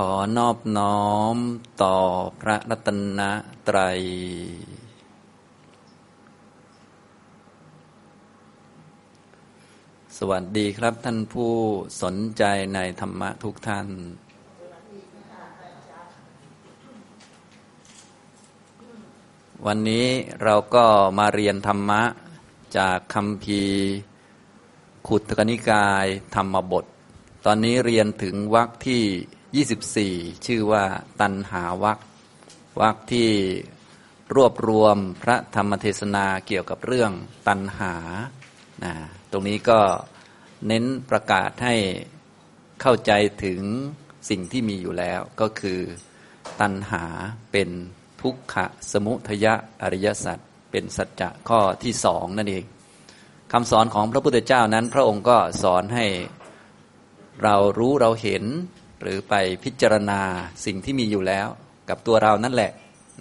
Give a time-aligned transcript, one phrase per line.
[0.10, 1.36] อนอบน้อม
[1.82, 1.98] ต่อ
[2.40, 3.20] พระรัตน
[3.68, 4.00] ตรัย
[10.16, 11.54] สวัสดีครับท่านผู้
[12.02, 12.42] สนใจ
[12.74, 13.88] ในธรรมะทุกท่าน
[19.66, 20.06] วันนี้
[20.42, 20.84] เราก็
[21.18, 22.02] มาเรียนธรรมะ
[22.78, 23.62] จากคำพี
[25.06, 26.84] ขุตกนิกายธรรมบท
[27.44, 29.04] ตอนนี้เรียนถึงวรรคที่
[29.62, 30.84] 24 ชื่อว่า
[31.20, 31.98] ตันหาวัค
[32.80, 33.30] วัคที่
[34.34, 37.12] รวบรวมพระธรรมเทศนาเกี่ยวกับเรื่อง
[37.48, 37.94] ตันหา
[38.84, 38.94] นะ
[39.32, 39.80] ตรงนี้ก็
[40.66, 41.74] เน้นประกาศให้
[42.80, 43.12] เข้าใจ
[43.44, 43.60] ถึง
[44.28, 45.80] สิ่งที่มีอยู่แล้วก็คือ
[46.60, 47.04] ตันหา
[47.52, 47.68] เป็น
[48.20, 50.38] ทุกขะสมุทยะอริยสัจ
[50.70, 52.64] เป็นสัจจะข้อที่สองนั่นเอง
[53.52, 56.06] คำสอนของพระพุทธเจ้านั้น พระองค์ก็สอนให้
[57.42, 58.44] เรารู้เราเห็น
[59.04, 60.20] หรือไปพิจารณา
[60.66, 61.48] สิ่งที่มีอยู่แล้ว
[61.88, 62.72] กับตัวเรานั่นแหละ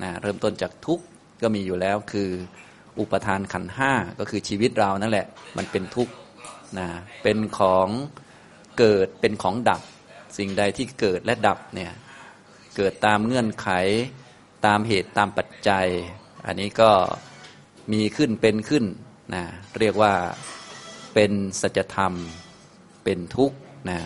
[0.03, 1.03] นะเริ่มต้นจากทุกข์
[1.41, 2.29] ก็มีอยู่แล้วคือ
[2.99, 6.13] อุปทานขันห้าก็คือชีวิตเรานั่นแหละ มันเป็นทุกข์
[6.79, 6.87] นะ
[7.23, 7.87] เป็นของ
[8.79, 9.81] เกิดเป็นของดับ
[10.37, 11.91] สิ่งใดที่เกิดและดับเนี่ย
[12.75, 13.69] เกิดตามเงื่อนไข
[14.65, 15.87] ตามเหตุตามปัจจัย
[16.45, 16.91] อันนี้ก็
[17.93, 18.85] มีขึ้นเป็นขึ้น
[19.33, 19.43] นะ
[19.79, 20.13] เรียกว่า
[21.13, 22.13] เป็นสัจธรรม
[23.03, 23.57] เป็นทุกข์
[23.89, 23.99] นะ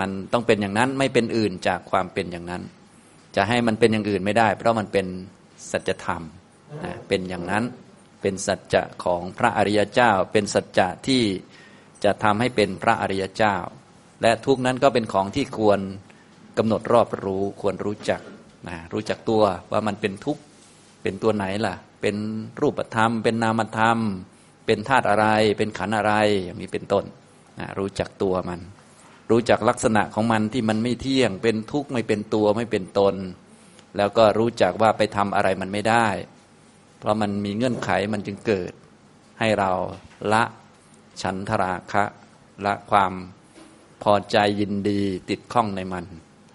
[0.00, 2.62] มันต้องเป็นอย่างนั้นไม่เป็นอื่นจากความเป็นอย่างนั้น
[3.36, 5.06] จะให้มันเป็นอย่างอื่นไม่ได้ เพราะมันเป็น
[5.70, 6.22] สัจธรรม
[6.84, 7.64] นะเป็นอย่างนั้น
[8.22, 11.22] เป็นสัจจะของพระอริยเจ้า เป็นสัจจะที่
[12.04, 13.56] จะทำให้เป็นพระอริยเจ้า
[14.22, 15.80] และทุกนั้นก็เป็นของที่ควร
[16.58, 18.20] กำหนดรอบรู้ควรรู้จัก
[18.68, 20.42] นะรู้จักตัวว่ามันเป็นทุกข์
[21.02, 22.16] เป็นตัวไหนล่ะ เป็น
[22.60, 23.98] รูปธรรม เป็นนามธรรม
[24.66, 25.26] เป็นธาตุอะไร
[25.58, 26.12] เป็นขันอะไร
[26.44, 27.04] อย่างนี้เป็นต้น
[27.58, 28.60] นะรู้จักตัวมัน
[29.30, 33.14] รู้จักลักษณะของมันที่มันไม่เที่ยง เป็นทุกข์ไม่เป็นตัวไม่เป็นตน
[33.96, 36.08] แล้วก็รู้จักว่าไปทำอะไรมันไม่ได้
[36.98, 38.72] เพราะมันมีเงื่อนไขมันจึงเกิด
[39.40, 39.72] ให้เรา
[40.32, 40.42] ละ
[41.22, 42.04] ฉันทราคะ
[42.66, 43.12] ละความ
[44.02, 46.04] พอใจยินดีติดข้องในมัน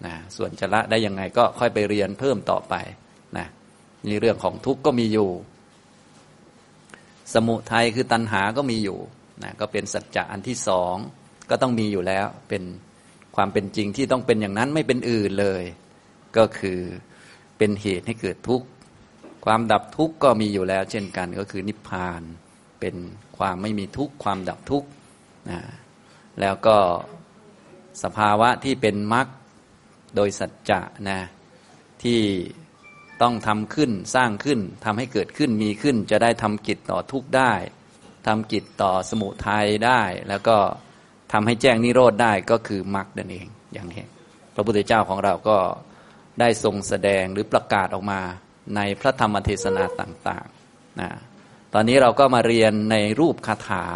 [0.06, 2.74] นะส่วนจะละได้ยังไงก็ค่อยไปเรียนเพิ่มต่อไป
[3.36, 3.46] นะ
[4.06, 5.30] นี่เรื่องของทุกข์ก็มีอยู่
[7.34, 8.98] สมุทัยคือตัณหาก็มีอยู่
[9.42, 10.96] นะก็เป็นสัจจะอันที่สอง
[11.50, 12.62] ก็ต้องมีอยู่แล้วเป็น
[13.36, 15.64] ความเป็นจริงที่ต้องเป็นอย่างนั้นไม่เป็นอื่นเลย
[16.36, 16.80] ก็คือ
[17.58, 18.66] เป็นเหตุให้เกิดทุกข์
[19.44, 22.22] ความดับทุกข์ก็มีอยู่แล้ว เช่นกันก็คือนิพพาน
[22.80, 22.94] เป็น
[23.38, 24.88] ความไม่มีทุกข์ความดับทุกข์
[25.50, 25.60] นะ
[26.40, 26.76] แล้วก็
[28.02, 29.26] สภาวะที่เป็นมรรค
[30.16, 31.20] โดยสัจจะนะ
[32.02, 32.20] ที่
[33.22, 37.52] ต้องทำขึ้นสร้างขึ้นทำให้เกิดขึ้นมีขึ้น จะได้ทำกิจต่อทุกข์ได้
[38.26, 40.56] ทำกิจต่อสมุทัยได้ แล้วก็
[41.32, 44.02] ทำให้แจ้งนิโรธได้ก็คือมรรคนั่นเองอย่างนี้
[44.54, 45.56] พระพุทธเจ้าของเราก็
[46.40, 48.20] ได้ทรงแสดงหรือประกาศออกมา
[48.76, 51.10] ในพระธรรมเทศนาต่างๆนะ
[51.74, 53.86] ตอนนี้เราก็มาเรียนในรูปคาถา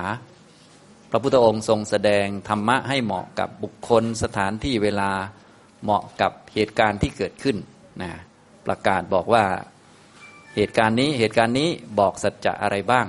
[1.10, 5.10] พระพุทธองค์ทรงแสดงธรรมะให้เหมาะกับบุคคลสถานที่เวลา
[5.82, 7.56] เหมาะกับเหตุการณ์ที่เกิดขึ้น
[8.02, 8.12] นะ
[8.66, 9.44] ประกาศบอกว่า
[10.56, 11.68] เหตุการณ์นี้เหตุการณ์นี้
[11.98, 13.06] บอกสัจจะอะไรบ้าง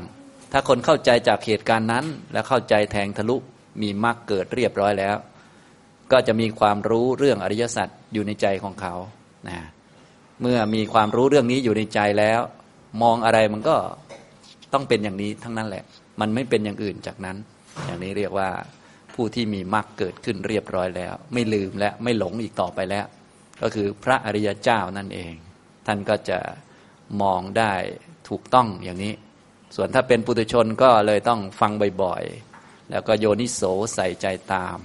[0.52, 3.38] ถ้าคนเข้าใจจากเหตุการณ์นั้น และเข้าใจแทงทะลุ
[3.82, 5.16] มีมรรคเกิดเรียบร้อยแล้ว
[6.12, 8.94] ก็จะมีความรู้เรื่องอริยสัจอยู่ในใจของเขา
[9.48, 9.58] นะ
[10.42, 12.42] เมื่อมีความรู้เรื่องนี้อยู่ในใจแล้ว
[13.02, 13.76] มองอะไรมันก็
[14.74, 15.84] ต้องเป็นอย่างนี้ทั้งนั้นแหละ
[16.20, 17.38] มันไม่เป็นอย่างอื่นจากนั้น
[17.86, 18.50] อย่างนี้เรียกว่า
[19.16, 23.06] ผู้ที่มีมรรคเกิดขึ้นเรียบร้อยแล้ว ไม่ลืมและไม่หลงอีกต่อไปแล้ว
[23.62, 25.34] ก็คือพระอริยเจ้านั่นเอง
[25.86, 26.40] ท่านก็จะ
[27.22, 27.74] มองได้
[28.30, 29.14] ถูกต้องอย่างนี้
[29.76, 31.72] ส่วนถ้าเป็นปุถุชนก็เลยต้องฟัง
[32.04, 32.24] บ่อย
[32.92, 33.62] แล้วก็โยนิโส
[33.96, 34.80] ใส่ใจตาม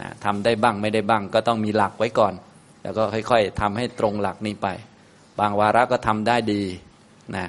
[0.00, 2.34] นะทำได้บ้างไม่ได้บ้าง ก็ต้องมีหลักไว้ก่อน
[2.82, 4.68] แล้วก็ค่อยๆทำให้ตรงหลักนี้ไป
[5.40, 6.62] บางวาระก็ทำได้ดี
[7.36, 7.46] นะ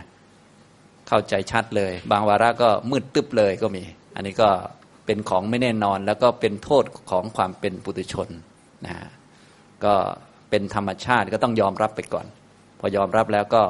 [1.08, 3.84] เข้าใจชัดเลย บางวาระก็มืดตึ๊บเลยก็มี
[4.16, 4.50] อันนี้ก็
[5.06, 8.30] เป็นของไม่แน่นอน แล้วก็เป็นโทษของความเป็นปุถุชน
[8.86, 8.96] นะ
[9.86, 9.94] ก็
[10.50, 12.26] เป็นธรรมชาติก็ต้องยอมรับไปก่อน
[12.80, 13.64] พอยอมรับแล้วก็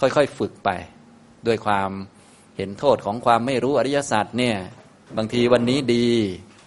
[0.00, 0.70] ค่อยๆฝึกไป
[1.46, 1.90] ด้วยความ
[2.56, 4.56] เห็นโทษของความไม่รู้อริยสัจเนี่ย
[5.18, 6.06] บางทีวันนี้ดี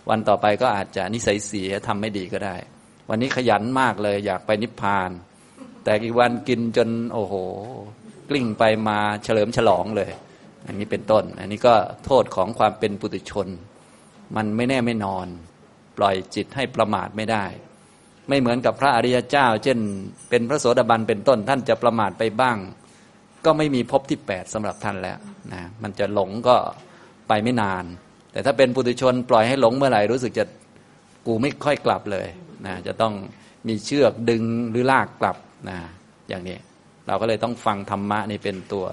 [0.10, 2.56] วันต่อไปก็อาจจะนิสัยเสียทำไม่ดีก็ได้
[3.10, 5.10] วันนี้ขยันมากเลย อยากไปนิพพาน
[5.84, 7.34] แต่อีกวันกินจนโอ้โห
[8.30, 10.12] กลิ้งไปมาเฉลิมฉลองเลย
[10.68, 11.76] อันนี้เป็นต้น อันนี้ก็
[12.06, 13.48] โทษของความเป็นปุถุชน
[14.36, 15.28] มันไม่แน่ไม่นอน
[15.98, 17.46] ปล่อยจิตให้ประมาทไม่ได้
[18.30, 19.80] ไม่เหมือนกับพระอริยเจ้า เช่น
[20.30, 22.58] เป็นพระโสดาบันเป็นต้น ท่านจะประมาทไปบ้าง
[23.46, 25.18] ก็ไม่มีภพที่แปดสำหรับท่านแล้ว
[25.54, 26.56] นะมันจะหลงก็
[27.28, 27.86] ไปไม่นาน
[28.34, 30.46] แต่ถ้าเป็นปุถุชนปล่อยให้หลงเมื่อไหร่รู้สึกจะ
[31.28, 32.28] กูไม่ค่อยกลับเลย
[32.66, 33.14] นะจะต้อง
[33.68, 35.38] มีเชือกดึงหรือลากกลับ
[35.70, 35.78] นะ
[36.30, 36.58] อย่างนี้
[37.08, 38.86] เราก็เลยต้องฟังธรรมะนี่เป็นตัว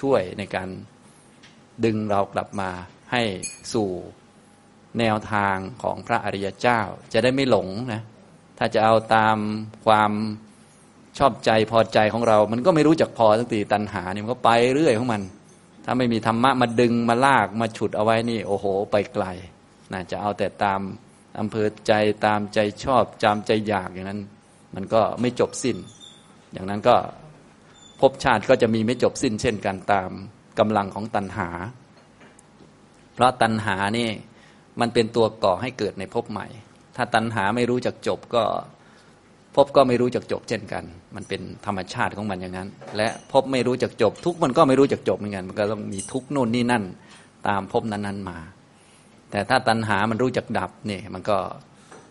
[0.00, 0.68] ช่วยในการ
[1.84, 2.70] ดึงเรากลับมา
[3.12, 3.22] ให้
[3.72, 3.88] สู่
[4.98, 6.80] แนวทางของพระอริยเจ้า
[7.12, 8.02] จะได้ไม่หลงนะ
[8.58, 9.36] ถ้าจะเอาตาม
[9.86, 10.12] ความ
[11.18, 15.22] ชอบใจพอใจของเรา มันก็ไม่รู้จักพอสักทีตัณหานี่มันก็ไปเรื่อยของมัน
[15.90, 19.24] ถ้าไม่มีธรรมะมาดึงมาลากมาฉุดเอาไว้นี่โอ้โห ไปไกล
[19.92, 20.80] นะจะเอาแต่ตาม
[21.40, 21.92] อำเภอใจ
[22.26, 24.20] ตามใจชอบจำใจอยากอย่างนั้น
[24.74, 25.76] มันก็ไม่จบสิ้น
[26.52, 26.96] อย่างนั้นก็
[28.00, 30.10] ภพชาติก็จะมีไม่จบสิ้น เช่นกันตาม
[30.58, 31.48] กำลังของตัณหา
[33.14, 34.08] เพราะตัณหานี่
[34.80, 36.46] มันเป็นตัวก่อให้เกิดในภพใหม่
[36.96, 38.44] ถ้าตัณหาไม่รู้จักจบก็
[39.54, 40.84] ภพก็ไม่รู้จักจบเช่นกัน
[41.16, 46.84] มันเป็นธรรมชาติของมันอย่างนั้น และภพไม่รู้จักจบ ทุกมันก็ไม่รู้จักจบเหมือนกัน มันก็ต้องมีทุกนู่นนี่นั่น
[47.48, 48.38] ตามภพนั้นๆมา
[49.30, 51.36] แต่ถ้าตัณหามันรู้จักดับเนี่ยมันก็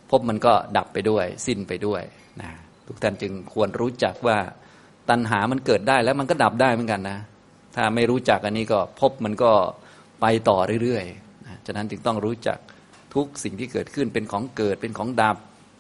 [0.10, 2.02] ภพมันก็ดับไปด้วย สิ้นไปด้วย
[2.42, 2.50] นะ
[2.88, 4.38] ทุกท่านจึงควรรู้จักว่า
[5.10, 7.20] ตัณหามันเกิดได้แล้วมันก็ดับได้เหมือนกันนะ
[7.76, 9.52] ถ้าไม่รู้จักอันนี้ก็ภพมันก็
[10.22, 12.58] ไปต่อเรื่อยๆนะฉะนั้นจึงต้องรู้จัก
[13.16, 15.38] ทุกสิ่งที่เกิดขึ้นเป็นของเกิดเป็นของดับ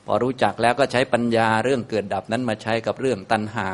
[0.07, 3.69] พอรู้จักแล้วก็ใช้ปัญญาเรื่องเกิดดับนั้นมาใช้กับเรื่องตัณหา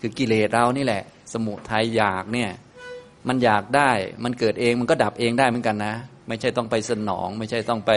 [0.00, 2.50] คือกิเลสเรานี่แหละ สมุทัยอยากเนี่ย
[3.28, 3.90] มันอยากได้
[4.24, 5.94] มันเกิดเองมันก็ดับเองได้เหมือนกันนะ
[6.28, 7.92] ไม่ใช่ต้องไปสนอง ไม่ใช่ต้องไป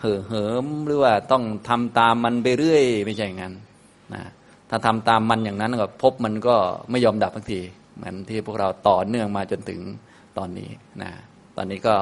[0.00, 3.54] เห่อเหิมหรือว่าต้องทำตามมันไปเรื่อย ไม่ใช่อย่างนั้น
[4.14, 4.22] นะ
[4.70, 6.56] ถ้าทำตามมันอย่างนั้นก็พบมันก็
[6.90, 7.60] ไม่ยอมดับบางที
[7.96, 9.80] เหมือนที่พวกเราต่อเนื่องมาจนถึง
[10.38, 10.70] ตอนนี้
[11.02, 11.10] นะ
[11.56, 11.94] ตอนนี้ก็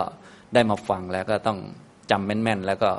[0.54, 1.58] ได้มาฟังแล้วก็ต้อง
[2.10, 2.90] จำแม่นๆ แล้วก็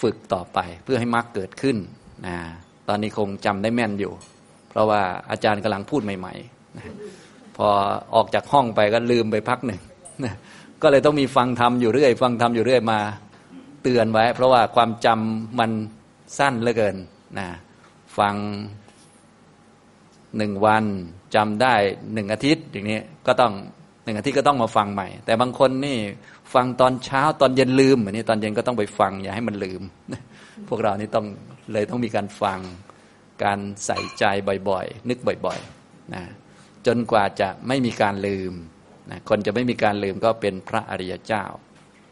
[0.00, 1.76] ฝึกต่อไปเพื่อให้มรรคเกิดขึ้น
[2.26, 2.36] นะ
[2.88, 4.12] ตอนนี้คงจำได้แม่นอยู่
[4.70, 5.00] เพราะว่า
[5.30, 6.84] อาจารย์กำลังพูดใหม่ๆนะ
[7.56, 7.68] พอ
[8.14, 9.80] ออกจากห้องไปก็ลืมไปพักหนึ่ง
[10.24, 10.34] นะ
[10.82, 13.00] ก็เลยต้องมีฟังธรรมอยู่เรื่อยฟังธรรมอยู่เรื่อยมา
[13.82, 15.70] เตือนไว้ เพราะว่าความจำมัน
[16.38, 16.96] สั้นเหลือเกิน
[17.38, 17.48] นะ
[18.18, 18.34] ฟัง
[20.36, 20.84] หนึ่งวัน
[21.34, 21.74] จำได้
[22.14, 23.52] หนึ่งอาทิตย์อย่างนี้ก็ต้อง
[24.04, 25.96] หนึ่งอาทิตย์ก็ต้องมาฟังใหม่ แต่บางคนนี่
[26.54, 29.82] ฟังตอนเช้าตอนเย็นลืมอันนี้ตอนเย็นก็ต้องไปฟัง อย่าให้มันลืม
[30.68, 31.26] พวกเรานี่ต้อง
[31.72, 32.60] เลยต้องมีการฟัง
[33.44, 34.24] การใส่ใจ
[34.68, 36.22] บ่อยๆ นึกบ่อยๆนะ
[36.86, 38.52] จนกว่าจะไม่มีการลืม
[39.10, 41.44] นะคนจะไม่มีการลืมก็เป็นพระอริยเจ้า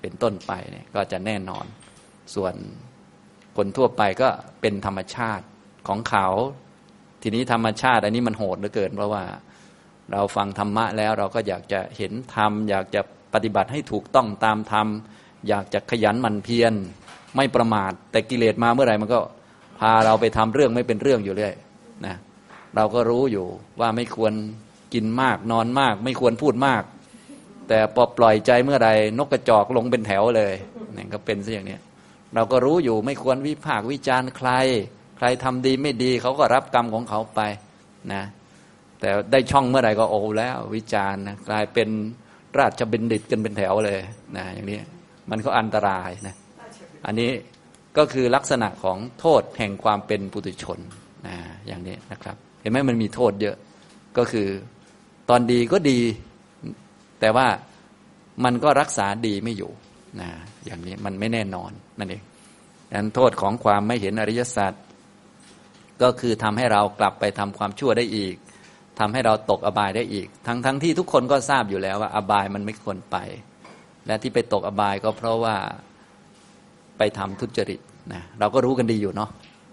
[0.00, 1.66] เป็นต้นไปเนี่ยก็จะแน่นอน
[2.34, 2.54] ส่วน
[3.56, 4.28] คนทั่วไปก็
[4.60, 5.44] เป็นธรรมชาติ
[5.88, 6.26] ของเขา
[7.22, 9.24] ทีนี้ธรรมชาติ อันนี้มันโหดเหลือเกิน เพราะว่า
[10.12, 13.00] เราฟังธรรมะแล้วเราก็อยากจะเห็นธรรมอยากจะ
[13.34, 14.86] ปฏิบัติให้ถูกต้องตามธรรม
[15.48, 16.72] อยากจะขยันหมั่นเพียร
[17.36, 19.20] ไม่ประมาท แต่กิเลสมาเมื่อไหร่มันก็
[19.78, 21.54] พาเราไปทำเรื่องไม่เป็นเรื่องอยู่เรื่อย
[22.06, 22.16] นะ
[22.76, 23.46] เราก็รู้อยู่
[23.80, 24.32] ว่าไม่ควร
[24.94, 26.82] กินมากนอนมาก ไม่ควรพูดมาก
[27.68, 28.88] แต่พอปล่อยใจเมื่อไร
[29.18, 30.54] นกกระจอกลงเป็นแถวเลย
[30.96, 31.78] นี่ก็เป็นซะอย่างนี้
[32.34, 34.50] เราก็รู้อยู่ไม่ควรวิพากวิจารณ์ใคร
[35.18, 37.40] ใครทำดีไม่ดีเขาก็รับกรรมของเขาไป
[38.12, 38.22] นะ
[39.00, 41.88] แต่ได้ช่องเมื่อไหร่ก็โอ้แล้ว วิจารณ์นะกลายเป็น
[42.58, 43.98] ราชบัณฑิตกันเป็นแถวเลย
[44.36, 44.78] นะอย่างนี้
[45.30, 46.34] มันก็อันตรายนะ
[47.06, 47.30] อันนี้
[47.96, 50.78] ก็คือลักษณะของโทษแห่งความเป็นปุถุชน
[51.26, 51.36] นะ
[51.66, 53.56] อย่างนี้นะครับ เห็นไหมมันมีโทษเยอะ
[54.18, 54.48] ก็คือ
[55.30, 55.98] ตอนดีก็ดี
[57.20, 57.46] แต่ว่า
[58.44, 59.70] มันก็รักษาดีไม่อยู่
[60.20, 60.28] นะ
[60.66, 62.22] อย่างนี้มันไม่แน่นอนนั่นเอง
[62.88, 64.72] ดังนั้นโทษของความไม่เห็นอริยสัจ
[66.02, 68.34] ก็คือทำให้เรากลับไปทำความชั่วได้อีก
[69.00, 73.16] ทำให้เราตกอบายได้อีก ทั้งทั้งที่ทุกคนก็ทราบอยู่แล้วว่า อบายมันไม่ควรไป
[74.06, 75.56] และที่ไปตกอบายก็เพราะว่า
[76.98, 77.80] ไปทำทุจริต
[78.12, 79.30] นะเราก็รู้กันดีอยู่เนาะ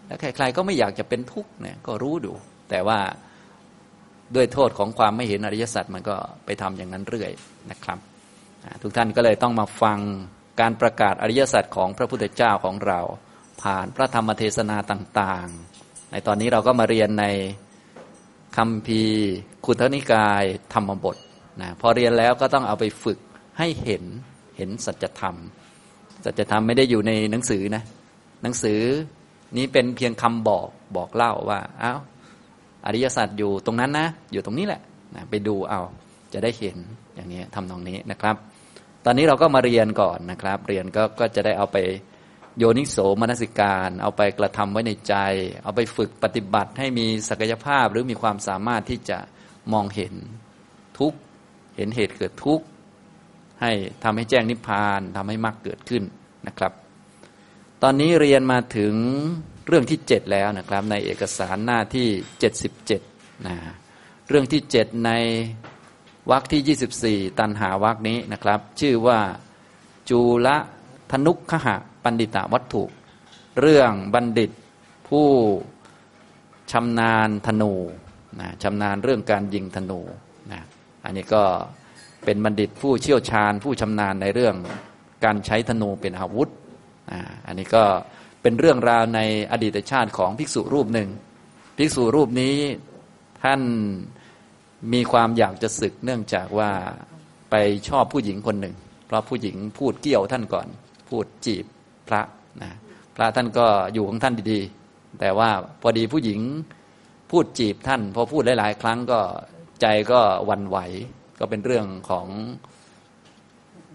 [0.07, 2.33] และใครๆก็ไม่อยากจะเป็นทุกข์เนี่ยก็รู้ดู
[2.69, 2.99] แต่ว่า
[4.35, 6.15] ด้วยโทษของความไม่เห็นอริยสัจมันก็
[6.45, 7.31] ไปทำอย่างนั้นเรื่อย
[7.71, 7.99] นะครับ
[8.81, 9.99] ทุกท่านก็เลยต้องมาฟัง
[10.61, 12.99] การประกาศอริยสัจของพระพุทธเจ้าของเรา
[13.61, 17.25] ผ่านพระธรรมเทศนาต่างๆ ในตอนนี้เราก็มาเรียนใน
[18.57, 19.01] คำพี
[19.65, 20.43] คุทนิกาย
[20.73, 21.17] ธรรมบท
[21.61, 23.19] นะพอเรียนแล้วก็ต้องเอาไปฝึก
[23.57, 24.03] ให้เห็น
[24.57, 25.35] เห็นสัจธรรม
[26.25, 27.83] สัจธรรมไม่ได้อยู่ในหนังสือนะ
[28.43, 28.79] หนังสือ
[29.57, 31.93] นี้เป็นเพียงคำบอกบอกเล่าว่าเอา้า
[32.85, 34.81] อริยสัจอยู่ตรงนั้นนะ อยู่ตรงนี้แหละ
[35.15, 35.81] นะไปดูเอา
[36.33, 36.77] จะได้เห็น
[37.15, 38.35] อย่างนี้ทำตรงนี้นะครับ
[39.05, 41.77] ตอนนี้เราก็มาเรียนก่อนนะครับ เรียนก็ก็จะได้เอาไป
[42.57, 45.15] โยนิโสมนสิการ เอาไปกระทำไว้ในใจ
[45.63, 49.17] เอาไปฝึกปฏิบัติให้มีศักยภาพหรือมีความสามารถที่จะ
[49.73, 50.13] มองเห็น
[50.99, 51.13] ทุก
[51.75, 52.65] เห็นเหตุเกิดทุกข์
[53.61, 53.71] ให้
[54.03, 56.03] ทำให้แจ้งนิพพานทำให้มรรคเกิดขึ้น
[56.47, 56.73] นะครับ
[57.83, 58.93] ตอนนี้เรียนมาถึง
[59.67, 62.07] เรื่องที่เจ็ดแล้วนะครับ ในเอกสารหน้าที่
[62.39, 63.01] เจ็ดสิบเจ็ด
[63.47, 63.55] นะ
[64.29, 65.11] เรื่องที่เจ็ดใน
[66.31, 69.19] วรรคที่ยี่สิบสี่ตันหาวรรคนี้นะครับ ชื่อว่า
[70.09, 70.57] จูละ
[71.11, 72.83] ธนุกขหะ ปันดิตาวัตถุ
[73.61, 74.51] เรื่องบัณฑิต
[75.09, 75.27] ผู้
[76.71, 77.73] ชำนาญธนู
[78.39, 80.01] นะชำนาญเรื่องการยิงธนู
[80.51, 80.61] นะ
[81.05, 81.43] อันนี้ก็
[82.25, 84.55] เป็นบัณฑิตผู้เชี่ยวชาญ ผู้ชำนาญในเรื่อง
[85.25, 86.49] การใช้ธนูเป็นอาวุธ
[87.11, 87.83] นะอันนี้ก็
[88.41, 89.19] เป็นเรื่องราวใน
[89.51, 91.09] อดีตชาติของภิกษุรูปหนึ่ง
[91.77, 92.55] ภิกษุรูปนี้
[93.43, 93.61] ท่าน
[94.93, 96.71] มีความอยากจะศึกเนื่องจากว่า
[97.51, 97.55] ไป
[97.89, 98.75] ชอบผู้หญิงคนหนึ่ง
[99.07, 100.67] เพราะผู้หญิงพูดเกี่ยวท่านก่อน
[101.09, 101.65] พูดจีบ
[102.07, 102.21] พระ
[102.63, 102.71] นะ
[103.15, 105.49] พระท่านก็อยู่ของท่านดีๆ แต่ว่า
[105.81, 106.39] พอดีผู้หญิง
[107.31, 109.19] พูดจีบท่าน พอพูดหลาย ๆ ครั้งก็
[109.81, 110.77] ใจก็วันไหว
[111.39, 112.27] ก็เป็นเรื่องของ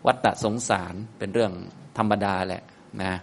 [0.07, 1.52] วัฏสงสารเป็นเรื่อง
[1.99, 2.62] ธรรมดาแหละ
[3.02, 3.14] นะ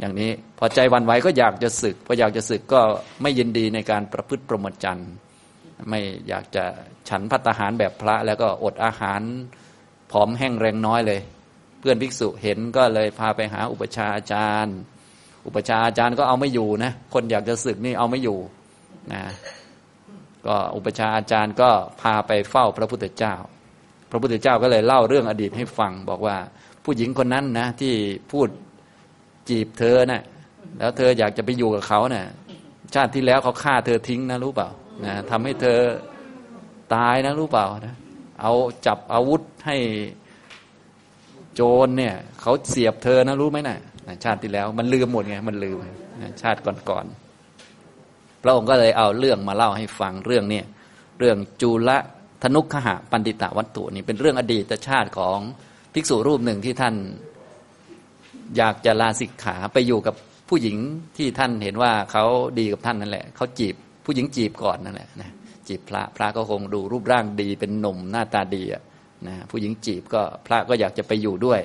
[0.00, 2.80] อย่างนี้พอใจวันไหวก็อยากจะศึกพออยากจะศึกก็
[3.22, 5.02] ไม่ยินดีในการประพฤติประมจัน
[5.90, 6.64] ไม่อยากจะ
[7.08, 9.20] ฉันพัตหารแบบพระแล้วก็อดอาหาร
[10.10, 11.20] ผอมแห้งแรงน้อยเลย
[11.80, 14.76] เพื่อนภิกษุเห็นก็เลยพาไปหาอุปชาอาจารย์
[15.46, 18.38] อุปชาอาจารย์ก็เอาไม่อยู่นะ คนอยากจะศึกนี่เอาไม่อยู่
[19.12, 19.22] นะ
[20.46, 21.70] ก็อุปชาอาจารย์ก็
[22.00, 23.34] พาไปเฝ้าพระพุทธเจ้า
[24.10, 26.36] พระพุทธเจ้าก็เลยเล่าเรื่องอดีตให้ฟัง บอกว่า
[26.84, 27.94] ผู้หญิงคนนั้นนะ ที่
[28.30, 28.48] พูด
[29.48, 30.22] จีบเธอนะ่ะ
[30.78, 32.26] แล้วเธออยากจะไปอยู่กับเขานะ่ะ
[32.94, 34.68] ชาติที่แล้วเขาฆ่าเธอทิ้งนะรู้เปล่า
[35.04, 35.78] นะทำให้เธอ
[36.94, 37.94] ตายนะรู้เปล่านะ
[38.40, 38.52] เอา
[38.86, 39.76] จับอาวุธให้
[41.54, 43.78] โจรเนี่ยเขาเสียบเธอนะรู้ไหมนะ่ะ
[44.24, 45.78] ชาติที่แล้ว มันลืมหมดไงมันลืม
[46.42, 50.64] ชาติก่อนๆพระองค์ก็เลยเอาเรื่องมาเล่าให้ฟังเรื่องเนี่ย
[51.18, 51.90] เรื่องจุล
[52.42, 55.38] ธนุขหะปันติตะวัตถุนี่เป็นเรื่องอดีตชาติของ
[55.94, 56.94] ภิกษุรูปหนึ่งที่ท่าน
[58.56, 60.14] อยากจะลาสิกขาไปอยู่กับ
[60.48, 60.76] ผู้หญิง
[61.16, 62.24] ที่ท่านเห็นว่าเขา
[62.58, 65.30] ดีกับท่านนั่นแหละเขาจีบผู้หญิงจีบก่อนนั่นแหละนะ
[65.68, 68.82] จีบพระพระก็คงดูรูปร่างดีเป็นหนุ่มหน้าตาดีอะ
[69.28, 71.60] นะผู้หญิงจีบก็พระก็อยากจะไปอยู่ด้วย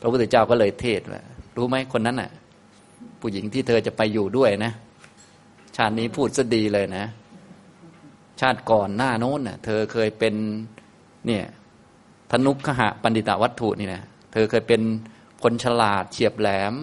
[0.00, 1.22] พระพุทธเจ้าก็เลยเทศว่า
[1.56, 2.30] รู้ไหมคนนั้นน่ะ
[3.20, 4.72] ผู้หญิงที่เธอจะไปอยู่ด้วยนะ
[5.76, 7.04] ชาตินี้พูดซะดีเลยนะ
[8.40, 10.34] ชาติก่อนหน้าโน้นน่ะ เธอเคยเป็น
[11.26, 11.44] เนี่ย
[12.32, 14.82] ธนุขหะปันดิตาวัตถุนี่นะเธอเคยเป็น
[15.42, 16.74] คนฉลาดเฉียบแหลม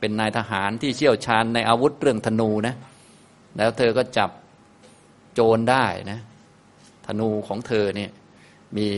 [0.00, 2.74] เป็นนายทหารที่เชี่ยวชาญในอาวุธเรื่องธนูนะ
[3.56, 4.30] แล้วเธอก็จับ
[5.34, 6.20] โจรได้นะ
[7.06, 8.10] ธนูของเธอเนี่ย
[8.76, 8.88] มี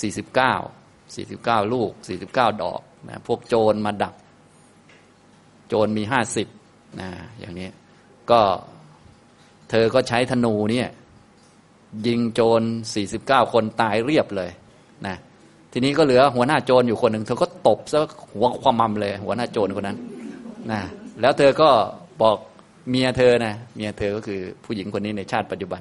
[0.00, 0.54] สี่สิบเก้า
[1.14, 4.14] สี่สิบเก้าลูกสี่สิบเก้าดอกนะพวกโจรมาดัก
[5.68, 6.48] โจรมีห้าสิบ
[7.00, 7.68] นะอย่างนี้
[8.30, 8.40] ก็
[9.70, 10.88] เธอก็ใช้ธนูเนี่ย
[12.06, 12.62] ยิงโจร
[12.94, 14.50] สี่สิบเก้าคนตายเรียบเลย
[15.06, 15.16] นะ
[15.72, 17.98] ทีนี้ก็เหลือหัวหน้าโจรอยู่คนหนึ่งเธอก็ตบซะ
[18.32, 19.98] หัวความมั่มเลย หัวหน้าโจรคนนั้น
[20.70, 20.80] นะ
[21.20, 21.70] แล้วเธอก็
[22.22, 22.36] บอก
[22.90, 25.80] เมียเธอนะเมียเธอก็คือผู้หญิงคนนี้ในชาติปัจจุบัน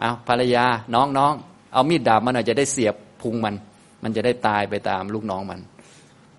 [0.00, 1.32] เอาภรรยาน้องน้อง
[1.72, 3.54] เอามีดดาบมันหน่อยจะได้เสียบ พุงมัน
[4.02, 5.60] มันจะได้ตายไปตามลูกน้องมัน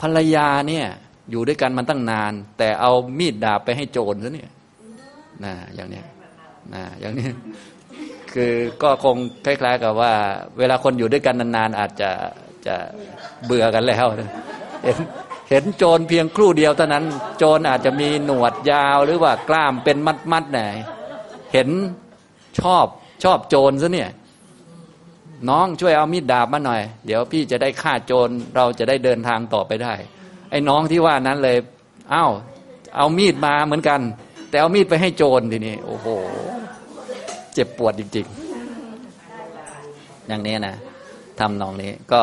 [0.02, 0.86] ภรรยาเนี่ย
[1.32, 4.52] อยู่ด้วยกันมันตั้งนาน แต่เอามีดดาบไปให้โจรซะเนี่ย
[5.44, 6.06] นะอย่างเนี้ย
[6.74, 7.28] นะอย่างนี้
[8.34, 10.14] คือก็คงคล้ายๆกับว่า
[10.58, 12.12] เวลาคนอยู่ด้วยกันนานๆอาจจะ
[12.68, 12.76] จะ
[13.46, 14.06] เบื่อกันแล้ว
[14.84, 14.98] เห็น
[15.50, 17.06] เห็นโจรเพียงครู่เดียวเท่านั้น
[17.38, 19.98] โจรอาจจะมีหนวดยาวหรือว่ากล้ามเป็น
[20.32, 20.60] มัดๆไหน
[21.54, 21.70] เห็น
[22.60, 22.86] ชอบ
[23.24, 24.10] ชอบโจรซะเนี่ย
[25.50, 29.94] น้องช่วยเอามีดดาบมาหน่อย เดี๋ยวพี่จะได้ฆ่าโจรเราจะได้เดินทางต่อไปได้
[30.50, 31.58] ไอ้น้องที่ว่านั้นเลย
[32.14, 32.32] อ้าว
[32.98, 34.02] เอามีดมาเหมือนกัน
[34.50, 36.08] แต่เอามีดไปให้โจรทีนี้ โอ้โห
[37.54, 40.76] เจ็บปวดจริงๆ อย่างนี้นะ
[41.40, 42.22] ทำนองนี้ก็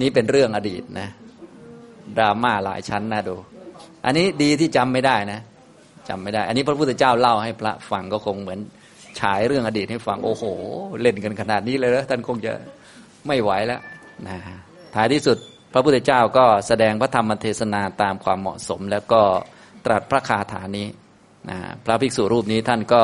[0.00, 1.08] นี่เป็นเรื่องอดีตนะ
[2.16, 3.36] ดราม่าหลายชั้นนะดู
[4.04, 5.40] อันนี้ดีที่จำไม่ได้นะ
[6.08, 8.60] จำไม่ได้ อันนี้พระพุทธเจ้าเล่าให้พระฟังก็คงเหมือน
[9.20, 10.44] ฉายเรื่องอดีตให้ฟัง โอ้โห
[11.02, 12.52] เล่นกันขนาดนี้เลยแล้วท่านคงจะ
[13.26, 13.80] ไม่ไหวแล้ว
[14.28, 14.38] นะ
[14.94, 15.38] ท้ายที่สุด
[15.72, 19.22] พระพุทธเจ้าก็แสดงพระธรรมเทศนาตามความเหมาะสม แล้วก็
[19.86, 20.86] ตรัสพระคาถานี้
[21.50, 23.02] นะพระภิกษุรูปนี้ท่านก็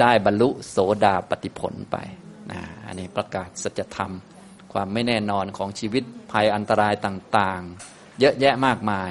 [0.00, 1.96] ได้บรรลุโสดาปฏิผลไป
[2.52, 4.12] นะอันนี้ประกาศสัจธรรม
[4.72, 9.10] ความไม่แน่นอนของชีวิตภัยอันตรายต่างๆ เยอะแยะมากมาย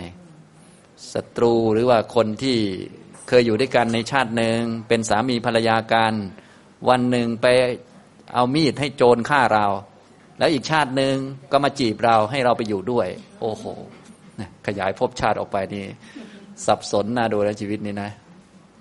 [1.13, 2.57] ศัตรูหรือว่าคนที่
[3.27, 6.13] เคยอยู่ด้วยกันในชาติหนึ่งเป็นสามีภรรยากัน
[6.89, 7.47] วันหนึ่งไป
[8.33, 9.65] เอามีดให้โจรฆ่าเรา
[10.39, 11.15] แล้วอีกชาติหนึ่ง
[11.51, 13.07] ก็มาจีบเราให้เราไปอยู่ด้วย
[13.41, 13.63] โอ้โห
[14.67, 15.85] ขยายภพชาติออกไปนี่
[16.65, 18.11] สับสนน่าดูแลชีวิตนี้นะ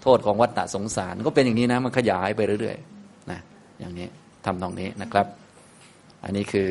[0.03, 3.41] โทษของวัฏฏะสงสารก็เป็นอย่างนี้นะ มันขยายไปเรื่อยๆนะ
[3.81, 4.07] อย่างนี้
[4.45, 5.27] ทำตรงนี้นะครับ
[6.25, 6.71] อันนี้คือ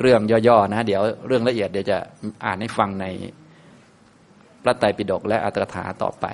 [0.00, 1.98] เรื่องย่อๆนะ เดี๋ยวเรื่องละเอียดเดี๋ยวจะ
[2.44, 3.06] อ่านให้ฟังใน
[4.64, 6.26] พระไตรปิฎกและอัตถกถาต่อไป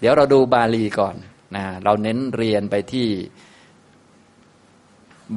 [0.00, 1.16] เดี๋ยวเราดูบาลีก่อน
[1.56, 3.08] นะเราเน้นเรียนไปที่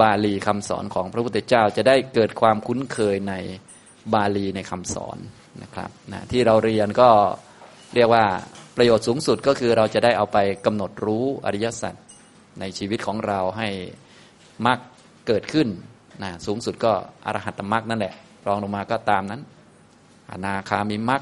[0.01, 3.33] บาลีคำสอนของพระพุทธเจ้าจะได้เกิดความคุ้นเคยใน
[4.13, 5.17] บาลีในคำสอน
[5.63, 7.09] นะครับนะที่เราเรียนก็
[7.95, 8.25] เรียกว่า
[8.75, 11.95] ประโยชน์สูงสุดก็คือเราจะได้เอาไปกำหนดรู้อริยสัจ
[12.59, 13.69] ในชีวิตของเราให้
[14.65, 14.79] มรรค
[15.27, 15.67] เกิดขึ้น
[16.23, 16.91] นะสูงสุดก็
[17.25, 18.13] อรหัตมรรคนั่นแหละ
[18.47, 19.41] รองลงมาก็ตามนั้น
[20.31, 21.21] อนาคามิมรรค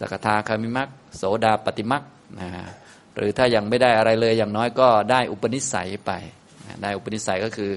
[0.00, 2.02] สกทาคามิมรรคโสดาปฏิมรรค
[2.40, 2.48] นะ
[3.16, 6.10] หรือถ้ายังไม่ได้อะไรเลยอย่างน้อยก็ได้อุปนิสัยไป
[6.82, 7.70] ได้อุปนิสัยก็คือ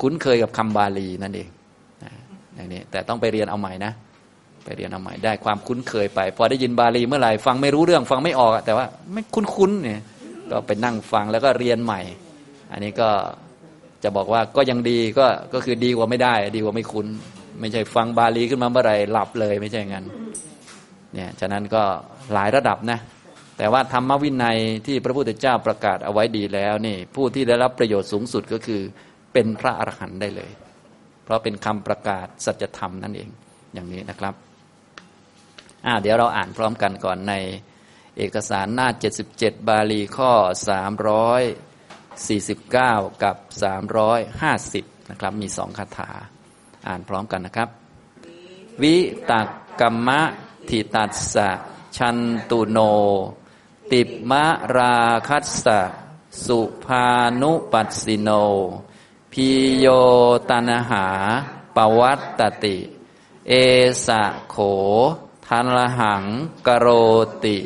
[0.00, 1.48] คุ้นเคยกับคำบาลีนั่นเอง
[2.54, 3.92] อย่างนี้แต่ต้องไปเรียนเอาใหม่นะ
[4.64, 10.00] ไปเรียนเอาใหม่ได้ความคุ้นเคยไป พอได้ยินบาลีเมื่อไหร่ฟังไม่รู้เรื่องฟังไม่ออก แต่ว่าไม่คุ้นๆเนี่ย
[10.50, 12.00] ก็ไปนั่งฟังแล้วก็เรียนใหม่
[12.72, 13.08] อันนี้ก็
[14.02, 17.06] จะบอกว่าก็ยังดีก็ก็คือดีกว่าไม่ได้ ดีกว่าไม่คุ้น
[17.60, 20.04] ไม่ใช่ฟังบาลีขึ้นมาเมื่อไหร่หลับเลยไม่ใช่งั้น
[21.14, 21.82] เนี่ยฉะนั้นก็
[22.32, 22.98] หลายระดับนะ
[23.58, 28.82] แต่ว่าธรรมวินัยที่พระพุทธเจ้าประกาศเอาไว้ดีแล้วนี่ผู้ที่ได้รับประโยชน์สูงสุดก็คือ
[29.32, 30.50] เป็นพระอรหันต์ได้เลย
[31.24, 33.30] เพราะเป็นคำประกาศสัจธรรมนั่นเอง
[33.74, 34.34] อย่างนี้นะครับ
[35.86, 37.34] อ่าเดี๋ยวเราอ่านพร้อมกันก่อนใน
[38.16, 38.88] เอกสารหน้า
[39.28, 40.32] 77 บาลีข้อ
[41.98, 43.36] 349 กับ
[44.22, 46.10] 350 นะครับ มีสองคาถา
[46.88, 47.68] อ่านพร้อมกันนะครับ
[48.82, 48.96] วิ
[49.30, 49.48] ตัก
[49.80, 50.20] กรรมะ
[50.68, 51.48] ทิตัสสะ
[51.96, 52.18] ชัน
[52.50, 52.78] ตุโน
[53.90, 54.44] ติมะ
[54.76, 54.96] รา
[55.28, 55.80] คัสสะ
[56.44, 57.06] สุภา
[57.40, 58.30] นุปัสสิโน
[59.32, 59.48] พิ
[59.78, 59.86] โย
[60.50, 61.06] ตันหา
[61.76, 62.76] ปวัตตติ
[63.48, 63.52] เอ
[64.06, 64.56] สะโข
[65.46, 66.24] ทันละหัง
[66.66, 66.86] กโร
[67.44, 67.56] ติ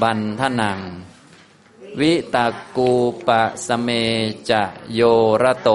[0.00, 0.80] บันทนัง
[2.00, 2.92] วิตากู
[3.26, 3.88] ปะสเม
[4.50, 4.62] จะ
[4.94, 5.00] โย
[5.42, 5.70] ระโต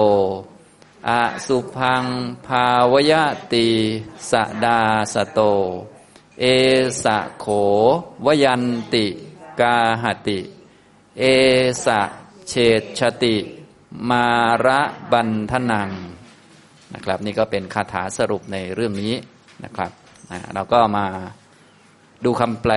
[1.08, 1.10] อ
[1.46, 2.04] สุพัง
[2.46, 3.12] ภาวย
[3.52, 3.68] ติ
[4.30, 4.32] ส
[4.64, 4.80] ดา
[5.14, 5.40] สโต
[6.40, 6.44] เอ
[7.02, 7.46] สะโข
[8.26, 8.64] วยัน
[8.94, 9.06] ติ
[9.60, 10.40] กาหติ
[11.18, 11.24] เอ
[11.84, 12.00] สะ
[12.48, 13.36] เฉดชติ
[14.10, 14.26] มา
[14.66, 14.80] ระ
[15.12, 15.90] บันทนัง
[16.94, 19.12] นะครับ นี่ก็เป็นคาถาสรุปในเรื่องนี้
[19.64, 19.90] นะครับ
[20.54, 21.06] เราก็มา
[22.24, 22.72] ดูคำแปล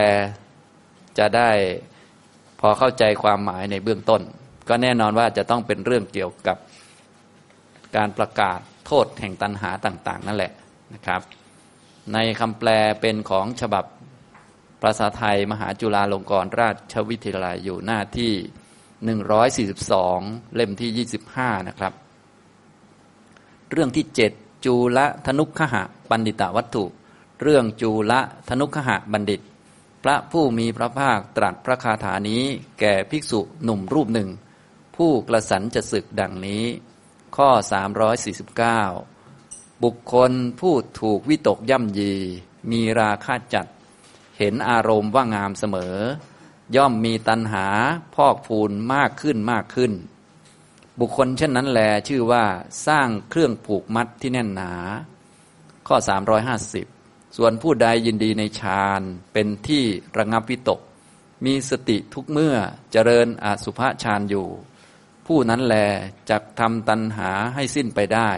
[1.17, 1.49] จะได้
[2.59, 4.21] พอเข้าใจความหมายในเบื้องต้น
[4.69, 6.57] ก็แน่นอนว่าจะต้องเป็นเรื่องเกี่ยวกับ
[7.95, 10.51] การประกาศโทษแห่งตันหาต่าง ๆ นั่นแหละ
[10.93, 11.21] นะครับ
[12.13, 12.69] ในคำแปล
[13.01, 13.85] เป็นของฉบับ
[14.81, 18.33] ภาษาไทยมหาจุฬาลงกรณราชวิทยาลัยอยู่หน้าที่
[19.69, 21.93] 142 เล่มที่ 25 นะครับ
[23.71, 26.85] เรื่องที่ 7 จูละธนุขหะปันดิตาวัตถุ
[27.41, 29.41] เรื่องจูละธนุขหะบัณฑิต
[30.03, 32.43] พระผู้มีพระภาคตรัสพระคาถานี้
[32.79, 34.29] แก่ภิกษุหนุ่มรูปหนึ่ง
[34.95, 36.63] ผู้กระสันจะศึกดังนี้
[37.37, 37.49] ข้อ
[38.11, 39.10] 349
[39.83, 42.13] บุคคลผู้ถูกวิตกย่ำยี
[42.71, 43.67] มีราคาจัด
[44.37, 45.95] เห็นอารมณ์ว่างามเสมอ
[46.75, 47.67] ย่อมมีตัณหา
[48.15, 49.91] พอกพูนมากขึ้นมากขึ้น
[50.99, 52.45] บุคคลเช่นนั้นแลชื่อว่า
[52.87, 54.73] สร้างเครื่องผูกมัดที่แน่นหนา
[55.87, 55.95] ข้อ
[56.67, 59.01] 350 ส่วนผู้ใดยินดีในฌาน
[59.33, 59.83] เป็นที่
[60.17, 60.79] ระงับวิตก
[61.45, 62.55] มีสติทุกเมื่อ
[62.91, 64.47] เจริญอสุภฌานอยู่
[65.25, 65.75] ผู้นั้นแล
[66.29, 68.29] จักทำตัณหาให้สิ้นไปได้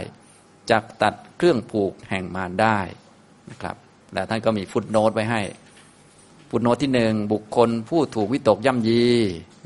[0.72, 2.80] จักตัดเครื่องผูกแห่งมารได้
[3.50, 3.76] นะครับ
[4.14, 5.42] และท่านก็มีฟุตโนตไว้ให้
[6.50, 9.06] ฟุตโนตที่หนึ่งบุคคลผู้ถูกวิตกย่ำยี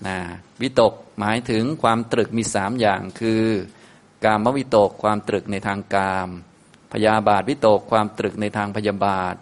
[0.07, 0.17] นะ
[0.61, 3.43] วิตกหมายถึงความตรึกมีสามอย่างคือ
[4.25, 6.29] การมวิตกความตรึกในทางกาม
[6.93, 9.35] พยาบาทวิตกความตรึกในทางพยาบาท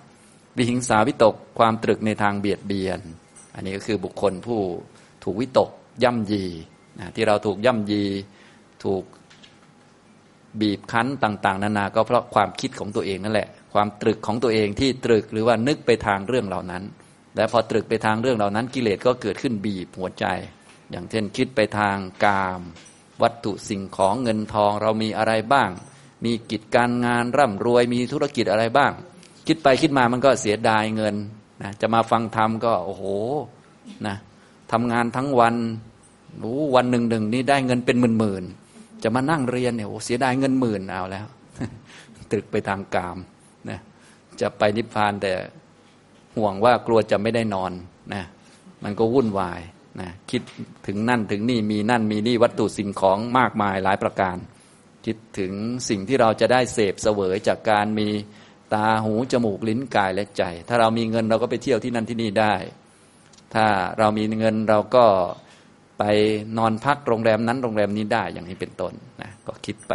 [0.57, 2.99] วิหิงสาวิตกความตรึกในทางเบียดเบียน
[3.55, 4.61] อันนี้ก็คือบุคคลผู้
[5.23, 5.69] ถูกวิตก
[6.03, 6.43] ย่ำยี
[6.99, 8.03] นะที่เราถูกย่ำยี
[8.83, 9.03] ถูก
[10.61, 16.83] บีบคั้นต่าง ๆ นานา ก็เพราะความคิดของตัวเองนั่นแหละ ความตรึกของตัวเองที่ตรึกหรือว่านึกไปทางเรื่องเหล่านั้น
[17.35, 20.25] และพอตรึกไปทางเรื่องเหล่านั้น กิเลสก็เกิดขึ้นบีบหัวใจ
[20.91, 22.61] อย่างเช่นคิดไปทางกาม
[23.21, 25.69] วัตถุสิ่งของเงินทองเรามีอะไรบ้าง
[26.25, 28.91] มีกิจการงานร่ำรวยมีธุรกิจอะไรบ้าง
[29.47, 31.15] คิดไปคิดมามันก็เสียดายเงิน
[31.61, 33.03] นะจะมาฟังธรรมก็โอ้โห
[34.07, 34.15] นะ
[34.71, 35.55] ทำงานทั้งวัน
[36.43, 38.43] รู้วันหนึ่งหนึ่งนี่ได้เงินเป็นหมื่นหมื่น
[39.03, 41.25] จะมานั่งเรียนเนี่ยโอ้เสียดายเงินหมื่นเอาแล้ว
[42.31, 43.17] ตึกไปทางกาม
[43.69, 43.79] นะ
[44.41, 45.33] จะไปนิพพานแต่
[46.37, 47.71] ห่วงว่ากลัวจะไม่ได้นอน
[48.13, 48.23] นะ
[48.83, 49.61] มันก็วุ่นวาย
[50.01, 50.41] นะคิด
[50.87, 54.37] ถึงนั่นถึงนี่มีนั่นมีนี่วัตถุสิ่งของมากมายหลายประการ
[55.05, 55.53] คิดถึง
[55.89, 58.07] สิ่งที่เราจะได้เสพเสวยจากการมี
[58.73, 62.53] ตาหูจมูกลิ้นกายและใจ ถ้าเรามีเงินเราก็ไปเที่ยวที่นั่นที่นี่ได้
[63.53, 63.65] ถ้า
[63.99, 65.05] เรามีเงินเราก็
[65.99, 66.03] ไป
[66.57, 69.93] นอนพักโรงแรมนั้นโรงแรมนี้ได้อย่างนี้เป็นต้นนะก็คิดไป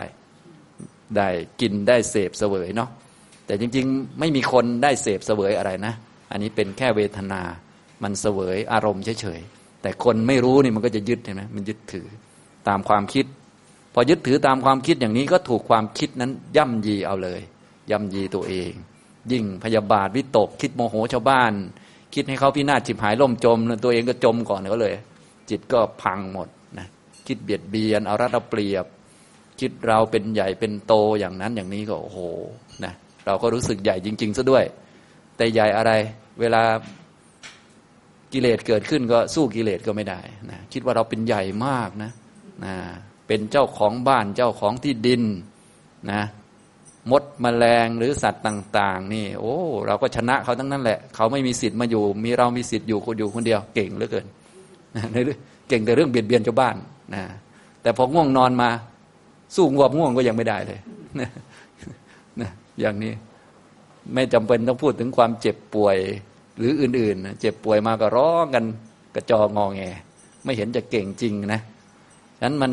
[1.16, 1.28] ได้
[1.60, 2.90] กินได้เสพเสวยเนาะ
[3.46, 5.94] แต่จริงๆ ไม่มีคนได้เสพเสวยอะไรนะ
[6.30, 7.42] อันนี้เป็นแค่เวทนา
[8.02, 12.06] มันเสวยอารมณ์เฉยๆ แต่คนไม่รู้นี่มันก็จะยึดใช่ไหมมันยึดถือ
[12.68, 13.26] ตามความคิด
[13.94, 17.40] พอยึดถือตามความคิดอย่างนี้ก็ถูกความคิดนั้นย่ำยีเอาเลย
[17.90, 18.72] ย่ำยีตัวเอง
[19.32, 21.52] ยิ่งพยาบาทวิตกคิดโมโหชาวบ้าน
[22.14, 24.94] คิดให้เขาพินาศฉิบหายล่มจม ตัวเองก็จมก่อนก็เลย
[25.50, 26.86] จิตก็พังหมดนะ
[27.26, 28.86] คิดเบียดเบียนเอารัดเอาเปรียบ
[29.60, 32.20] คิดเราเป็นใหญ่เป็นโตอย่างนั้นอย่างนี้ก็โอ้โห
[32.84, 32.92] นะ
[33.26, 34.64] เราก็รู้สึกใหญ่จริง ๆซะด้วย
[35.36, 35.92] แต่ใหญ่อะไร
[36.40, 36.62] เวลา
[38.32, 42.10] กิเลสเกิดขึ้นก็สู้กิเลสก็ไม่ได้นะคิดว่าเราเป็นใหญ่มากนะ
[42.64, 42.74] นะ
[43.26, 45.22] เป็นเจ้าของบ้านเจ้าของที่ดิน
[46.12, 46.22] นะ
[47.10, 54.26] มดมแมลงหรือสัตว์ต่าง ๆ นี่ โอ้ เราก็ชนะเขาทั้งนั้นแหละ เขาไม่มีสิทธิ์มาอยู่ มีเรามีสิทธิ์อยู่คนอยู่คนเดียวเก่งเหลือเกิน
[55.68, 56.76] เก่งแต่เรื่องเบียดเบียนชาวบ้าน
[57.14, 57.22] นะ
[57.82, 58.68] แต่พอง่วงนอนมา
[59.56, 60.80] สู้งวบง่วงก็ยังไม่ได้เลย
[61.20, 62.50] นะ
[62.80, 63.12] อย่างนี้
[64.14, 65.96] ไม่จำเป็นต้องพูดถึงความเจ็บป่วย
[66.58, 68.64] หรืออื่นๆ เจ็บป่วยมาก็ร้องกัน
[69.14, 69.82] กระจองงอแง
[70.44, 71.60] ไม่เห็นจะเก่งจริงนะ
[72.36, 72.72] ฉะนั้นมัน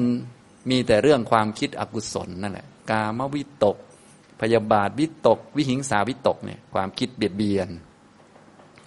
[0.70, 3.78] มีแต่เรื่องความคิดอกุศลนั่นแหละ กามวิตก
[4.42, 7.70] พยาบาทวิตก วิหิงสาวิตกเนี่ยความคิดเบียดเบียน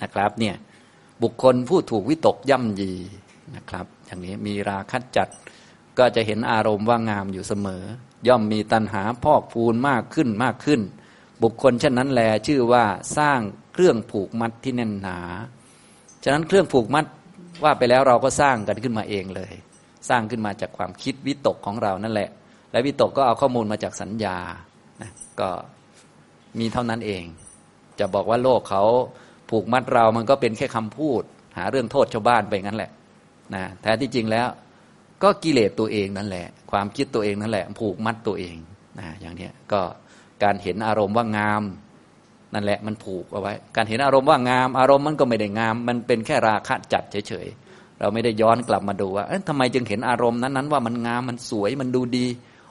[0.03, 0.55] นะครับเนี่ย
[1.23, 2.93] บุคคลผู้ถูกวิตกย่ำยี
[3.57, 5.29] นะครับ อย่างนี้มีราคัดจัด
[5.99, 7.83] ก็จะเห็นอารมณ์ว่างามอยู่เสมอ
[8.29, 10.81] ย่อมมีตัณหาพอกพูนมากขึ้นมากขึ้น
[11.43, 12.85] บุคคลเช่นนั้นแลชื่อว่า
[13.19, 13.41] สร้าง
[13.73, 15.19] เครื่องผูกมัดที่แน่นหนา
[16.25, 17.05] ฉะนั้นเครื่องผูกมัด
[17.65, 19.53] ว่าไปแล้วเราก็สร้างกันขึ้นมาเองเลย
[20.09, 22.29] สร้างขึ้นมาจากความคิดวิตกของเรานั่นแหละ
[22.73, 24.37] และวิตกก็เอาข้อมูลมาจากสัญญา
[25.03, 25.11] นะ
[25.41, 25.51] ก็
[26.59, 27.23] มีเท่านั้นเอง
[27.99, 28.83] จะบอกว่าโลกเขา
[29.51, 31.23] ผูกมัดเรามันก็เป็นแค่คำพูด
[31.57, 32.91] หาเรื่องโทษชาวบ้านไปงั้นแหละ
[33.55, 34.49] นะแท้ที่จริงแล้ว
[35.23, 38.57] ก็กิเลสตัวเองนั่นแหละ ความคิดตัวเองนั่นแหละ ผูกมัดตัวเอง
[38.99, 39.81] นะอย่างนี้ก็
[40.43, 41.63] การเห็นอารมณ์ว่างาม
[42.55, 52.27] นั่นแหละมันผูกเอาไว้ การเห็นอารมณ์ว่างาม อารมณ์มันก็ไม่ได้งาม มันเป็นแค่ราคะจัดเฉยๆเราไม่ได้ย้อนกลับมาดูว่าเอ๊ะทำไมจึงเห็นอารมณ์นั้นๆว่ามันงามมันสวยมันดูดี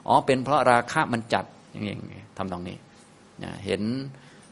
[0.07, 2.77] อ๋อเป็นเพราะราคะมันจัดอย่างนี้ทำตรงนี้
[3.65, 3.81] เห็น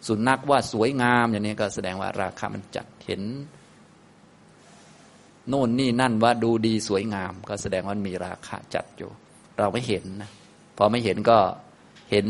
[0.08, 3.22] สุนัขว่าสวยงามอย่างนี้ก็แสดงว่าราคะมันจัดเห็น
[5.50, 9.10] โน่นนี่นั่นว่าดูดีสวยงาม ก็แสดงว่ามีราคะจัดอยู่
[9.58, 10.32] เราไม่เห็นนะ
[10.78, 11.38] พอไม่เห็นก็
[12.12, 12.26] เห็น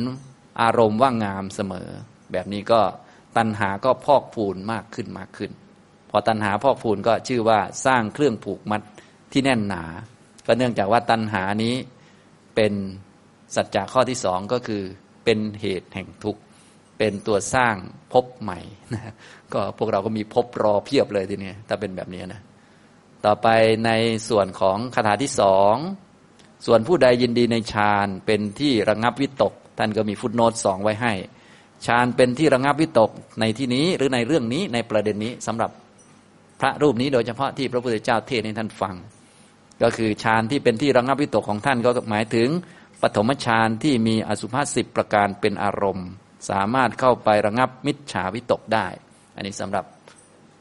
[0.61, 1.89] อารมณ์ว่างามเสมอ
[2.31, 2.81] แบบนี้ก็
[3.37, 5.51] ตัณหาก็พอกพูนมากขึ้นมากขึ้น
[6.09, 8.81] พอตัณหาพอกพูนก็ชื่อว่าสร้างเครื่องผูกมัด
[9.31, 9.83] ที่แน่นหนา
[10.45, 11.75] ก็เนื่องจากว่าตัณหานี้
[12.55, 12.73] เป็น
[13.55, 14.83] สัจจะข้อที่สองก็คือ
[15.23, 16.41] เป็นเหตุแห่งทุกข์
[16.97, 17.75] เป็นตัวสร้าง
[18.13, 18.59] ภพใหม่
[18.93, 19.13] นะ
[19.53, 22.41] ก็พวกเราก็มีภพรอเพียบเลยทีนี้ถ้าเป็นแบบนี้นะ
[23.27, 23.49] ต่อไป
[23.85, 23.91] ใน
[24.29, 25.75] ส่วนของคาถาที่สอง
[26.65, 31.13] ส่วนผู้ใดยินดีในฌานเป็นที่ระงับวิตก ท่านก็มีฟุตโนตสองไว้ให้
[31.85, 35.71] ฌานเป็นที่ระงับวิตกในที่นี้หรือในเรื่องนี้ในประเด็นนี้สำหรับ
[36.59, 38.95] พระรูปนี้โดยเฉพาะที่พระพุทธเจ้าเทศให้ท่านฟัง
[39.81, 42.49] ก็คือฌานที่เป็นที่ระงับวิตกของท่านก็หมายถึง
[43.01, 46.07] ปฐมฌานที่มีอสุภาษิบประการเป็นอารมณ์
[46.49, 48.87] สามารถเข้าไประงับมิจฉาวิตกได้
[49.35, 49.85] อันนี้สำหรับ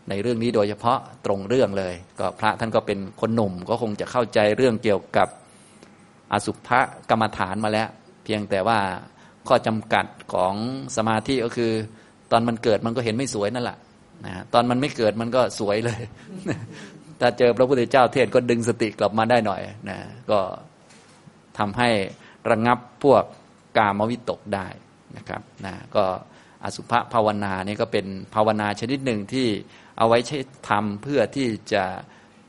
[0.09, 5.29] ในเรื่องนี้โดยเฉพาะตรงเรื่องเลย ก็พระท่านก็เป็นคนหนุ่มก็คงจะเข้าใจเรื่องเกี่ยวกับ
[6.33, 6.69] อสุภ
[7.11, 7.89] กรรมฐานมาแล้ว
[8.25, 8.79] เพียงแต่ว่า
[9.49, 10.55] ข้อจำกัดของ
[10.97, 11.73] สมาธิก็คือ
[12.31, 13.79] ตอนมันเกิดมันก็เห็นไม่สวยนั่นแหละ
[14.27, 16.01] นะตอนมันไม่เกิดมันก็สวยเลย
[17.21, 19.99] ถ้าเจอพระพุทธเจ้าเทศก็ดึงสติกลับมาได้หน่อยนะ
[20.31, 20.39] ก็
[21.59, 21.89] ทำให้
[22.51, 23.23] ระงงับพวก
[23.79, 24.67] กามวิตกได้
[25.17, 26.05] นะครับนะก็
[26.65, 29.49] อสุภภาวนานี่ก็เป็นภาวนาชนิดหนึ่งที่
[29.99, 31.85] เอาไว้ใช้ทำเพื่อที่จะ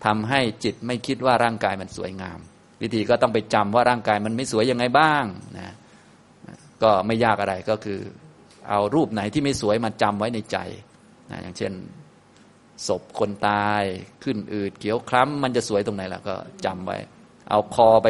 [0.06, 2.40] ทำให้จิตไม่คิดว่าร่างกายมันสวยงาม
[2.82, 5.26] วิธีก็ต้องไปจำว่าร่างกายมันไม่สวยยังไงบ้าง
[5.58, 5.74] นะ
[6.84, 8.00] ก็ไม่ยากอะไรก็คือ
[8.70, 10.58] เอารูปไหนที่ไม่สวยมาจำไว้ในใจ
[11.32, 11.74] นะอย่างเช่น
[12.88, 13.84] ศพคนตาย
[14.24, 16.98] ขึ้นอืดเขียวคล้ำมันจะสวยตรงไหนล่ะก็จำไว้
[17.50, 18.08] เอาคอไป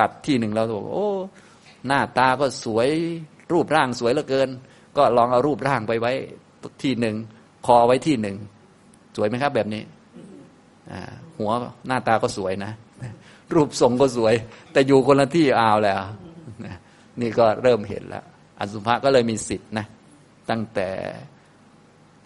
[0.00, 1.10] ตัดที่หนึ่งแล้วบอกโอ้
[1.86, 2.88] หน้าตาก็สวย
[3.52, 4.48] รูปร่างสวยเหลือเกิน
[4.96, 6.12] ก็ลองเอารูปร่างไปไว้
[6.82, 7.16] ที่หนึ่ง
[7.66, 8.36] คอไว้ที่หนึ่ง
[9.16, 9.82] สวยไหมครับ แบบนี้
[11.38, 11.50] หัว
[11.86, 12.72] หน้าตาก็สวยนะ
[13.54, 14.34] รูปทรงก็สวย
[14.72, 16.00] แต่อยู่คนละที่อ้าวแล้ว
[17.20, 18.24] นี่ก็เริ่มเห็นแล้ว
[18.60, 19.86] อสุภะก็เลยมีสิทธิ์นะ
[20.50, 20.88] ตั้งแต่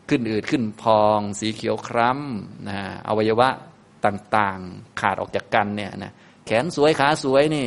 [0.08, 3.48] ขึ้นอืดขึ้นพอง สีเขียวคล้ำนะอวัยวะ
[4.06, 6.12] ต่างๆ ขาดออกจากกันเนี่ยนะ
[6.46, 7.66] แขนสวยขาสวยนี่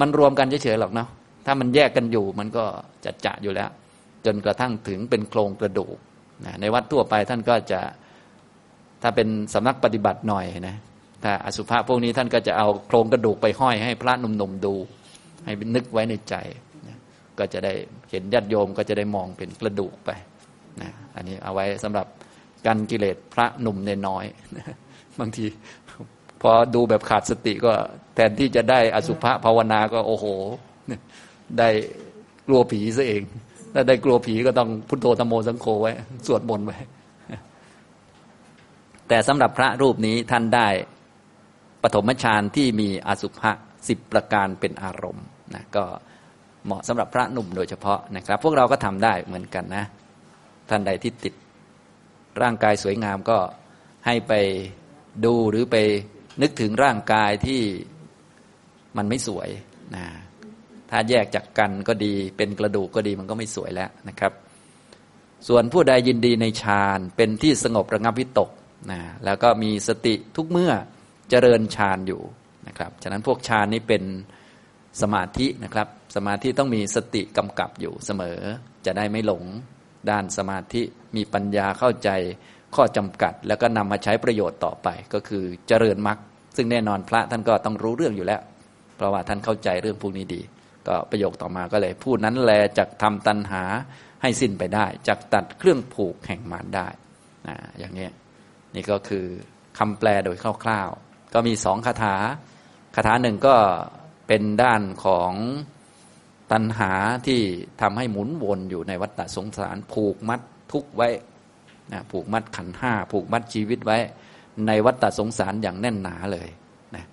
[0.00, 1.08] มันรวมกันเฉยๆหรอกเนาะ
[1.46, 2.64] ถ้ามันแยกกันอยู่มันก็
[3.04, 3.70] จะจะอยู่แล้ว
[4.26, 5.96] จนกระทั่งถึงเป็นโครงกระดูก
[6.44, 7.80] นะในวัดทั่วไปท่านก็จะ
[9.02, 10.76] ถ้าเป็นสำนักปฏิบัติหน่อยนะ
[11.24, 14.74] ถ้าอสุภะพวกนี้ท่านก็จะเอาโครงกระดูกไปห้อยให้พระหนุ่มๆดู
[15.44, 16.34] ให้นึกไว้ในใจ
[16.86, 16.96] นะ
[17.38, 17.72] ก็จะได้
[18.10, 20.10] เห็นญาติโยมก็จะได้มองเป็นกระดูกไป
[20.82, 22.06] นะอันนี้เอาไว้สำหรับ
[22.66, 24.24] กันกิเลสพระหนุ่มเนน้อย
[25.18, 25.46] บางที
[26.42, 27.72] พอดูแบบขาดสติก็
[28.14, 30.26] แทนที่จะได้อสุภะภาวนาก็โอ้โห
[31.58, 31.68] ได้
[32.46, 33.22] กลัวผีซะเอง
[33.72, 35.92] ถ้าได้กลัวผีก็ต้องพุทโธธโมสังโฆไว้
[36.26, 36.76] สวดมนต์ไว้
[39.08, 40.68] แต่สำหรับพระรูปนี้ท่านได้
[41.82, 43.52] ปฐมฌานที่มีอสุภะ
[43.88, 45.84] สิบประการเป็นอารมณ์นะก็
[46.64, 49.84] เหมาะสำหรับพระหนุ่มโดยเฉพาะนะครับ พวกเราก็ทำได้เหมือนกันนะ
[50.68, 51.34] ท่านใดที่ติด
[52.42, 53.38] ร่างกายสวยงามก็
[54.06, 54.32] ให้ไป
[55.24, 55.76] ดูหรือไป
[56.42, 57.62] นึกถึงร่างกายที่
[58.96, 59.48] มันไม่สวย
[59.96, 60.06] นะ
[60.90, 64.32] ถ้าแยกจากกันก็ดี เป็นกระดูกก็ดีมันก็ไม่สวยแล้วนะครับ
[65.48, 68.50] ส่วนผู้ใดยินดีในฌานเป็นที่สงบระงับวิตก
[68.90, 70.72] นะแล้วก็มีสติทุกเมื่อ
[71.30, 72.22] เจริญฌานอยู่
[72.68, 74.02] นะครับฉะนั้นพวกฌานนี้เป็น
[75.02, 78.38] สมาธินะครับ สมาธิต้องมีสติกำกับอยู่เสมอ
[78.86, 79.44] จะได้ไม่หลง
[80.10, 80.82] ด้านสมาธิ
[81.16, 82.10] มีปัญญาเข้าใจ
[82.74, 86.18] ข้อจำกัด แล้วก็นำมาใช้ประโยชน์ต่อไป ก็คือเจริญมรรค
[86.56, 88.40] ซึ่งแน่นอนพระท่านก็ต้องรู้เรื่องอยู่แล้ว
[88.96, 90.40] เพราะว่าท่านเข้าใจเรื่องพวกนี้ดี
[90.88, 93.62] ก็ประโยคต่อมาก็เลยพูดนั้นแลจากทำตัณหา
[94.22, 96.88] ให้สิ้นไปได้จากตัดเครื่องผูกแห่งมารได้
[97.46, 98.08] นะอย่างนี้
[98.78, 99.26] นี่ก็คือ
[99.78, 102.16] คำแปลโดยคร่าวๆ ก็มีสองคาถา
[102.96, 103.56] คาถาหนึ่งก็
[104.28, 105.32] เป็นด้านของ
[106.52, 106.92] ตัณหา
[107.26, 107.40] ที่
[107.80, 110.40] ทำให้หมุนวนอยู่ในวัฏฏสงสาร ผูกมัด
[110.72, 111.08] ทุกไว้
[111.92, 113.98] นะผูกมัดขันห้าผูกมัดชีวิตไว้
[114.66, 116.48] ในวัฏสงสารอย่างแน่นหนาเลย
[116.94, 117.04] นะ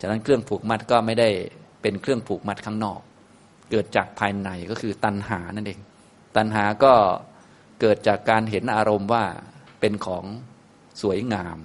[0.00, 1.28] ฉะนั้นเครื่องผูกมัดก็ไม่ได้
[1.82, 3.00] เป็นเครื่องผูกมัดข้างนอก
[3.70, 5.80] เกิดจากภายในก็คือตัณหานั่นเอง
[6.36, 6.92] ตัณหาก็
[7.80, 9.24] เกิดจากการเห็นอารมณ์ว่า
[9.80, 10.24] เป็นของ
[11.02, 11.56] สวยงาม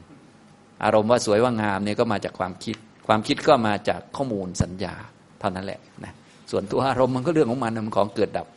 [0.83, 2.75] อารมณ์ว่าสวยว่างามเนี่ยก็มาจากความคิด
[3.07, 4.93] ความคิดก็มาจากข้อมูลสัญญา
[5.39, 6.13] เท่านั้นแหละนะ
[6.51, 8.47] ส่วนตัวอารมณ์มันก็เรื่องของมันมันของเกิดดับ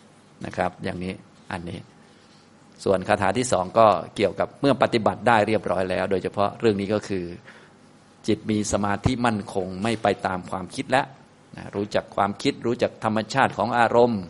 [0.47, 1.13] นะครับ อย่างนี้
[1.53, 1.79] อันนี้
[2.85, 7.25] ส่วนคาถาที่สองก็เกี่ยวกับเมื่อปฏิบัติได้เรียบร้อยแล้ว โดยเฉพาะเรื่องนี้ก็คือ
[8.27, 11.07] จิตมีสมาธิมั่นคงไม่ไปตามความคิดแล้ว
[11.57, 14.23] นะรู้จักความคิดรู้จักธรรมชาติของอารมณ์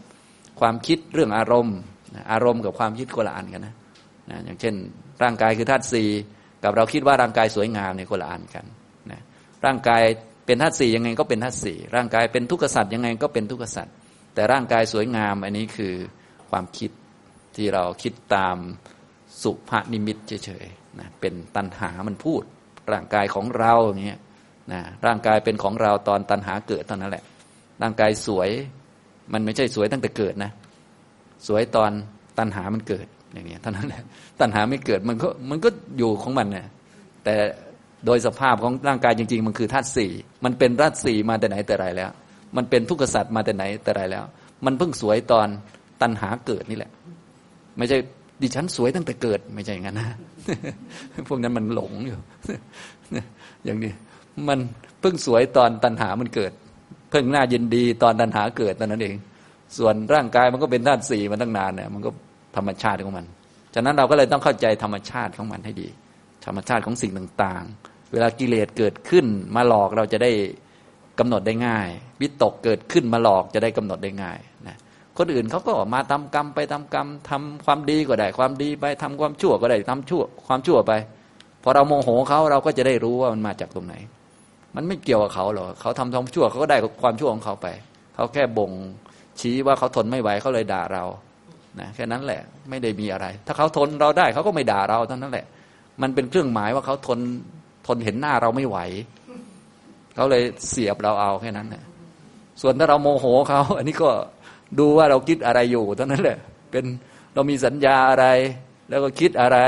[0.61, 1.76] ความคิดเรื่องอารมณ์
[2.33, 3.74] อารมณ์กับความคิดคนละอันกันนะ
[4.33, 4.75] นะอย่างเช่น
[5.23, 6.09] ร่างกายคือธาตุสี่
[6.64, 8.64] กับเราคิดว่าร่างกายสวยงามในคนละอันกัน
[9.11, 9.21] นะ
[9.66, 10.03] ร่างกาย
[10.47, 13.95] เป็นธาตุสี่ยังไงก็เป็นธาตุสี่ร่างกายเป็นทุกขสัตว์ยังไงก็เป็นทุกขสัตว์
[14.35, 15.95] แต่ร่างกายสวยงามอันนี้คือ
[16.51, 16.90] ความคิด
[17.57, 18.57] ที่เราคิดตาม
[19.42, 22.42] สุภนิมิตเฉยๆนะเป็นตัณหามันพูด
[22.92, 24.21] ร่างกายของเราอย่างเงี้ย
[24.73, 27.25] นะร่างกายเป็นของเราตอนตัณหาเกิดเท่านั้นแหละ
[27.83, 28.51] ร่างกายสวย
[29.33, 30.51] มันไม่ใช่สวยตั้งแต่เกิดนะ
[31.47, 31.90] สวยตอน
[32.38, 34.03] ตัณหามันเกิด อย่างนี้เท่านั้นแหละ
[34.40, 35.68] ตัณหาไม่เกิดมันก็มันก็
[35.99, 36.66] อยู่ของมันเนะ
[37.25, 37.35] แต่
[38.07, 40.11] โดยสภาพของร่างกายจริง ๆ มันคือธาตุสี่
[40.45, 42.11] มันเป็นธาตุสี่มาแต่ไหนแต่ไรแล้ว
[42.57, 44.25] มันเป็นทุกขสัตว์มาแต่ไหนแต่ไรแล้ว
[44.64, 45.49] มันเพิ่งสวยตอน
[46.03, 46.90] ตัณหาเกิดนี่แหละ
[47.79, 47.99] ไม่ใช่
[48.42, 50.09] ดิฉันสวยตั้งแต่เกิดไม่ใช่อย่างนั้นนะ
[51.29, 52.18] พวกนั้นมันหลงอยู่
[53.64, 53.92] อย่างนี้
[54.49, 54.59] มัน
[55.01, 56.53] เพิ่งสวยตอนตัณหามันเกิด
[57.11, 59.14] เพิ่งน่ายินดีตอนตัณหาเกิดตอนนั้นเอง
[59.79, 62.11] ส่วนร่างกายมันก็เป็นธาตุสี่มาตั้งนานเนี่ยมันก็
[62.57, 63.27] ธรรมชาติของมัน
[63.75, 65.88] ฉะนั้นเราก็เลยต้องเข้าใจธรรมชาติของมันให้ดี
[66.47, 70.31] ธรรมชาติของสิ่งต่างๆ เวลากิเลสเกิดขึ้นมาหลอกเราจะได้
[71.19, 71.88] กำหนดได้ง่าย
[72.21, 74.38] วิตกเกิดขึ้นมาหลอกจะได้กำหนดได้ง่าย
[74.69, 74.77] นะ
[75.19, 80.93] คนอื่นเขาก็มาทำกรรมไปทำกรรมทำความดีก็ได้ความดีไปทำความชั่วก็ได้ทำชั่ว ความชั่วไป
[81.62, 83.95] พอเราโมโหเขาเราก็จะได้รู้ว่ามันมาจากตรงไหน
[84.75, 87.67] มันไม่เกี่ยวกับเขาหรอกเขาทำความชั่วเขาก็ได้ความชั่วของเขาไป
[88.15, 88.71] เขาแค่บ่ง
[89.41, 91.05] ชี้ว่าเขาทนไม่ไหวเขาเลยด่าเรา
[91.81, 95.47] นะแค่นั้นแหละไม่ได้มีอะไร ถ้าเขาทนเราได้เขาก็ไม่ด่าเราเท่านั้นแหละ
[96.03, 97.19] มันเป็นเครื่องหมายว่าเขาทน
[97.87, 98.79] ทนเห็นหน้าเราไม่ไหว
[100.15, 101.85] เขาเลยเสียบเราเอาแค่นั้นแหละ
[102.61, 104.11] ส่วนถ้าเราโมโหเขา อันนี้ก็
[104.79, 106.39] ดูว่าเราคิดอะไรอยู่เท่านั้นแหละ
[106.71, 106.85] เป็น
[107.35, 108.27] เรามีสัญญาอะไร
[108.89, 109.59] แล้วก็คิดอะไร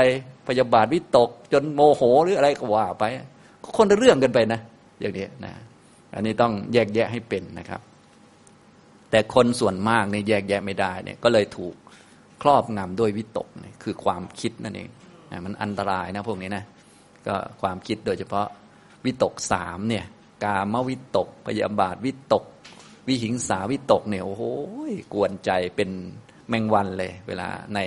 [0.47, 3.03] พยาบาทวิตก จนโมโหหรืออะไรก็ว่าไป
[3.77, 4.59] คนละเรื่องกันไปนะ
[5.01, 5.53] อย่างนี้นะ
[6.15, 7.81] อันนี้ต้องแยกแยะให้เป็นนะครับ
[9.11, 11.73] แต่คนส่วนมากเนี่ยแยกแยะไม่ได้เนี่ย ก็เลยถูก
[12.41, 14.89] ครอบงำด้วยวิตกเนี่ยคือความคิดนั่นเอง
[15.45, 16.65] มันอันตรายนะพวกนี้นะ
[17.27, 18.47] ก็ความคิดโดยเฉพาะ
[19.05, 20.05] วิตกสามเนี่ย
[20.43, 22.43] กามวิตกพยาบาทวิตก
[23.07, 24.43] วิหิงสาวิตกเนี่ยโอ้โห
[25.13, 25.89] กวนใจเป็น
[26.49, 27.79] แมงวันเลย เวลาใน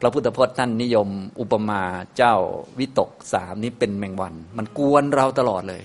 [0.00, 1.08] พระพุทธพจน์ท่านนิยม
[1.40, 1.82] อุปมา
[2.16, 2.34] เจ้า
[2.78, 5.82] วิตกสามนี้เป็นแมงวัน มันกวนเราตลอดเลย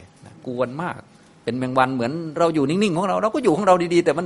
[0.47, 0.99] กวนมาก
[1.43, 4.25] เป็นแมงวันเหมือนเราอยู่นิ่งๆของเราเราก็อยู่ของเราดีๆ แต่มัน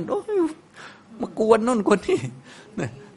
[1.20, 2.18] มากวนนู่นกวนนี่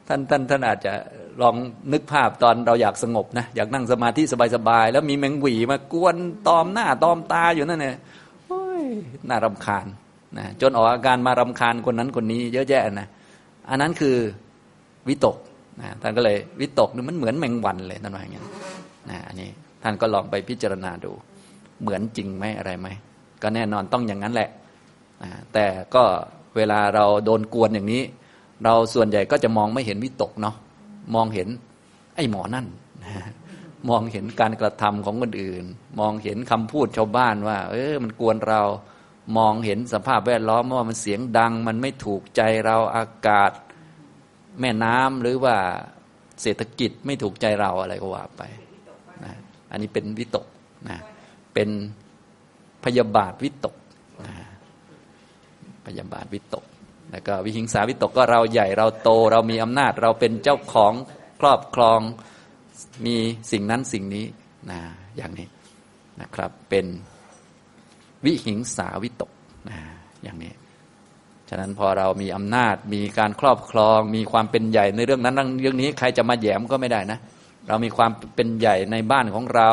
[0.07, 0.93] ท่านท่านท่านอาจจะ
[1.41, 1.55] ลอง
[1.93, 4.21] นึกภาพตอนเราอยากสงบนะอยากนั่งสมาธิ
[4.55, 6.15] สบายๆแล้วมีแมงหวีมากวน
[6.47, 7.97] ตอมหน้าตอมตาอยู่นั่นเนี่ย
[9.29, 9.85] น่ารำคาญ
[10.37, 13.07] นะจนออกอาการมารำคาญคนนั้นคนนี้ เยอะแยะนะ
[13.69, 14.15] อันนั้นคือ
[15.07, 15.37] วิตก
[15.81, 18.41] นะท่านก็เลยวิตกนี่มันเหมือนแมงวันเลยท่านว่าอย่างนี้
[19.09, 19.49] นะอันนี้
[19.83, 21.11] ท่านก็ลองไปพิจารณาดู
[21.81, 22.87] เหมือนจริงไหมอะไรไหม
[23.41, 24.49] ก็แน่นอนต้องอย่างนั้นแหละ
[25.23, 26.03] นะแต่ก็
[26.55, 28.03] เวลาเราโดนกวนอย่างนี้
[28.65, 30.56] เราส่วนใหญ่ก็จะมองไม่เห็นวิตกเนาะ
[31.15, 31.47] มองเห็น
[32.15, 32.67] ไอ้หมอนั่น
[33.89, 35.65] มองเห็นการกระทำของคนอื่น
[35.99, 38.62] มองเห็นคำพูดชาวบ้านว่า เออมันกวนเรา
[39.38, 43.52] มองเห็นสภาพแวดล้อมว่ามันเสียงดัง มันไม่ถูกใจเราอากาศ
[44.60, 45.56] แม่น้ำหรือว่า
[46.41, 48.41] เศรษฐกิจไม่ถูกใจเราอะไรก็ว่าไป
[49.23, 49.34] นะ
[49.71, 50.45] อันนี้เป็นวิตก
[50.89, 50.97] นะ
[51.54, 51.69] เป็น
[52.84, 53.76] พยาบาทวิตก
[54.23, 54.34] นะ
[55.86, 56.65] พยาบาทวิตก
[57.13, 60.93] แล้วก็วิหิงสาวิตกก็เราใหญ่เราโตเรามีอำนาจเราเป็นเจ้าของ
[61.41, 61.99] ครอบครอง
[63.06, 63.15] มี
[63.52, 64.26] สิ่งนั้นสิ่งนี้
[64.71, 64.82] นะ
[65.17, 65.47] อย่างนี้
[66.21, 66.86] นะครับเป็น
[68.26, 69.32] วิหิงสาวิตก
[69.69, 69.80] นะ
[70.23, 70.54] อย่างนี้
[71.49, 77.19] ฉะนั้นพอเรามีอำนาจมีการครอบครอง มีความเป็นใหญ่ในเรื่องนั้นเรื่องนี้ใครจะมาแย้มก็ไม่ได้นะ
[77.67, 79.71] เรามีความเป็นใหญ่ในบ้านของเรา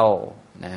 [0.64, 0.72] นะ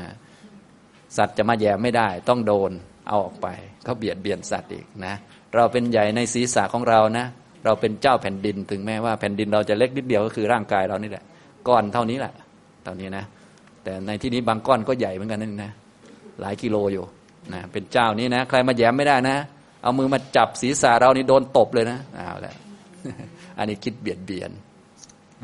[1.17, 2.71] สัตว์จะมาแย้มไม่ได้ ต้องโดน
[3.07, 3.47] เอาออกไป
[3.83, 5.15] เขาเบียดเบียนสัตว์อีกนะ
[5.55, 7.25] เราเป็นใหญ่ในศีรษะของเรานะ
[7.65, 11.23] เราเป็นเจ้าแผ่นดิน ถึงแม้ว่าแผ่นดินเราจะเล็กนิดเดียวก็คือร่างกายเรานี่แหละ
[11.67, 12.33] ก้อนเท่านี้แหละ
[12.83, 13.25] เท่านี้นะ
[13.83, 15.71] แต่ในที่นี้บางก้อนก็ใหญ่เหมือนกันนั่นนะ
[16.41, 17.05] หลายกิโลอยู่
[17.53, 19.37] นะเป็นเจ้านี้นะ ใครมาแย้มไม่ได้นะ
[19.83, 22.55] เอามือมาจับศีรษะเรานี่โดนตบเลยนะเอาละ
[23.57, 24.51] อันนี้คิดเบียดเบียน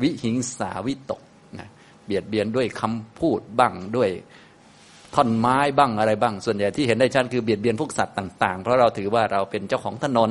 [0.02, 1.20] วิหิงสาวิตก
[1.58, 1.68] นะ
[2.04, 4.10] เบียดเบียนด้วยคำพูดบ้างด้วย
[5.14, 10.30] ท่อนไม้บ้างอะไรบ้าง ส่วนใหญ่ที่เห็นได้ชัดคือเบียดเบียนพวกสัตว์ต่างๆ เพราะเราถือว่าเราเป็นเจ้าของถนน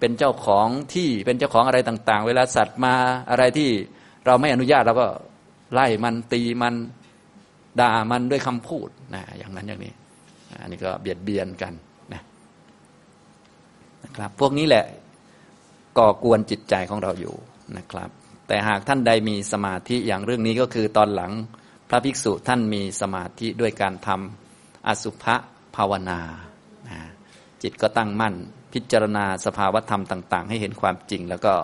[0.00, 2.94] เป็นเจ้าของที่เป็นเจ้าของอะไรต่างๆ เวลาสัตว์มา
[3.30, 3.70] อะไรที่
[4.26, 5.06] เราไม่อนุญาตเราก็
[5.72, 6.74] ไล่มันตีมัน
[7.80, 9.92] ด่ามันด้วยคำพูดนะอย่างนั้นอย่างนี้
[10.60, 11.72] อันนี้ก็เบียดเบียนกัน
[12.12, 12.22] นะ
[14.04, 14.84] นะครับ พวกนี้แหละ
[15.98, 17.34] ก่อกวนจิตใจของเราอยู่
[17.76, 18.10] นะครับ
[18.46, 21.32] แต่หากท่านใดมีสมาธิอย่างเรื่องนี้ก็คือตอนหลัง
[21.88, 25.36] พระภิกษุท่านมีสมาธิด้วยการทำอสุภะ
[25.76, 26.20] ภาวนา
[27.62, 28.34] จิตก็ตั้งมั่น
[28.72, 31.54] พิจารณาสภาวธรรมต่าง ๆ ให้เห็นความจริง แล้วก็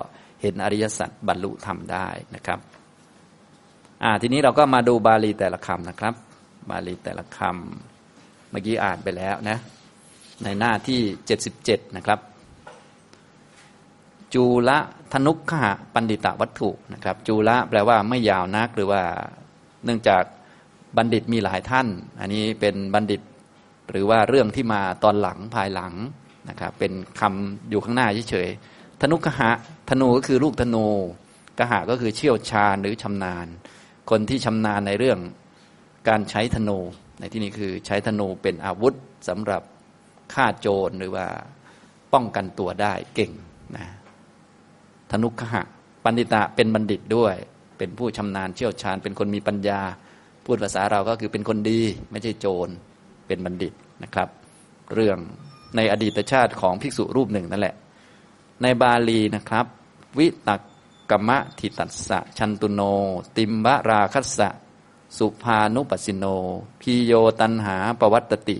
[0.42, 2.58] เห็นอริยสัจบรรลุธรรมได้นะครับ
[4.22, 6.14] ทีนี้เราก็มาดูบาลีแต่ละคำนะครับ
[6.70, 9.58] บาลีแต่ละคำเมื่อกี้อ่านไปแล้วนะ
[10.44, 12.20] ในหน้าที่เจ็ดสิบเจ็ดนะครับ
[14.34, 14.78] จูละ
[15.12, 19.02] ธนุขะปันดิตวัตถุนะครับ จูละแปลว่าไม่ยาวนักหรือว่า
[19.84, 20.24] เนื่องจาก
[20.96, 21.86] บัณฑิตมีหลายท่าน
[22.20, 23.20] อันนี้เป็นบัณฑิต
[23.90, 25.92] หรือว่าเรื่องที่มาตอนหลังภายหลัง
[26.48, 29.50] นะครับเป็นคำอยู่ข้างหน้าเฉยๆธนุกหะ
[29.90, 30.86] ธนูก็คือลูกธนู
[31.58, 33.46] กหะก็คือเชี่ยวชาญหรือชำนาญ
[34.10, 35.18] คนที่ชำนาญในเรื่อง
[36.08, 36.78] การใช้ธนู
[37.20, 38.94] ในที่นี้คือใช้ธนูเป็นอาวุธ
[39.28, 39.62] สำหรับ
[40.34, 41.26] ฆ่าโจรหรือว่า
[42.12, 43.32] ป้องกันตัวได้เก่ง
[43.76, 43.86] นะ
[45.10, 45.62] ธนุกหะ
[46.04, 47.34] ปันดิตะเป็นบัณฑิตด้วย
[47.82, 49.80] เป็นผู้ชำนาญเชี่ยวชาญ เป็นคนมีปัญญา
[50.44, 52.68] พูดภาษาเราก็คือเป็นคนดี ไม่ใช่โจร
[53.26, 54.28] เป็นบัณฑิตนะครับ
[54.94, 55.18] เรื่อง
[55.76, 57.74] ในอดีตชาติของภิกษุรูปหนึ่งนั่นแหละ
[58.62, 59.66] ในบาลีนะครับ
[60.18, 60.62] วิตัก
[61.10, 62.80] กมะทิตัสสะชันตุโน
[63.36, 64.48] ติมบะราคัสสะ
[65.18, 66.24] สุภานุปัสสิโน
[66.80, 68.58] พีโยตันหาปวัตติ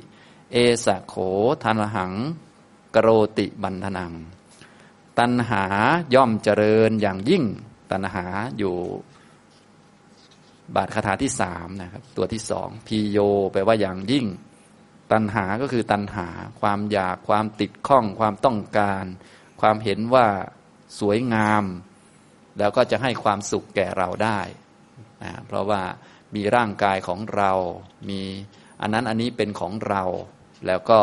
[0.53, 1.15] เอสะโข
[1.63, 2.13] ทานหัง
[2.95, 3.09] กโร
[3.39, 4.13] ติบันทนัง
[5.19, 5.65] ตันหา
[6.15, 7.45] ย่อมเจริญอย่างยิ่ง
[7.91, 8.25] ตัณหา
[8.59, 8.77] อยู่
[10.77, 13.19] บาทคาถาที่สามนะครับ ตัวที่สองพีโย
[13.53, 14.27] แปลว่าอย่างยิ่ง
[15.13, 16.29] ตัณหาก็คือตัณหา
[16.61, 19.05] ความอยากความติดข้อง ความต้องการ
[19.61, 20.27] ความเห็นว่า
[21.01, 21.65] สวยงาม
[22.59, 24.41] แล้วก็จะให้ความสุขแก่เราได้
[25.23, 25.83] นะเพราะว่า
[26.35, 27.53] มีร่างกายของเรา
[28.09, 28.21] มี
[28.81, 30.05] อันนั้นอันนี้เป็นของเรา
[30.67, 31.01] แล้วก็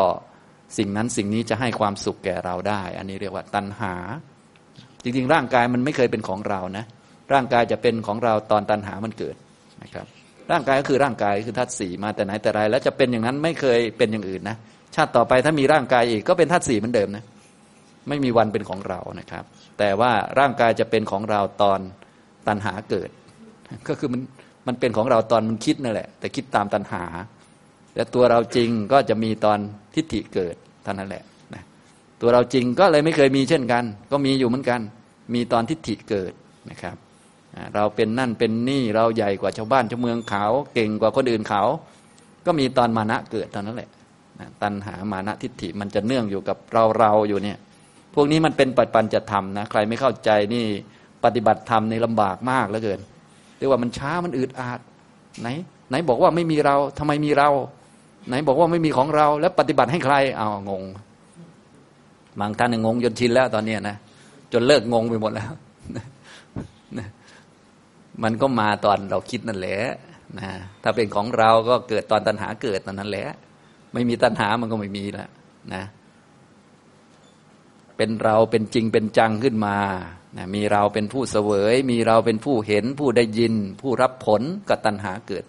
[0.77, 3.93] สิ่งนั้นสิ่งนี้จะให้ความสุขแก่เราได้ อันนี้เรียกว่าตัณหา
[5.03, 6.85] จริงๆ ร่างกายมันไม่เคยเป็นของเรานะ
[7.33, 9.35] ร่างกายจะเป็นของเราตอนตัณหามันเกิด
[9.83, 10.05] นะครับ
[10.51, 14.57] ร่างกายก็คือร่างกายคือธาตุสี่มาแต่ไหนแต่ไร แล้วจะเป็นอย่างนั้นไม่เคยเป็นอย่างอื่นนะ
[14.95, 17.23] ชาติต่อไปถ้ามีร่างกายอีกก็เป็นธาตุสี่เหมือนเดิมนะ
[18.09, 19.43] ไม่มีวันเป็นของเรานะครับ
[19.79, 21.79] แต่ว่าร่างกายจะเป็นของเราตอน
[22.47, 23.09] ตัณหาเกิด
[23.87, 24.21] ก็คือมัน
[24.67, 27.03] มันเป็นของเราตอนมันคิดนั่นแหละ แต่คิดตามตัณหา
[27.93, 29.59] แต่ตัวเราจริงก็จะมีตอน
[29.95, 31.23] ทิฏฐิเกิดเท่านั้นแหละ
[32.21, 34.79] ตัวเราจริงก็เลยไม่เคยมีเช่นกัน ก็มีอยู่เหมือนกัน
[35.33, 36.33] มีตอนทิฏฐิเกิด
[36.71, 36.95] นะครับ
[37.75, 41.63] เราเป็นนั่นเป็นนี่เราใหญ่กว่าชาวบ้านชาวเมืองเขาเก่งกว่าคนอื่นเขา
[42.45, 43.89] ก็มีตอนมานะเกิดตอนนั้นแหละ
[44.61, 47.57] ตัณหามานะทิฏฐิมันจะเนื่องอยู่กับเราเราอยู่เนี่ย
[48.15, 50.65] พวกนี้มันเป็นปัจปัญจะทำนะ ใครไม่เข้าใจนี่
[51.23, 52.99] ปฏิบัติธรรมในลำบากมากเหลือเกิน
[53.57, 54.79] เรียกว่ามันช้ามันอืดอาด
[55.41, 55.47] ไหน
[55.89, 57.49] ไหนบอกว่าไม่มีเราทำไมมีเรา
[58.27, 60.83] ไหนบอกว่าไม่มีของเรา แล้วปฏิบัติให้ใครเอางง
[62.39, 63.95] บางท่านงงจนชินแล้วตอนนี้นะ
[64.53, 65.51] จนเลิกงงไปหมดแล้ว
[68.23, 69.79] มันก็มาตอนเราคิดนั่นแหละ
[70.39, 70.49] นะ
[70.83, 73.27] ถ้าเป็นของเราก็เกิดตอนตัณหาเกิดตอนนั้นแหละ
[73.93, 75.29] ไม่มีตัณหามันก็ไม่มีแล้ว
[75.73, 75.83] นะ
[77.97, 79.77] เป็นเราเป็นจริงเป็นจังขึ้นมา
[80.37, 85.43] นะมีเราเป็นผู้เสวย มีเราเป็นผู้เห็นผู้ได้ยิน ผู้รับผลก็ตัณหาเกิด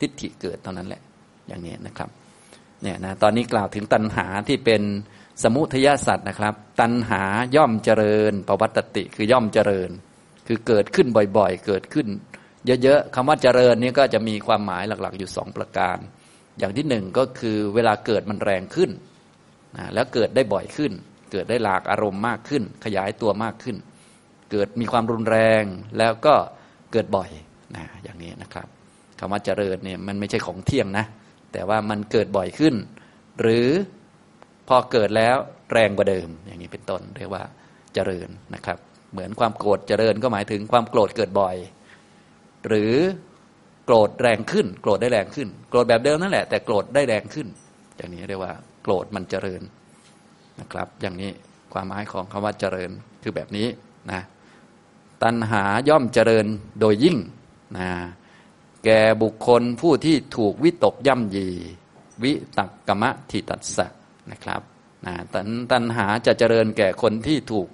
[0.00, 1.02] ทิฏฐิเกิดเท่านั้นแหละ
[1.48, 2.08] อย่างนี้นะครับ
[2.82, 4.82] เนี่ยนะตอนนี้กล่าวถึงตัณหาที่เป็น
[5.42, 7.22] สมุทยสัตว์นะครับ ตัณหา
[7.56, 9.90] ย่อมเจริญปวัตติคือย่อมเจริญ
[10.46, 11.06] คือเกิดขึ้น
[11.38, 12.06] บ่อยๆ เกิดขึ้น
[12.82, 15.98] เยอะๆคำว่าเจริญนี่ก็จะมีความหมายหลักๆ อยู่สองประการ
[16.58, 18.90] อย่างที่หนึ่งก็คือเวลาเกิดมันแรงขึ้น
[19.76, 20.92] นะแล้วเกิดได้บ่อยขึ้น
[21.32, 23.76] เกิดได้หลากอารมณ์มากขึ้น ขยายตัวมากขึ้น
[24.50, 25.64] เกิดมีความรุนแรง
[25.98, 26.34] แล้วก็
[26.92, 27.30] เกิดบ่อย
[27.76, 28.66] นะอย่างนี้นะครับ
[29.18, 31.06] คำว่าเจริญเนี่ยมันไม่ใช่ของเที่ยงนะ
[31.52, 32.74] แต่ว่ามันเกิดบ่อยขึ้น
[33.40, 33.68] หรือ
[34.68, 35.36] พอเกิดแล้ว
[35.72, 37.42] แรงกว่าเดิม อย่างนี้เป็นต้นเรียกว่า
[37.94, 38.78] เจริญนะครับ
[39.12, 41.56] เหมือนความโกรธเจริญก็หมายถึงความโกรธเกิดบ่อย
[42.66, 42.94] หรือ
[43.84, 47.46] โกรธแรงขึ้น โกรธได้แรงขึ้น โกรธแบบเดิมนั่นแหละแต่โกรธได้แรงขึ้น
[47.96, 48.52] อย่างนี้เรียกว่า
[48.82, 49.62] โกรธมันเจริญ
[50.60, 51.30] นะครับ อย่างนี้
[51.72, 52.90] ความหมายของคำว่าเจริญ
[53.22, 53.68] คือแบบนี้
[54.12, 54.20] นะ
[55.22, 56.46] ตัณหาย่อมเจริญ
[56.80, 57.16] โดยยิ่ง
[57.78, 57.88] นะ
[58.84, 61.48] แก่บุคคลผู้ที่ถูกวิตกย่ำยี
[62.22, 63.86] วิตักกมะทิตัสสะ
[64.30, 64.62] นะครับ
[65.06, 67.68] นะตันตัณหาจะเจริญแก่คนที่ถูก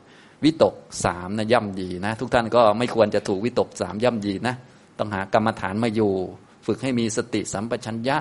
[0.45, 0.75] วิตก
[1.05, 4.55] สามนะย่ำยีนะ ทุกท่านก็ไม่ควรจะถูกวิตกสามย่ำยีนะ
[4.99, 6.13] ต้องหากรรมฐานมาอยู่
[6.67, 8.17] ฝึกให้มีสติสัมปชัญญะ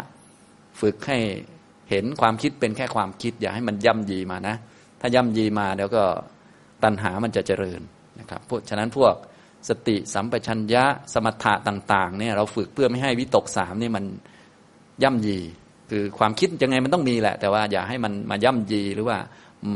[0.81, 1.17] ฝึกให้
[1.89, 4.55] เห็นความคิดเป็นแค่ความคิด อย่าให้มันย่ำยีมานะ
[5.01, 6.03] ถ้าย่ำยีมาเดี๋ยวก็
[6.83, 7.81] ตัณหามันจะเจริญ
[8.19, 9.13] นะครับเพราะฉะนั้นพวก
[9.69, 14.05] สติสัมปชัญญะสมถะต่างๆเนี่ยเราฝึกเพื่อไม่ให้วิตกสามนี่มัน
[15.03, 15.37] ย่ำยี
[15.89, 19.17] คือความคิดยังไงมันต้องมีแหละ แต่ว่าอย่าให้มันมาย่ำยีหรือว่า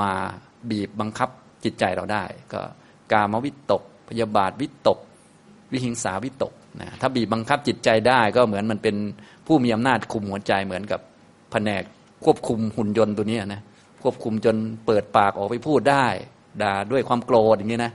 [0.02, 0.14] มา
[0.70, 1.30] บีบบังคับ
[1.64, 2.62] จิตใจเราได้ ก็
[3.12, 4.99] กามวิตก พยาบาทวิตก
[5.72, 8.95] วิหิงสาวิตกนะถ้าบีบบังคับจิตใจได้ก็เหมือนมันเป็น
[9.47, 11.01] ผู้มีอำนาจคุมหัวใจเหมือนกับ
[11.51, 11.84] แผนก
[12.26, 13.62] ควบคุมหุ่นยนต์ตัวนี้นะ
[14.03, 14.55] ควบคุมจน
[14.86, 16.05] เปิดปากออกไปพูดได้
[16.62, 17.91] ด่าด้วยความโกรธอย่างนี้นะ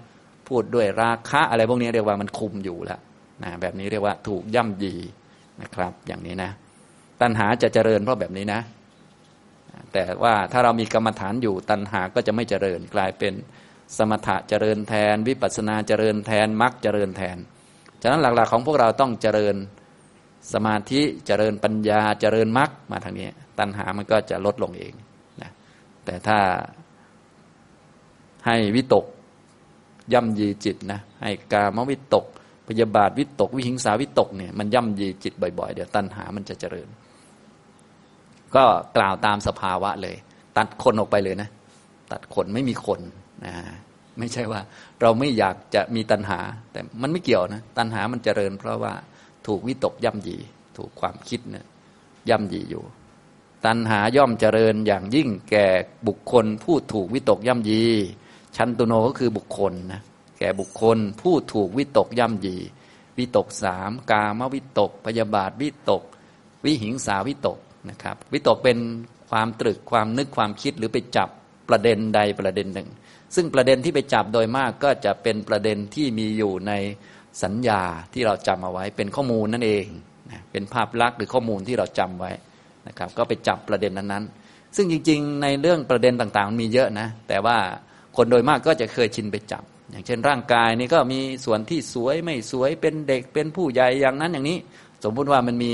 [0.49, 3.01] พูดด้วยราคะอะไรพวกนี้เรียกว่ามันคุมอยู่แล้ว
[3.43, 4.95] นะแบบนี้เรียกว่าถูกย่ำยี
[5.63, 6.51] นะครับ อย่างนี้นะ
[7.21, 8.61] ตัณหาจะเจริญเพราะแบบนี้นะ
[9.95, 13.35] แต่ว่าถ้าเรามีกรรมฐานอยู่ตัณหาก็จะไม่เจริญ กลายเป็น
[13.97, 17.37] สมถะเจริญแทน วิปัสนาเจริญแทนมรรคเจริญแทน
[18.03, 19.57] ฉะนั้นหลักๆของพวกเราต้องเจริญ
[20.53, 23.29] สมาธิเจริญปัญญาเจริญมรรคมาทางนี้
[23.59, 24.93] ตัณหามันก็จะลดลงเอง
[25.43, 25.51] นะ
[26.05, 26.39] แต่ถ้า
[28.47, 29.05] ให้วิตก
[30.13, 32.25] ย่ำยีจิตนะให้กามวิตก
[32.69, 36.89] พยาบาทวิตก วิหิงสาวิตกเนี่ยมันย่ำยีจิตบ่อยๆ เดี๋ยวตัณหามันจะเจริญ
[38.57, 38.65] ก็
[38.97, 40.17] กล่าวตามสภาวะเลย
[40.57, 41.49] ตัดคนออกไปเลยนะ
[42.13, 43.01] ตัดคนไม่มีคน
[43.45, 43.55] นะ
[44.19, 44.61] ไม่ใช่ว่า
[45.01, 46.41] เราไม่อยากจะมีตัณหา
[46.73, 48.95] แต่มันไม่เกี่ยวนะ ตัณหามันเจริญ เพราะว่า
[49.47, 50.37] ถูกวิตกย่ำยี
[50.77, 51.67] ถูกความคิดเนี่ย
[52.29, 52.85] ย่ำยีอยู่
[53.65, 55.67] ตัณหาย่อมเจริญอย่างยิ่งแก่
[56.09, 57.83] บุคคล ผู้ถูกวิตกย่ำยี
[58.57, 60.01] ชันตุโนก็คือบุคคลนะ
[60.39, 62.57] แก่บุคคลผู้ถูกวิตกย่ำยี
[63.19, 66.03] วิตกสามกามวิตก พยาบาทวิตก
[66.65, 67.59] วิหิงสาวิตก
[67.91, 68.79] นะครับวิตกเป็น
[69.31, 71.29] ความตรึกความนึกความคิดหรือไปจับ
[71.69, 72.89] ประเด็นใดประเด็นหนึ่ง
[73.35, 76.73] ซึ่งประเด็นที่ไปจับโดยมากก็จะเป็นประเด็นที่มีอยู่ใน
[77.43, 77.83] สัญญา
[78.13, 79.87] ที่เราจำเอาไว้เป็นข้อมูลนั่นเอง
[80.31, 82.33] นะเป็นภาพลักษณ์หรือข้อมูลที่เราจำไว้
[82.89, 87.57] นะครับ ก็ไปจับประเด็นนั้นๆ ซึ่งจริงๆ ในเรื่องประเด็นต่างๆ มันมีเยอะนะ แต่ว่า
[88.17, 94.59] คนโดยมากก็จะเคยชินไปจับ อย่างเช่นร่างกายนี่ก็มีส่วนที่สวยไม่สวยเป็นเด็กเป็นผู้ใหญ่อย่างนั้นอย่างนี้
[95.05, 95.73] สมมุติว่ามันมี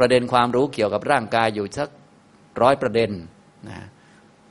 [0.00, 1.88] ประเด็นความรู้เกี่ยวกับร่างกายอยู่สัก
[2.62, 3.10] ร้อยประเด็น
[3.68, 3.76] นะ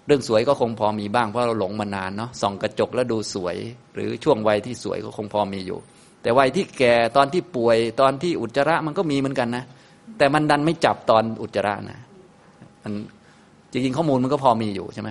[0.07, 3.55] เรื่องสวยก็คงพอมีบ้างเพราะเราหลงมานานเนาะส่องกระจกแล้วดูสวย
[3.93, 5.79] หรือช่วงวัยที่สวยก็คงพอมีอยู่
[6.21, 9.63] แต่วัยที่แก่ตอนที่ป่วยตอนที่อุจจาระมันก็มีเหมือนกันนะ
[10.17, 11.99] แต่มันดันไม่จับตอนอุจจาระนะ
[12.83, 12.93] มัน
[13.71, 15.09] จริงๆข้อมูลมันก็พอมีอยู่ใช่ไหม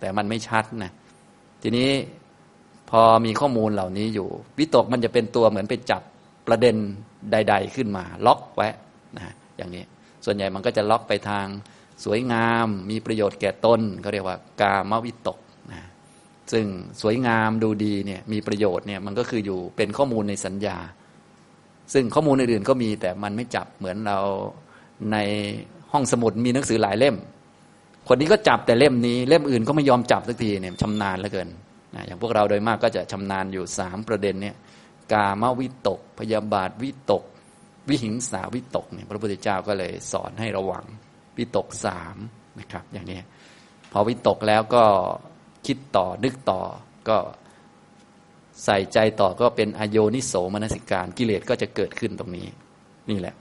[0.00, 0.92] แต่มันไม่ชัดนะ
[1.62, 1.90] ทีนี้
[2.90, 6.02] พอมีข้อมูลเหล่านี้อยู่ วิตกมันจะเป็นตัวเหมือนไปจับ
[6.46, 6.76] ประเด็น
[7.32, 8.68] ใด ๆ ขึ้นมา ล็อกไว้
[9.16, 9.84] นะ อย่างนี้
[10.24, 11.46] ส่วนใหญ่มันก็จะล็อกไปทาง
[12.04, 15.38] สวยงาม มีประโยชน์แก่ตนเขาเรียกว่ากามวิตก
[15.72, 15.82] นะ
[16.52, 16.64] ซึ่ง
[17.02, 20.76] สวยงามดูดีเนี่ยมีประโยชน์เนี่ยมันก็คืออยู่เป็นข้อมูลในสัญญา
[21.92, 24.18] ซึ่งข้อมูลอื่นๆก็มีแต่มันไม่จับเหมือนเรา
[25.12, 25.16] ใน
[25.92, 27.16] ห้องสมุดมีหนังสือหลายเล่ม
[28.08, 31.48] คนนี้ก็จับแต่เล่มนี้เล่มอื่นก็ไม่ยอมจับสักทีเนี่ยชำนาญเหลือเกิน
[31.94, 34.56] นะอย่างพวกเราโดยมากก็จะชำนาญอยู่สามประเด็นเนี่ย
[35.12, 37.22] กามวิตก พยาบาทวิตก
[37.88, 40.84] วิหิงสาวิตกเนี่ยพระพุทธเจ้าก็เลยสอนให้ระวัง
[41.38, 42.16] วิตกสาม
[42.60, 43.20] นะครับ อย่างนี้
[43.92, 44.84] พอวิตกแล้วก็
[45.66, 46.62] คิดต่อนึกต่อ
[47.08, 47.18] ก็
[48.64, 52.48] ใส่ใจต่อก็เป็นอโยนิโสมนสิการกิเลสก็จะเกิดขึ้นตรงนี้
[53.10, 53.34] นี่แหละ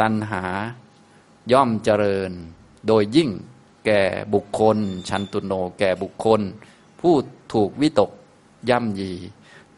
[0.00, 0.44] ตัณหา
[1.52, 2.32] ย่อมเจริญ
[2.86, 3.30] โดยยิ่ง
[3.86, 4.02] แก่
[4.34, 6.40] บุคคล ชันตุโน แก่บุคคล
[7.00, 7.14] ผู้
[7.52, 8.10] ถูกวิตก
[8.70, 9.12] ย่ำยี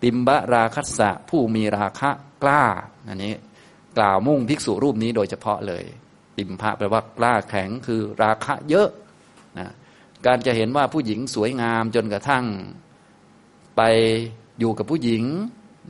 [0.02, 2.10] ติมบะราคัสสะผู้มีราคะ
[2.42, 2.64] กล้า
[3.08, 3.34] อันนี้
[3.98, 5.84] กล่าวมุ่งภิกษุรูปนี้โดยเฉพาะเลย
[6.38, 8.88] ติมพระแปลว่ากล้าแข็งคือราคะเยอะ
[9.58, 9.72] นะ
[10.26, 12.44] การจะเห็นว่าผู้หญิงสวยงามจนกระทั่ง
[13.76, 13.82] ไป
[14.58, 15.24] อยู่กับผู้หญิง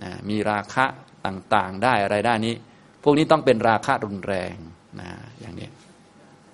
[0.02, 0.84] นะมีราคะ
[1.26, 2.54] ต่างๆได้อะไรได้นี้
[3.02, 4.54] พวกนี้ต้องเป็นราคะรุนแรง
[5.00, 5.68] นะอย่างนี้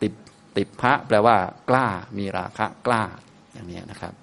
[0.00, 0.08] ติ
[0.56, 1.36] ติพระแปลว่า
[1.70, 1.86] กล้า
[2.18, 3.02] มีราคะกล้า
[3.52, 4.14] อย่างนี้นะครับ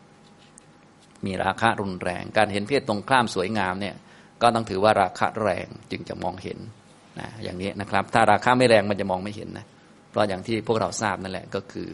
[1.25, 3.95] มีราคะรุนแรง การเห็นเพศตรงข้ามสวยงามเนี่ย
[4.41, 6.57] ก็ต้องถือว่าราคะแรงจึงจะมองเห็น
[7.19, 9.65] นะอย่างนี้นะครับ ถ้าราคาไม่แรงมันจะมองไม่เห็นนะ
[10.09, 11.89] เพราะอย่างที่พวกเราทราบนั่นแหละก็คือ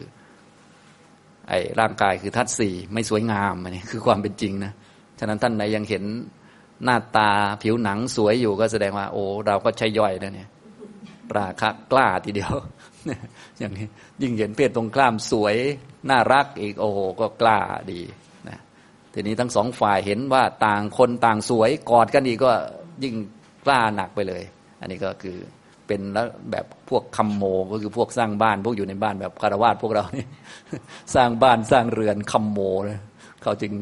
[1.48, 4.72] ไอ้ร่างกายคือทัศสี่ไม่สวยงามอันนี้คือความเป็นจริงนะ
[5.18, 6.04] ฉะนั้นท่านไหนยังเห็น
[6.84, 7.30] หน้าตา
[7.62, 10.48] ผิวหนังสวยอยู่ก็แสดงว่า โอ้เราก็ใช่ย่อยนะเนี่ย
[11.38, 12.52] ราคะกล้าทีเดียว
[13.58, 13.86] อย่างนี้
[14.22, 15.56] ยิ่งเห็นเพศตรงข้ามสวย
[16.10, 17.58] น่ารักอีกโอ้โหก็กล้า
[17.92, 18.00] ดี
[18.48, 18.58] นะ
[19.12, 22.52] ทีนี้ทั้งสองฝ่ายเห็นว่าต่างคนต่างสวยกอดกันอีกก็
[23.04, 23.14] ยิ่ง
[23.66, 24.42] กล้าหนักไปเลย
[24.80, 25.36] อันนี้ก็คือ
[25.86, 30.26] เป็นแล้วแบบพวกคำโมก็คือพวกสร้างบ้าน พวกอยู่ในบ้านแบบคารวาสพวกเรานี่
[31.14, 32.98] สร้างบ้านสร้างเรือนคำโมเลย
[33.42, 33.72] เขาจึง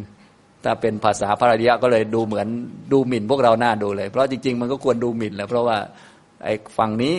[0.64, 2.49] ถ้าเป็นภาษาพระริยะก็เลยดูเหมือน
[2.92, 5.78] ดูหมิ่นพวกเราหน้าดูเลย เพราะจริง ๆ มันก็ควรดูหมิ่นแหละเพราะว่า
[6.44, 7.14] ไอ้ฝั่งนี้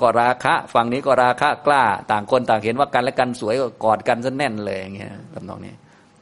[0.00, 5.74] ก็ราคะฝั่งนี้ก็ราคะกล้า ต่างคนต่างเห็นว่ากันและกันสวยก็กอดกันซะแน่นเลยอย่างเงี้ยทำนองนี้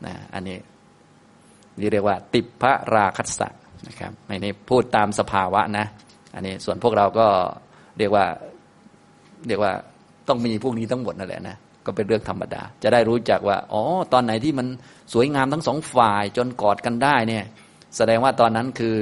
[0.04, 0.56] นะอันนี้
[1.80, 3.48] นี่เรียกว่า ติพระราคัสะ
[3.88, 5.86] นะครับไม่ได้พูดตามสภาวะนะ
[6.36, 7.26] อันนี้ส่วนพวกเราก็
[7.98, 8.24] เรียกว่า
[9.48, 9.72] เรียกว่า
[10.28, 11.56] ต้องมีพวกนี้ทั้งหมดนั่นแหละนะ
[11.86, 13.82] ก็เป็นเรื่องธรรมดา จะได้รู้จักว่าอ๋อ
[14.12, 14.66] ตอนไหนที่มัน
[15.12, 17.44] สวยงามทั้งสองฝ่ายจนกอดกันได้เนี่ย
[17.96, 18.96] แสดงว่าตอนนั้นคือ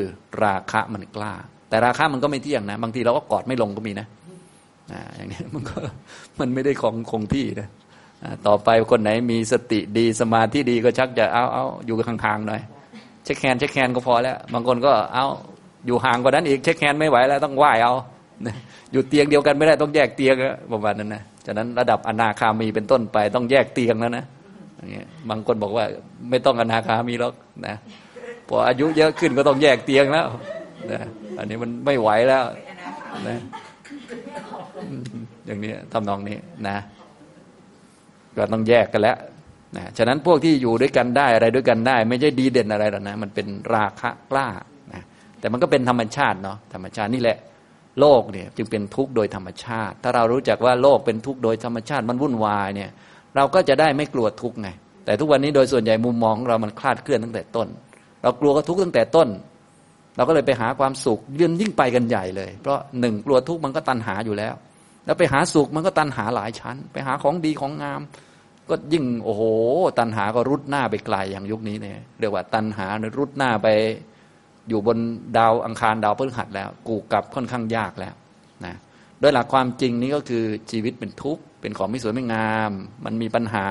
[0.45, 1.35] ราคะมันกล้า
[1.69, 4.07] แต่ราคะมันก็ไม่เที่ยงนะ บางทีเราก็กอดไม่ลงก็มีนะ
[4.93, 5.79] อ่าอย่างนี้มันก็
[6.41, 7.69] มันไม่ได้ของคงที่นะ
[8.47, 12.63] ต่อไปคนไหนมีสติดีสมาธิดีก็ชักจะเอาเอาอยู่ห่างๆหน่อย
[13.25, 15.27] เช็คแคนเช็คแคนก็พอแล้ว บางคนก็เอา
[15.87, 17.95] อยู่ห่างกว่านั้นอีกเช็คแคนไม่ไหวแล้วต้องไหวเอา
[18.93, 20.35] อยู่เตียงเดียวกันไม่ได้ต้องแยกเตียง
[20.73, 24.25] ประมาณนั้นนะฉะนั้นระดับอนาคามีเป็นต้นไปต้องแยกเตียงแล้วนะ
[24.77, 25.85] อย่างเงี้ยบางคนบอกว่า
[26.31, 27.35] ไม่ต้องอนาคามีหรอก
[27.67, 27.75] นะ
[28.49, 30.27] พออายุเยอะขึ้นก็ต้องแยกเตียงแล้ว
[30.93, 31.01] นะ
[31.39, 32.45] อันนี้มันไม่ไหวแล้ว
[33.29, 33.39] นะ
[35.47, 36.37] อย่างนี้ทำนองนี้
[36.69, 36.77] นะ
[38.37, 39.17] ก็ต้องแยกกันแล้ว
[39.77, 44.49] นะฉะนั้นพวกที่อยู่ด้วยกันได้อะไรด้วยกันได้ ไม่ใช่ดีเด่นอะไรหรอกนะ มันเป็นราคะกล้า
[45.45, 47.39] แต่มันก็เป็นธรรมชาติเนาะธรรมชาตินี่แหละ
[48.01, 52.91] โลกเนี่ยจึงเป็นทุกข์โดยธรรมชาติ ถ้าเรารู้จักว่าโลกเป็นทุกข์โดยธรรมชาติมันวุ่นวายเนี่ย
[53.37, 54.69] เราก็จะได้ไม่กลัวทุกข์ไง
[55.05, 57.69] แต่ทุกวันนี้โดยส่วนใหญ่มุมมองของเรามันคลาดเคลื่อนตั้งแต่ต้น
[58.23, 59.29] เรากลัวก็ทุกข์ตั้งแต่ต้น
[60.17, 64.55] เราก็เลยไปหาความสุขยืนยิ่งไปกันใหญ่เลย เพราะหนึ่งกลัวทุกข์มันก็ตันหาอยู่แล้ว
[65.05, 68.01] แล้วไปหาสุขมันก็ตันหาหลายชั้น ไปหาของดีของงาม
[68.71, 69.43] ก็ยิ่งโอ้โห
[69.99, 72.87] ตันหาก็รุดหน้าไปไกลอย่างยุคนี้เนี่ยเรียกว่าตันหา
[73.19, 73.69] รุดหน้าไป
[74.69, 74.99] อยู่บน
[75.39, 78.15] ดาวอังคารดาวพฤหัสแล้ว กูกลับค่อนข้างยากแล้ว
[78.65, 78.75] นะ
[79.21, 82.73] โดยหลักความจริงนี้ก็คือชีวิตเป็นทุกข์เป็นของไม่สวยไม่งาม
[83.05, 83.67] มันมีปัญหา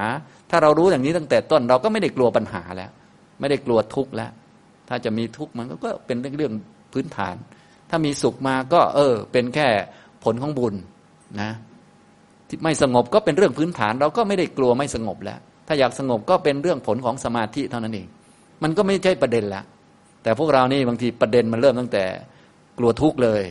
[0.49, 2.91] ถ้าเรารู้อย่างนี้ตั้งแต่ต้นเราก็ไม่ได้กลัวปัญหาแล้ว
[3.39, 4.31] ไม่ได้กลัวทุกข์แล้ว
[4.89, 6.53] ถ้าจะมีทุกข์มันก็เป็นเรื่อง
[6.93, 7.35] พื้นฐาน
[7.89, 9.67] ถ้ามีสุขมาก็ เออ เป็นแค่
[10.23, 10.75] ผลของบุญ
[11.41, 11.51] นะ
[12.47, 18.07] ที่ไม่สงบก็เป็นเรื่องพื้นฐาน เราก็ไม่ได้กลัวไม่สงบแล้ว ถ้าอยากสงบก็เป็นเรื่องผลของสมาธิเท่านั้นเอง
[18.63, 19.63] มันก็ไม่ใช่ประเด็นละ
[20.23, 22.05] แต่พวกเรานี่บางทีประเด็นมันเริ่มตั้งแต่
[22.77, 23.43] กลัวทุกข์เลย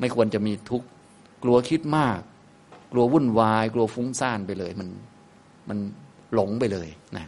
[0.00, 0.86] ไม่ควรจะมีทุกข์
[1.42, 2.18] กลัวคิดมาก
[2.92, 4.88] กลัววุ่นวาย กลัวฟุ้งซ่านไปเลย มัน
[5.68, 5.78] มัน
[6.34, 7.26] หลงไปเลยนะ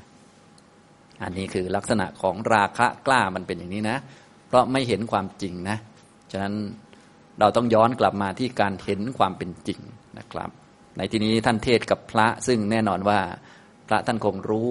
[1.22, 3.96] อันนี้คือลักษณะของราคะกล้ามันเป็นอย่างนี้นะ
[4.48, 5.76] เพราะไม่เห็นความจริงนะ
[6.32, 6.54] ฉะนั้น
[7.40, 9.80] เราต้องย้อนกลับมาที่การเห็นความเป็นจริง
[10.18, 10.50] นะครับ
[10.96, 13.18] ในที่นี้ท่านเทศกับพระซึ่งแน่นอนว่า
[13.88, 14.68] พระท่านคงรู้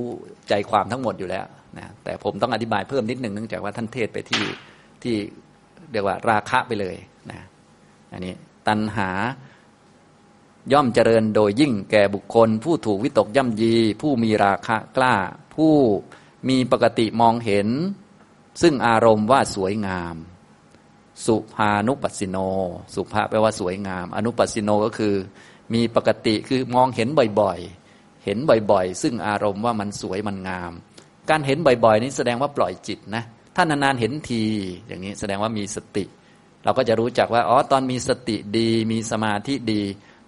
[0.50, 1.46] ใจความทั้งหมดอยู่แล้ว
[1.78, 4.44] นะแต่ผมต้องอธิบายเพิ่มนิดหนึ่งเนื่องจากว่าท่านเทศไปที่
[5.04, 5.16] ที่
[5.92, 6.96] เรียกว่าราคะไปเลย
[7.32, 7.42] นะ
[8.12, 8.34] อันนี้
[8.68, 9.10] ตัณหา
[10.72, 15.16] ย่อมเจริญโดยยิ่งแก่บุคคล ผู้ถูกวิตกย่ำยี ผู้มีราคะกล้า
[15.56, 15.74] ผู้
[16.50, 17.68] มีปกติมองเห็น
[18.62, 20.16] ซึ่งอารมณ์ว่าสวยงาม
[21.26, 22.38] สุภานุปัสสิโน
[22.96, 25.16] สุภาแปลว่าสวยงาม อนุปัสสิโนก็คือ
[25.74, 27.08] มีปกติคือมองเห็น
[27.40, 28.38] บ่อยๆ เห็น
[28.72, 30.74] บ่อยๆ ซึ่งอารมณ์ว่ามันสวยมันงาม
[31.32, 33.24] การเห็นบ่อยๆ นี้แสดงว่าปล่อยจิตนะ
[33.56, 34.44] ถ้านานๆเห็นที
[34.88, 36.04] อย่างนี้แสดงว่ามีสติ
[36.64, 39.82] เราก็จะรู้จักว่าอ๋อตอนมีสติดีมีสมาธิดี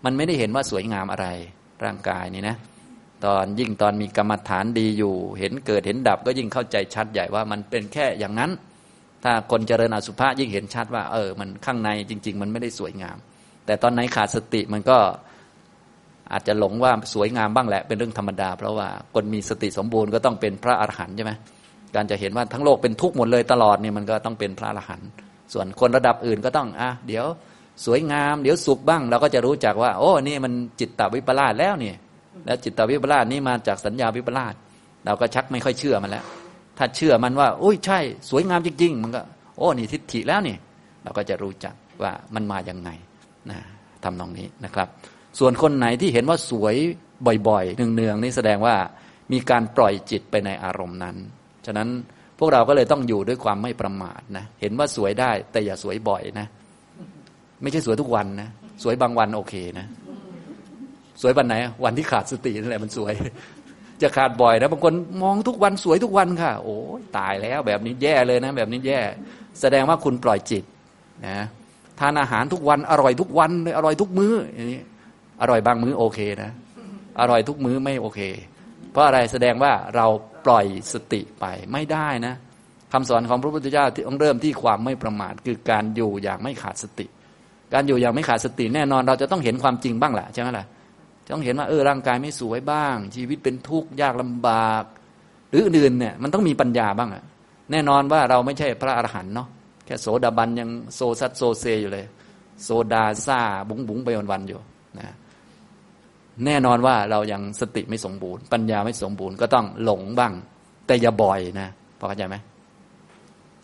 [0.06, 1.28] มันไม่ได้เห็นว่าสวยงามอะไร
[1.84, 2.56] ร่างกายนี่นะ
[3.26, 8.51] ตอนยิ่งตอนมีกรรมฐานดีอยู่ เห็นเกิดเห็นดับก็ยิ่งเข้าใจชัดใหญ่ว่ามันเป็นแค่อย่างนั้น
[9.24, 13.18] ถ้าคนเจริญอสุภะยิ่งเห็นชัดว่า เออ มันข้างในจริง ๆ มันไม่ได้สวยงาม
[13.66, 14.97] แต่ตอนไหนขาดสติมันก็
[16.32, 21.32] อาจจะหลงว่าสวยงามบ้างแหละเป็นเรื่องธรรมดา เพราะว่าคนมีสติสมบูรณ์ก็ต้องเป็นพระอรหันต์ใช่ไหม
[21.96, 25.08] การจะเห็นว่าทั้งโลกเป็นทุกข์หมดเลยตลอดเนี่ยมันก็ต้องเป็นพระอรหันต์
[25.54, 27.26] ส่วนคนระดับอื่นก็ต้องอะเดี๋ยว
[27.86, 31.96] สวยงาม เดี๋ยวสุขบ้าง เราก็จะรู้จักว่า โอ้นี่มันจิตตวิปลาสแล้วเนี่ย
[32.46, 34.54] แล้วจิตตวิปลาสนี้มาจากสัญญาวิปลาส
[35.06, 36.26] เราก็ชักไม่ค่อยเชื่อมันแล้ว
[36.78, 38.00] ถ้าเชื่อมันว่าโอ้ยใช่
[38.30, 39.22] สวยงามจริง ๆ มันก็
[39.58, 40.56] โอ้นี่ทิฏฐิแล้วนี่
[41.04, 42.90] เราก็จะรู้จักว่ามันมาอย่างไง
[43.50, 43.60] นะ
[44.04, 44.88] ทำนองนี้นะครับ
[45.40, 46.76] ส่วนคนไหนที่เห็นว่าสวย
[47.50, 48.76] บ่อยๆเนืองๆนี่แสดงว่า
[49.32, 51.16] มีการปล่อยจิตไปในอารมณ์นั้น
[51.66, 51.90] ฉะนั้น
[52.40, 56.48] พวกเราก็เลยต้องอยู่ด้วยความไม่ประมาทนะ เห็นว่าสวยได้ แต่อย่าสวยบ่อยนะ
[57.62, 58.50] ไม่ใช่สวยทุกวันนะ
[58.84, 59.86] สวยบางวันโอเคนะ
[61.22, 63.14] สวยวันไหน วันที่ขาดสตินั่นแหละมันสวย
[64.02, 66.76] จะขาดบ่อยนะบางคนมองทุกวันสวยทุกวันค่ะ โอ้
[67.18, 69.00] ตายแล้ว แบบนี้แย่เลยนะ แบบนี้แย่
[69.62, 70.64] แสดงว่าคุณปล่อยจิต
[71.28, 71.38] นะ
[72.00, 74.82] ทานอาหารทุกวันอร่อยทุกวันเลยอร่อยทุกมื้ออย่างนี้
[75.44, 76.52] อร่อยบางมื้อโอเคนะ
[77.20, 78.22] อร่อยทุกมื้อไม่โอเค
[78.91, 80.08] เพราะอะไรแสดงว่าเรา
[80.46, 82.34] ปล่อยสติไปไม่ได้นะ
[82.94, 87.06] คำสอนของพระพุทธเจ้าต้องเริ่มที่ความไม่ประมาทคือการอยู่อย่างไม่ขาดสติ
[87.74, 90.66] การอยู่อย่างไม่ขาดสติแน่นอน เราจะต้องเห็นความจริงบ้างแหละใช่ไหมล่ะ
[91.34, 94.84] ต้องเห็นว่าเออร่างกายไม่สวยบ้าง ชีวิตเป็นทุกข์ยากลำบาก
[95.50, 97.24] หรืออื่นเนี่ยมันต้องมีปัญญาบ้างอะ
[97.72, 99.48] แน่นอนว่าเราไม่ใช่พระอรหันต์เนาะ
[99.86, 102.06] แค่โสดาบันยังโซซัดโซเซอยู่เลย
[102.64, 103.39] โซดาซ่า
[103.70, 104.60] บุ้งบุ้งไปวันๆอยู่
[105.00, 105.14] นะ
[106.46, 110.34] แน่นอนว่าเรายังสติไม่สมบูรณ์ ปัญญาไม่สมบูรณ์ก็ต้องหลงบ้าง
[110.88, 111.70] แต่อย่าบ่อยนะ
[112.00, 112.36] พอเข้าใจไหม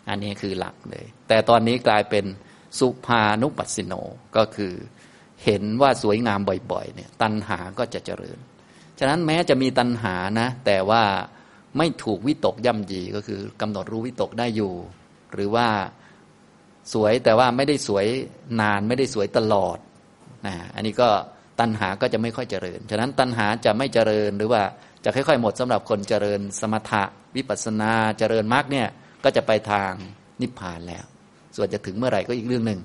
[0.08, 2.24] อันนี้คือหลักเลย แต่ตอนนี้กลายเป็น
[2.78, 3.94] สุภานุปัสสิโน
[4.36, 4.72] ก็คือ
[5.44, 6.40] เห็นว่าสวยงาม
[6.72, 8.38] บ่อยๆเนี่ยตัณหาก็จะเจริญ
[8.98, 11.02] ฉะนั้นแม้จะมีตัณหานะ แต่ว่า
[11.78, 14.74] ไม่ถูกวิตกย่ำยีก็คือกำหนดรู้วิตกได้อยู่
[15.32, 15.68] หรือว่า
[16.92, 18.06] สวยแต่ว่าไม่ได้สวย
[18.60, 19.78] นานไม่ได้สวยตลอด
[20.46, 21.08] นะอันนี้ก็
[21.60, 24.62] ตัณหาก็จะไม่ค่อยเจริญ ฉะนั้นตัณหาจะไม่เจริญหรือว่า
[25.04, 27.02] จะค่อยๆ หมดสำหรับคนเจริญสมถะ
[27.36, 28.88] วิปัสนาเจริญมรรคเนี่ย
[29.24, 29.92] ก็จะไปทาง
[30.40, 31.04] นิพพานแล้ว
[31.56, 32.80] ส่วนจะถึงเมื่อไหร่ก็อีกเรื่องหนึ่ง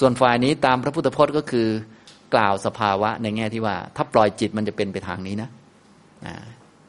[0.00, 1.68] ส่วนฝ่ายนี้ตามพระพุทธพจน์ก็คือ
[2.34, 5.50] กล่าวสภาวะในแง่ที่ว่า ถ้าปล่อยจิตมันจะเป็นไปทางนี้นะ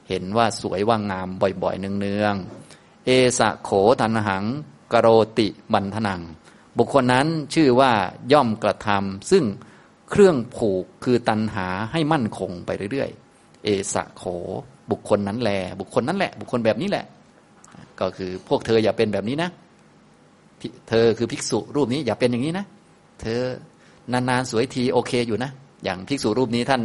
[0.10, 1.28] เห็นว่าสวยว่างงาม
[1.64, 3.10] บ่อยๆเนืองๆ เอ
[3.40, 3.70] สะโข
[4.02, 4.44] ทันหัง
[4.94, 5.08] กโร
[5.38, 6.22] ติบันทนัง
[6.78, 7.92] บุคคลนั้นชื่อว่า
[8.34, 9.44] ย่อมกระทำซึ่ง
[10.10, 14.24] เครื่องผูกคือตันหาให้มั่นคงไปเรื่อยๆ เอสะโข
[14.92, 17.06] บุคคลนั้นแหละบุคคลนั้นแหละ บุคคลแบบนี้แหละ
[18.00, 19.50] ก็คือพวกเธออย่าเป็นแบบนี้นะ
[20.90, 22.66] เธอคือภิกษุรูปนี้อย่าเป็นอย่างนี้นะ
[23.22, 23.42] เธอ
[24.14, 25.52] นานๆสวยทีโอเคอยู่นะ
[25.84, 26.82] อย่างภิกษุรูปนี้ท่าน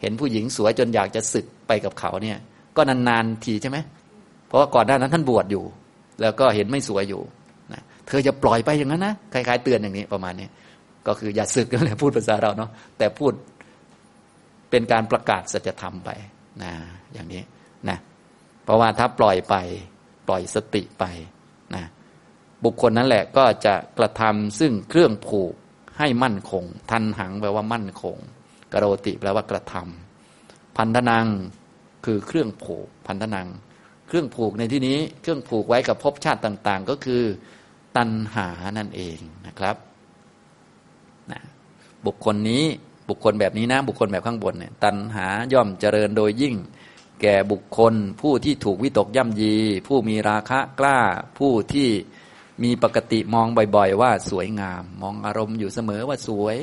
[0.00, 2.38] เห็นผู้หญิงสวยจนอยากจะศึกไปกับเขาเนี่ย
[2.76, 3.78] ก็นานๆทีใช่ไหม
[4.46, 5.64] เพราะว่าก่อนหน้านั้นท่านบวชอยู่
[6.20, 7.22] แล้วก็เห็นไม่สวยอยู่
[7.72, 10.46] นะเธอจะปล่อยไปอย่างนั้นนะ คล้ายๆเตือนอย่างนี้ประมาณนี้
[11.06, 13.32] ก็คืออย่าศึกนั่นแหละพูดภาษาเราเนาะแต่พูด
[14.70, 16.10] เป็นการประกาศสัจธรรมไป
[16.62, 16.72] นะ
[17.12, 17.42] อย่างนี้
[17.88, 17.98] นะ
[18.64, 19.54] เพราะว่าถ้าปล่อยไป
[20.28, 21.04] ปล่อยสติไป
[21.74, 21.84] นะ
[22.64, 25.54] บุคคลนั้นแหละก็จะกระทำซึ่งเครื่องผูก
[25.98, 28.16] ให้มั่นคง ทันหังแปลว่ามั่นคง
[28.72, 31.26] กโรติแปลว่ากระทำพันธนัง
[32.04, 33.48] คือเครื่องผูกพันธนัง
[34.08, 37.22] เครื่องผูกในที่นี้เครื่องผูกไว้กับภพชาติต่าง ๆ ก็คือ
[37.96, 38.48] ตัณหา
[38.78, 39.76] นั่นเองนะครับ
[42.06, 42.64] บุคคลนี้
[43.08, 46.54] บุคคลแบบนี้นะบุคคลแบบข้างบนเนี่ยตัณหาย่อมเจริญโดยยิ่ง
[47.22, 49.54] แก่บุคคล ผู้ที่ถูกวิตกย่ำยี
[49.86, 50.98] ผู้มีราคะกล้า
[51.38, 51.88] ผู้ที่
[52.62, 53.46] มีปกติมอง
[53.76, 56.56] บ่อย ๆ ว่าสวยงาม มองอารมณ์อยู่เสมอว่าสวย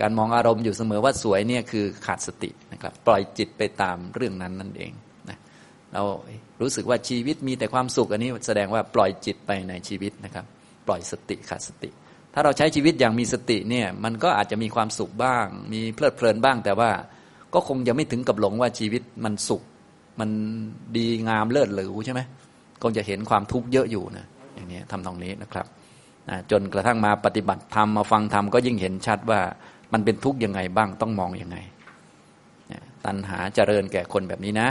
[0.00, 4.92] การมองอารมณ์อยู่เสมอว่าสวยเนี่ยคือขาดสตินะครับ ปล่อยจิตไปตามเรื่องนั้นนั่นเอง
[5.28, 5.38] นะ
[5.92, 6.02] เรา
[6.60, 10.44] รู้สึกว่าชีวิตมีแต่ความสุขอันนี้แสดงว่าปล่อยจิตไปในชีวิตนะครับ
[10.86, 11.90] ปล่อยสติขาดสติ
[12.34, 16.90] ถ้าเราใช้ชีวิตอย่างมีสติเนี่ยมันก็อาจจะมีความสุขบ้าง มีเพลิดเพลินบ้าง แต่ว่า
[17.54, 19.62] ก็คงจะไม่ถึงกับหลงว่าชีวิตมันสุข
[20.20, 20.30] มัน
[20.96, 22.20] ดีงามเลิศหรูใช่ไหม
[22.82, 25.66] คงจะเห็นความทุกข์เยอะอยู่นะอย่างนี้ทำตรงนี้นะครับ
[26.50, 29.40] จนกระทั่งมาปฏิบัติธรรมมาฟังธรรมก็ยิ่งเห็นชัดว่า
[29.92, 31.56] มันเป็นทุกข์ยังไงบ้างต้องมองอยังไง
[33.06, 34.68] ตัณหาเจริญแก่คนแบบนี้นะ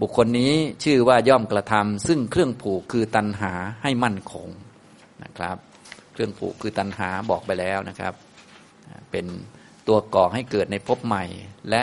[0.00, 0.52] บุคคลนี้
[0.84, 4.48] ชื่อว่าย่อมกระทำซึ่งเครื่องผูกคือตัณหาให้มั่นคง
[5.22, 5.56] นะครับ
[6.14, 8.14] เครื่องผูกคือตัณหาบอกไปแล้วนะครับ
[9.10, 9.26] เป็น
[9.88, 11.24] ตัวก่อให้เกิดในภพใหม่
[11.70, 11.82] และ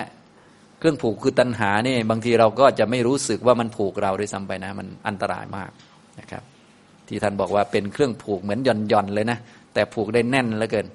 [0.79, 5.71] เครื่องผูกคือตัณหานี่บางทีเราก็จะไม่รู้สึกว่ามันผูกเราด้วยซ้ำไปนะ มันอันตรายมาก
[6.19, 6.43] นะครับ
[7.07, 9.37] ที่ท่านบอกว่าเป็นเครื่องผูกเหมือนหย่อนหย่อนเลยนะ
[9.73, 10.87] แต่ผูกได้แน่นเหลือเกิน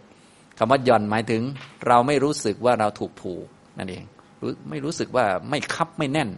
[0.59, 1.43] คำว่าหย่อนหมายถึง
[1.89, 3.47] เราไม่รู้สึกว่าเราถูกผูก
[3.79, 4.05] นั่นเอง
[4.43, 6.29] รู้ไม่รู้สึกว่าไม่คับไม่แน่น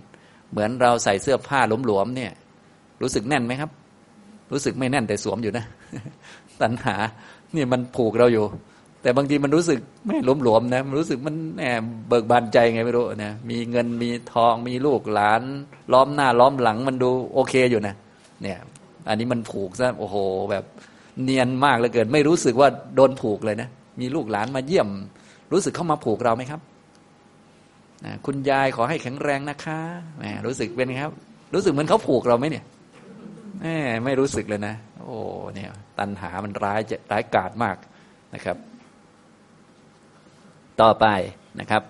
[0.51, 2.33] เหมือนเราใส่เสื้อผ้าหลวมๆเนี่ย
[3.03, 3.71] รู้สึกแน่นไหมครับ
[4.53, 5.65] รู้สึกไม่แน่นแต่สวมอยู่นะ
[6.63, 6.97] ตัณหา
[7.53, 8.45] เนี่ยมันผูกเราอยู่
[9.03, 11.63] แต่บางทีมันรู้สึกไม่หลวมๆนะมันรู้สึกมันแหม
[12.09, 15.43] เบิกบานใจไงไม่รู้นะมีเงินมีทองมีลูกหลาน
[15.93, 17.95] ล้อมหน้าล้อมหลังมันดูโอเคอยู่นะ
[18.43, 18.59] เนี่ย
[19.09, 20.17] อันนี้มันผูกซะโอ้โห
[20.51, 20.65] แบบ
[21.25, 23.69] เนียนมากเหลือเกิน ไม่รู้สึกว่าโดนผูกเลยนะ
[24.01, 24.89] มีลูกหลานมาเยี่ยม
[25.53, 26.61] รู้สึกเข้ามาผูกเราไหมครับ
[28.27, 29.81] คุณยายขอให้แข็งแรงนะคะ
[30.19, 31.15] แหมรู้สึกเป็นไงครับ
[31.55, 32.65] รู้สึกเหมือนเขาผูกเราไหมเนี่ย
[33.61, 33.67] แหม
[34.05, 34.75] ไม่รู้สึกเลยนะ
[35.09, 35.21] โอ้
[35.55, 37.77] เนี่ยตัณหามันร้ายจะร้ายกาจมาก
[38.35, 38.57] นะครับ
[40.81, 41.07] ต่อไป
[41.61, 41.83] นะครับ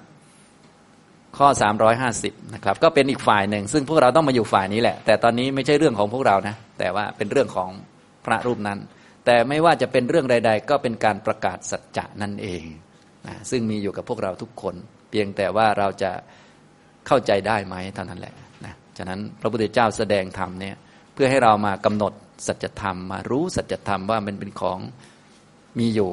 [1.38, 1.48] ข้อ
[2.00, 7.70] 350นะครับ ก็เป็นอีกฝ่ายหนึ่ง ซึ่งพวกเราต้องมาอยู่ฝ่ายนี้แหละ แต่ตอนนี้ไม่ใช่เรื่องของพวกเรานะ แต่ว่าเป็นเรื่องของ
[8.26, 8.78] พระรูปนั้น
[9.26, 12.62] แต่ไม่ว่าจะเป็นเรื่องใด ๆ ก็เป็นการประกาศสัจจะนั่นเอง
[13.26, 14.74] นะซึ่งมีอยู่กับพวกเราทุกคน
[15.10, 16.10] เพียงแต่ว่าเราจะ
[17.06, 20.76] เข้าใจได้ไหมเท่านั้นแหละนะฉะนั้นพระพุทธเจ้าแสดงธรรมเนี่ย
[21.20, 22.12] พื่อให้เรามากำหนด
[22.46, 24.78] สัจธรรมมารู้สัจธรรมว่ามันเป็นของ
[25.78, 26.12] มีอยู่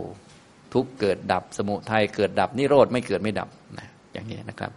[0.74, 4.72] ทุกเกิดดับสมุทัยเกิดดับนิโรธไม่เกิดไม่ดับนะอย่างนี้นะครับ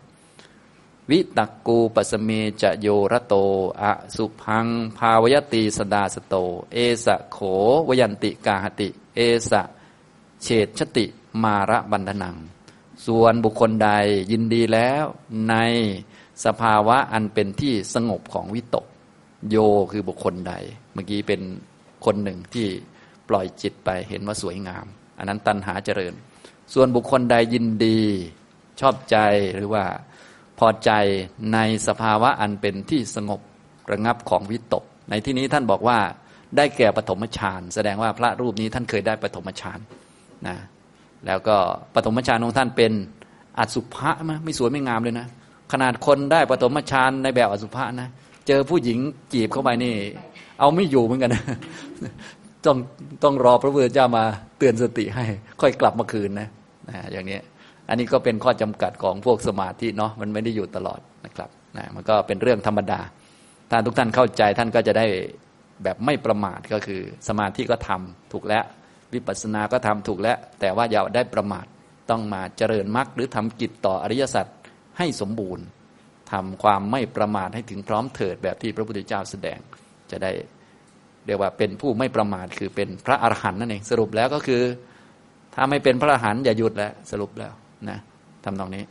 [1.11, 2.31] วิตักกูปัสเม
[2.62, 3.35] จะโยระโต
[3.83, 4.66] อะสุพัง
[4.99, 6.35] ภาวยตีสดาสโต
[6.72, 7.39] เอสะโข
[7.89, 9.20] วยันติกาหติ เอ
[9.51, 9.62] สะ
[10.43, 11.07] เฉดชติ
[11.43, 12.37] มาระบันทนัง
[13.07, 13.91] ส่วนบุคคลใด
[14.31, 15.05] ยินดีแล้ว
[15.49, 15.55] ใน
[16.45, 18.87] สภาวะอันเป็นที่สงบของวิตก
[19.51, 19.57] โย
[19.93, 20.55] คือบุคคลใด
[20.95, 21.41] เมื่อกี้เป็น
[22.05, 22.66] คนหนึ่งที่
[23.28, 24.86] ปล่อยจิตไปเห็นว่าสวยงาม
[25.18, 26.14] อันนั้นตัณหาเจริญ
[26.74, 28.01] ส่วนบุคคลใดยินดี
[28.80, 29.16] ชอบใจ
[29.55, 29.84] หรือว่า
[30.59, 30.91] พอใจ
[31.53, 31.59] ใน
[31.89, 33.41] สภาวะอันเป็นที่สงบ
[33.93, 35.99] ระงับของวิตก ในที่นี้ท่านบอกว่า
[36.57, 39.78] ได้แก่ปฐมฌานแสดงว่าพระรูปนี้ท่านเคยได้ปฐมฌาน
[40.49, 40.57] นะ
[41.26, 41.57] แล้วก็
[41.95, 42.93] ปฐมฌานของท่านเป็น
[43.59, 45.26] อสุภะมไม่สวยไม่งามเลยนะ
[45.72, 48.11] ขนาดคนได้ปฐมฌานในแบบอสุภะนะ
[48.49, 48.99] เจอผู้หญิง
[49.32, 49.94] จีบเข้าไปนี่
[50.61, 51.44] เอาไม่อยู่เหมือนกันนะ
[52.66, 52.76] ต้อง
[53.24, 54.24] ต้องรอพระพุทธเจ้ามา
[54.59, 55.24] เตือนสติให้
[55.61, 56.49] ค่อยกลับมาคืนนะ
[56.88, 57.38] นะอย่างนี้
[57.88, 63.01] อันนี้ก็เป็นข้อจำกัดของพวกสมาธิเนาะมันไม่ได้อยู่ตลอดนะครับนะมันก็เป็นเรื่องธรรมดา
[63.70, 65.07] ถ้าทุกท่านเข้าใจท่านก็จะได้
[65.84, 68.64] แบบไม่ประมาทก็คือ สมาธิก็ทำถูกแล้ว
[69.14, 71.66] วิปัสสนาก็ทำถูกแล้ว แต่ว่าอย่าได้ประมาท
[72.11, 74.46] ต้องมาเจริญมรรคหรือทำกิจต่ออริยสัจ
[74.99, 75.64] ให้สมบูรณ์
[76.33, 79.59] ทำความไม่ประมาทให้ถึงพร้อมเถิดแบบที่พระพุทธเจ้าแสดง
[80.11, 80.33] จะได้
[81.26, 84.62] เรียกว่าเป็นผู้ไม่ประมาทคือเป็นพระอรหันต์นั่นเองสรุปแล้วก็คือ
[85.55, 87.53] ถ้าไม่เป็นพระอรหันต์อย่าหยุดแล้วสรุปแล้ว
[87.89, 87.99] นะ
[88.45, 88.85] ทำนองนี้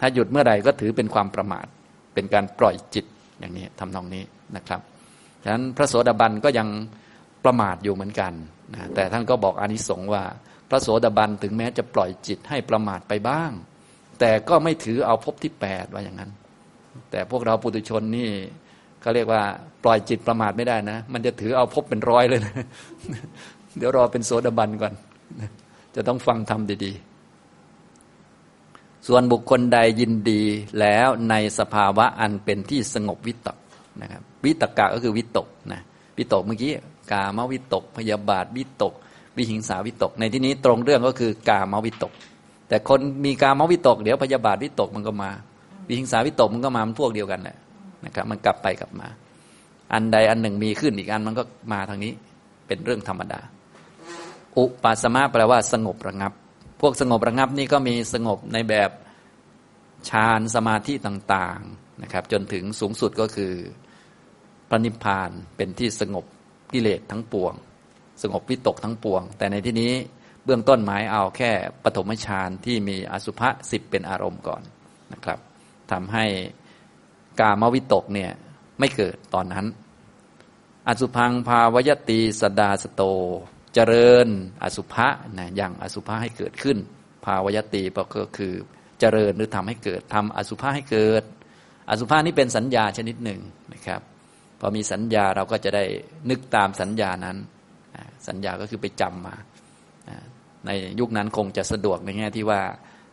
[0.00, 1.66] ถ้าหยุดเมื่อใดก็ถือเป็นความประมาท
[2.14, 3.04] เป็นการปล่อยจิต
[3.40, 4.24] อย่างนี้ทำนองนี้
[4.56, 4.80] นะครับ
[5.44, 6.68] ฉะนั้นพระโสดาบันก็ยัง
[7.44, 8.32] ประมาทอยู่เหมือนกัน
[8.74, 10.24] นะแต่ท่านก็บอกอานิสงส์ว่า
[10.70, 13.52] พระโสดาบันถึงแม้จะปล่อยจิตให้ประมาทไปบ้าง
[14.20, 16.30] แต่ก็ไม่ถือเอาภพที่แปดว่าอย่างนั้น
[17.10, 18.28] แต่พวกเราปุถุชนนี่
[19.00, 19.42] เขาเรียกว่า
[19.84, 22.54] ปล่อยจิตประมาทไม่ได้นะ มันจะถือเอาภพเป็นร้อยเลยนะ
[23.76, 24.92] เดี๋ยวรอเป็นโสดาบันก่อน
[25.94, 27.10] จะต้องฟังทำดีๆ
[29.06, 30.42] ส่วนบุคคลใดยินดี
[30.80, 33.58] แล้วในสภาวะอันเป็นที่สงบวิตก
[34.02, 35.80] นะครับวิตกะก็คือวิตกนะ
[36.18, 36.70] วิตกเมื่อกี้
[37.12, 38.92] กามวิตก พยาบาทวิตก
[39.36, 42.12] วิหิงสาวิตก ในที่นี้ตรงเรื่องก็คือกามวิตก
[42.68, 45.30] แต่คนมีกามวิตก เดี๋ยวพยาบาทวิตกมันก็มา
[45.88, 47.56] วิหิงสาวิตกมันก็มามันพวกเดียวกันแหละ
[48.04, 49.08] นะครับ มันกลับไปกลับมา
[49.92, 52.12] อันใดอันหนึ่งมีขึ้นอีกอันมันก็มาทางนี้
[52.66, 53.40] เป็นเรื่องธรรมดา
[54.56, 56.32] อุปาสมะแปลว่า สงบระงับ
[56.80, 58.90] พวกสงบระงับนี่ก็มีสงบในแบบ
[60.08, 63.52] ฌานสมาธิต่างๆนะครับ จนถึงสูงสุดก็คือ
[64.68, 66.24] พระนิพพานเป็นที่สงบ
[66.72, 67.54] กิเลสทั้งปวง
[68.22, 69.92] สงบวิตกทั้งปวง แต่ในที่นี้
[70.44, 71.50] เบื้องต้นหมายเอาแค่
[71.84, 74.62] ปฐมฌานที่มีอสุภะสิบเป็นอารมณ์ก่อน
[75.12, 75.38] นะครับ
[75.92, 76.24] ทำให้
[77.40, 78.30] กามวิตกเนี่ย
[78.78, 79.66] ไม่เกิดตอนนั้น
[80.88, 83.02] อสุพังภาวยตีสดาสโต
[83.74, 84.28] เจริญ
[84.62, 86.78] อสุภะนะอย่างอสุภะให้เกิดขึ้น
[87.24, 87.82] ภาวยตี
[88.16, 88.54] ก็คือ
[89.00, 91.22] เจริญหรือทำให้เกิดทำอสุภะให้เกิด
[91.90, 93.40] อสุภะนี่เป็นสัญญาชนิดหนึ่ง
[93.72, 94.00] นะครับ
[94.60, 95.84] พอมีสัญญาเราก็จะได้
[96.30, 97.36] นึกตามสัญญานั้น
[98.28, 99.34] สัญญาก็คือไปจำมา
[100.66, 100.70] ใน
[101.00, 102.60] ยุคนั้นคงจะสะดวกในแง่ที่ว่า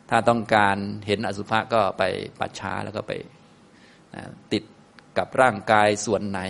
[0.09, 0.77] ถ้าต้องการ
[1.07, 2.03] เห็นอสุภะก็ไป
[2.39, 3.13] ปัจฉาแล้วก็ไป
[4.51, 4.63] ติด
[5.17, 6.41] กับร่างกายส่วนไหน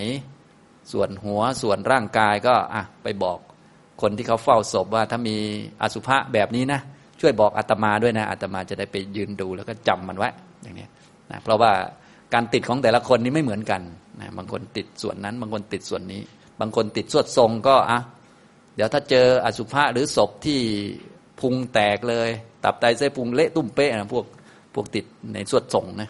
[0.91, 3.39] ส่วนหัวส่วนร่างกายก็อะไปบอก
[4.01, 5.37] คนที่เขาเฝ้าศพว่าถ้ามี
[5.81, 6.81] อสุภะแบบนี้นะ
[7.21, 10.29] ช่วยบอกอาตมาด้วยนะอาตมาจะได้ไปยืนดูแล้วก็จำมันไว้
[10.63, 10.87] อย่างนี้
[11.31, 11.71] นะเพราะว่า
[12.33, 13.81] การติดของแต่ละคนนี้ไม่เหมือนกัน
[14.21, 16.21] นะบางคนติดส่วนนั้น บางคนติดส่วนนี้
[16.59, 17.99] บางคนติดสวดทรงก็อะ
[18.75, 20.59] เดี๋ยวถ้าเจออสุภะหรือศพที่
[21.39, 22.29] พุงแตกเลย
[22.63, 24.25] ตับไตเส้นพุงเละตุ้มเป๊ะนะพวก
[24.73, 26.09] พวกติดในสวดทรงนะ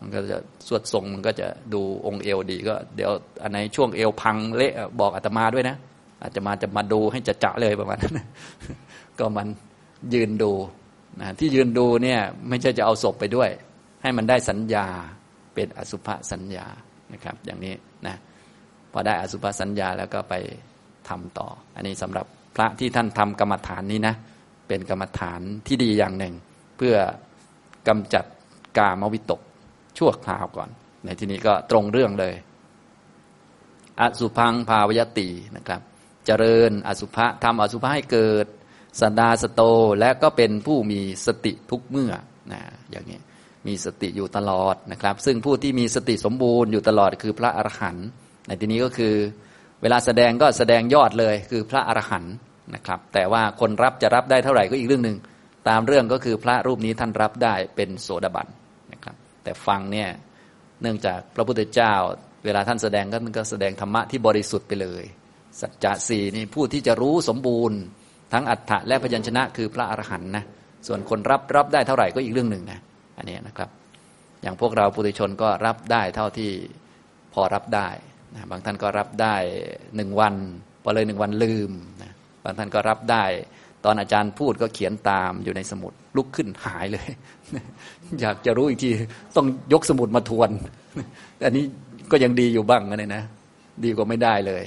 [0.00, 3.10] มันก็จะสวดทรงมันก็จะดูองค์เอวดีก็เดี๋ยว
[3.42, 5.76] อันไหนช่วงเอวพังเละบอกอาตมาด้วยนะ
[6.22, 8.18] อาจจะมาจะมาดูให้จะจะเลยประมาณนั้น
[9.18, 9.48] ก็มัน
[10.14, 10.52] ยืนดู
[11.20, 13.50] นะที่ยืนดูเนี่ยไม่ใช่จะเอาศพไปด้วย
[14.02, 14.86] ให้มันได้สัญญา
[15.54, 16.66] เป็นอสุภสัญญา
[17.12, 17.74] นะครับ อย่างนี้
[18.06, 18.16] นะ
[18.92, 20.34] พอได้อสุภสัญญาแล้วก็ไป
[21.08, 22.26] ทำต่อ อันนี้สำหรับ
[22.56, 24.14] พระที่ท่านทำกรรมฐานนี้นะ
[24.68, 26.34] เป็นกรรมฐานที่ดีอย่างหนึ่ง
[26.76, 26.96] เพื่อ
[27.88, 28.24] กำจัด
[28.78, 29.40] กามวิตก
[29.98, 30.68] ชั่วคราวก่อน
[31.04, 32.34] ในที่นี้ก็ตรงเรื่องเลย
[34.00, 35.80] อสุพังภาวยตินะครับ
[36.26, 38.46] เจริญอสุภะทำอสุภะให้เกิด
[39.00, 39.62] สันดาสโต
[40.00, 42.12] และก็เป็นผู้มีสติทุกเมื่อ
[42.52, 42.60] นะ
[42.90, 43.20] อย่างนี้
[43.66, 48.06] มีสติอยู่ตลอดนะครับ ซึ่งผู้ที่มีสติสมบูรณ์อยู่ตลอดคือพระอรหันต์
[48.46, 49.14] ในที่นี้ก็คือ
[49.82, 52.34] เวลาแสดงก็แสดงยอดเลยคือพระอรหันต์
[52.74, 55.16] นะครับ แต่ว่าคนรับจะรับได้เท่าไหร่ก็อีกเรื่องหนึ่ง
[55.68, 58.48] ตามเรื่องก็คือพระรูปนี้ท่านรับได้เป็นโสดาบัน
[58.92, 60.08] นะครับ แต่ฟังเนี่ย
[60.82, 61.94] เนื่องจากพระพุทธเจ้า
[62.44, 65.04] เวลาท่านแสดงก็ก็แสดงธรรมะที่บริสุทธิ์ไปเลย
[65.60, 67.78] สัจจะสี่นี่ผู้ที่จะรู้สมบูรณ์
[68.32, 70.44] ทั้งอัฏฐะและพยัญชนะคือพระอรหันต์นะ
[70.86, 72.80] ส่วนคนรับรับได้เท่าไหร่ก็อีกเรื่องหนึ่งนะ
[73.18, 73.68] อันนี้นะครับ
[74.42, 76.50] อย่างพวกเราปุถุชนก็รับได้เท่าที่
[77.34, 77.88] พอรับได้
[78.34, 79.36] นะบางท่านก็รับได้
[79.96, 80.34] หนึ่งวัน
[80.82, 81.70] พอเลยหนึ่งวันลืม
[82.02, 82.12] นะ
[82.44, 83.24] บางท่านก็รับได้
[83.84, 87.08] ตอนอาจารย์พูดก็เขียนตามอยู่ในสมุดลุกขึ้นหายเลย
[88.20, 88.90] อยากจะรู้อีกที
[89.36, 90.50] ต้องยกสมุดมาทวน
[91.44, 91.64] อันนี้
[92.10, 93.24] ก็ยังดีอยู่บ้างนะนะ
[93.84, 94.64] ดีกว่าไม่ได้เลย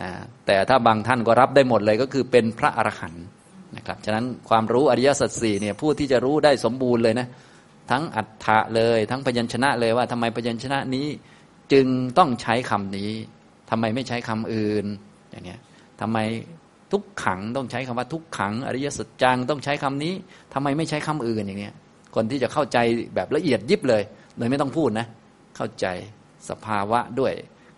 [0.00, 0.08] นะ
[0.46, 3.24] แต่ถ้าบางท่านก็รับได้หมดเลยก็คือเป็นพระอรหันต์
[3.76, 7.26] นะครับฉะนั้นความรู้อริยสัจสี่เนี่ยผู้ที่จะรู้ได้สมบูรณ์เลยนะ
[7.90, 11.06] ทั้งอัฏฐะเลยทั้งพยัญชนะเลยว่าทำไมพยัญชนะนี้
[11.72, 11.86] จึง
[12.18, 13.10] ต้องใช้คำนี้
[13.70, 14.86] ทำไมไม่ใช้คำอื่น
[15.30, 15.60] อย่างเนี้ย
[16.00, 16.18] ทำไม
[16.94, 20.14] ทุกขังต้องใช้คำว่าทุกขัง อริยสัจจังต้องใช้คำนี้
[20.54, 21.74] ทำไมไม่ใช้คำอื่นอย่างเนี้ย
[22.14, 22.78] คนที่จะเข้าใจ
[23.14, 24.02] แบบละเอียดยิบเลย
[24.36, 25.06] โดยไม่ต้องพูดนะ
[25.56, 25.86] เข้าใจ
[26.48, 27.32] สภาวะด้วย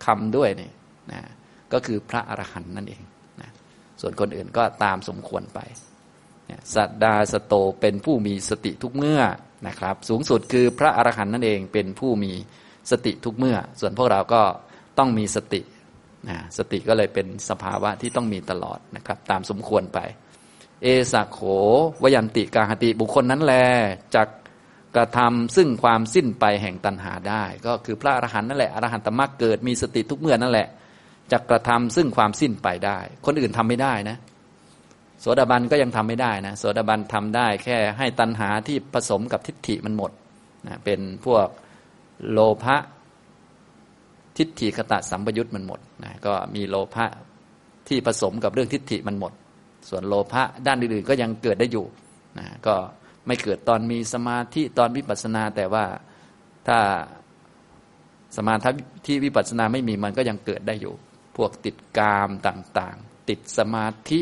[0.05, 0.71] คำด้วยนี่
[1.13, 1.21] นะ
[1.73, 3.03] ก็คือพระอรหันต์นั่นเอง
[3.41, 3.51] นะ
[4.01, 5.61] ส่วนคนอื่นก็ตามสมควรไป
[6.75, 9.21] สัตดาสโตเป็นผู้มีสติทุกเมื่อ
[9.69, 12.33] นะครับ สูงสุดคือพระอรหันต์นั่นเองเป็นผู้มี
[12.91, 14.43] สติทุกเมื่อ ส่วนพวกเราก็
[14.99, 15.61] ต้องมีสติ
[16.29, 19.99] นะสติก็เลยเป็นสภาวะที่ต้องมีตลอดนะครับ ตามสมควรไป
[20.83, 21.41] เอสะโข
[22.03, 23.55] วยันติกาหติบุคคลนั้นแล
[24.15, 24.29] จัก
[24.97, 30.69] กระทำซึ่งความสิ้นไปแห่งตัณหาได้ ก็คือพระอรหันต์นั่นแหละอรหันตมรรคเกิดมีสติทุกเมื่อนั่นแหละ
[31.33, 34.17] จะกระทำซึ่งความสิ้นไปได้ คนอื่นทำไม่ได้นะ
[35.21, 40.11] โสดาบันก็ยังทำไม่ได้นะโสดาบันทำได้แค่ให้ตัณหาที่ผสมกับทิฏฐิมันหมด
[40.67, 41.49] นะเป็นพวก
[42.31, 42.77] โลภะ
[44.39, 47.07] ทิฏฐิคตะสัมปยุตมันหมดนะก็มีโลภะ
[47.89, 49.33] ที่ผสมกับเรื่องทิฏฐิมันหมด
[49.89, 51.87] ส่วนโลภะด้านอื่นๆก็ยังเกิดได้อยู่
[52.39, 52.75] นะก็
[53.27, 55.85] ไม่เกิดตอนมีสมาธิตอนวิปัสสนา แต่ว่า
[56.69, 56.79] ถ้า
[58.37, 58.71] สมาธิ
[59.07, 60.95] ที่วิปัสสนาไม่มีมันก็ยังเกิดได้อยู่
[61.37, 64.21] พวกติดกามต่างๆ ติดสมาธิ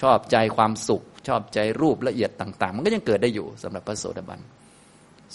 [0.00, 4.40] ชอบใจความสุข ชอบใจรูปละเอียดต่าง ๆ มันก็ยังเกิดได้อยู่สำหรับพระโสดาบัน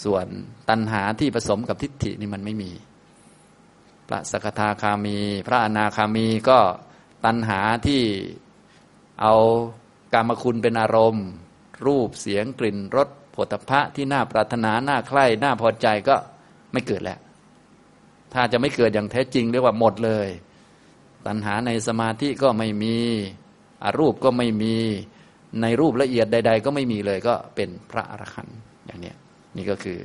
[0.04, 0.26] ส่วน
[0.70, 2.70] ตัณหาที่ผสมกับทิฏฐินี่มันไม่มี
[4.12, 6.58] ระสกทาคามี พระอนาคามีก็
[7.24, 8.02] ตัณหาที่
[9.22, 9.34] เอา
[10.14, 11.26] กามคุณเป็นอารมณ์
[11.86, 16.16] รูปเสียงกลิ่นรสผลพระที่น่าปรารถนาน่าใคร่น่าพอใจก็
[16.72, 17.18] ไม่เกิดแล้ว
[18.32, 20.28] ถ้าจะไม่เกิดอย่างแท้จริงเรียกว่าหมดเลย
[21.26, 22.96] ตัณหาในสมาธิก็ไม่มี
[23.84, 24.76] อรูปก็ไม่มี
[25.62, 29.14] ในรูปละเอียดใด ๆ ก็ไม่มีเลยก็เป็นพระอรหันต์อย่างนี้
[29.56, 29.98] นี่ก็คือ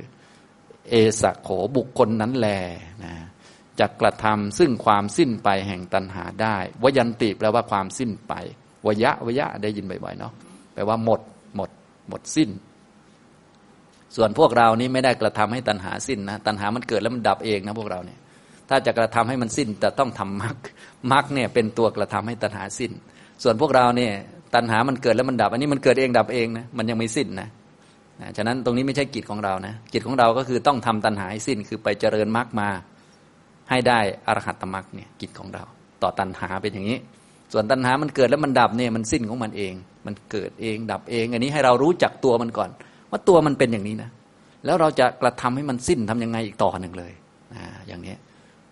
[0.88, 2.48] เอสักโขบุคคลนั้นแล
[3.04, 3.14] นะ
[3.80, 8.34] จะกระทำซึ่งความสิ้นไปแห่งตัณหาได้ วยันติแปลว่าความสิ้นไป
[8.86, 10.32] วยะวยะได้ยินบ่อยๆเนาะ
[10.74, 11.20] แปลว่าหมด
[11.56, 11.70] หมด
[12.08, 12.50] หมดสิ้น
[14.16, 18.18] ส่วนพวกเรานี้ไม่ได้กระทำให้ตัณหาสิ้นนะตัณหามันเกิดแล้วมันดับเองนะพวกเราเนี่ย
[18.68, 20.56] ถ้าจะกระทำให้มันสิ้นแต่ต้องทำมรรค
[21.12, 22.92] มรรคเนี่ยเป็นตัวกระทำให้ตัณหาสิ้น
[23.42, 24.12] ส่วนพวกเราเนี่ย
[24.54, 27.48] ตัณหามันเกิดแล้วมันดับ อันนี้มันเกิดเองดับเองนะมันยังไม่สิ้นนะ
[28.20, 32.68] นะฉะนั้นตรงนี้ไม่ใช่กิจของเรานะกิจของเราก็คือต้องทำตัณหาให้สิ้น คือไปเจริญมรรคมา
[33.70, 35.64] ให้ได้อรหัตตมรรคเนี่ยกิจของเรา
[36.02, 36.98] ต่อตัณหาเป็นอย่างนี้
[37.52, 39.74] ส่วนตัณหามันเกิดแล้วมันดับเนี่ยมันสิ้นของมันเอง
[40.06, 42.70] มันเกิดเองดับเอง อันนี้ให้เรารู้จักตัวมันก่อน
[43.10, 44.10] ว่าตัวมันเป็นอย่างนี้นะ
[44.64, 47.12] แล้วเราจะกระทำให้มันสิ้นทํำยังไงอีกต่อหนึ่งเลย
[47.54, 48.14] นะอย่างนี้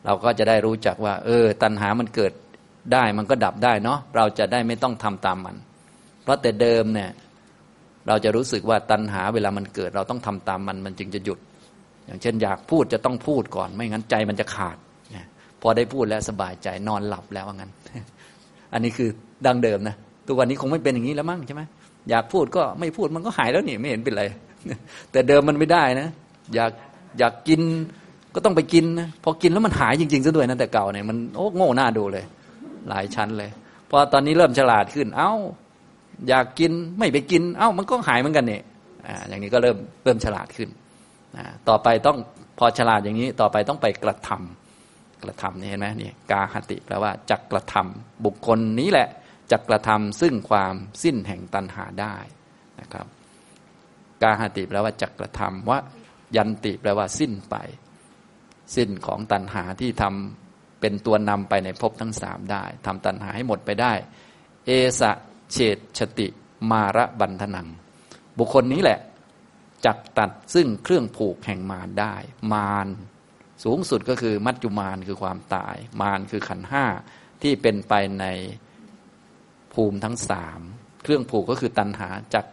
[0.04, 2.32] เราก็จะได้รู้จักว่า เออ ตัณหามันเกิด
[2.92, 5.56] ได้มันก็ดับได้เนาะเราจะได้ไม่ต้องทำตามมัน
[6.22, 7.10] เพราะแต่เดิมเนี่ย
[8.08, 11.38] เราจะรู้สึกว่าตัณหาเวลามันเกิด เราต้องทำตามมันมันจึงจะหยุด
[12.06, 14.76] อย่างเช่นอยากพูดจะต้องพูดก่อน ไม่งั้นใจมันจะขาด
[15.66, 17.70] อได้พูดแล้วสบายใจนอนหลับแล้วว่างั้น
[18.72, 19.08] อันนี้คือ
[19.46, 19.96] ดังเดิมนะ
[20.26, 21.62] ทุกวันนี้คงไม่เป็นอย่างนี้แล้วมั้งใช่ไหม
[22.10, 24.24] อยากพูดก็ไม่พูดมันก็หายแล้วนี่ไม่เห็นเป็นไร
[25.12, 26.08] แต่เดิมมันไม่ได้นะ
[26.54, 26.72] อยาก
[27.18, 27.60] อยากกิน
[28.34, 32.24] ก็ต้องไปกินนะพอกินแล้วมันหายจริงๆซะด้วยนะแต่เก่าเนี่ยมันโอ้โง่หน้าดูเลย
[32.88, 33.50] หลายชั้นเลย
[33.90, 35.32] พอตอนนี้เริ่มฉลาดขึ้น เอ้า
[36.28, 38.62] อยากกินไม่ไปกิน เอ้า มันก็หายเหมือนกันเนี่ย
[39.06, 40.68] อ่าอย่างนี้ก็เริ่มเริ่มฉลาดขึ้น
[41.68, 42.16] ต่อไปต้อง
[42.58, 44.40] พอฉลาดอย่างนี้ ต่อไปต้องไปกระทำก
[45.28, 49.08] ระทำนี่เห็นไหมนี่กาหติแปลว่าจักกระทำบุคคลนี้แหละ
[49.52, 52.16] จักกระทำซึ่งความสิ้นแห่งตัณหาได้
[52.80, 53.06] นะครับ
[54.22, 55.78] กาหติแปลว่าจักกระทำวะ
[56.36, 57.54] ยันติแปลว่าสิ้นไป
[58.76, 63.92] สิ้นของตัณหาที่ทำเป็นตัวนำไปในภพทั้งสามได้ทำตัณหาให้หมดไปได้
[64.66, 64.70] เอ
[65.00, 65.12] สะ
[65.52, 66.26] เฉดชติ
[66.70, 67.68] มาระบันทนัง
[68.38, 68.98] บุคคลนี้แหละ
[69.86, 72.14] จักตัดซึ่งเครื่องผูกแห่งมารได้
[72.52, 72.86] มาร
[73.64, 76.84] สูงสุดก็คือมัจจุมารคือความตาย มารคือขันห้า
[77.42, 78.26] ที่เป็นไปใน
[79.74, 80.60] ภูมิทั้งสาม
[81.02, 82.46] เครื่องผูกก็คือตัณหาจัก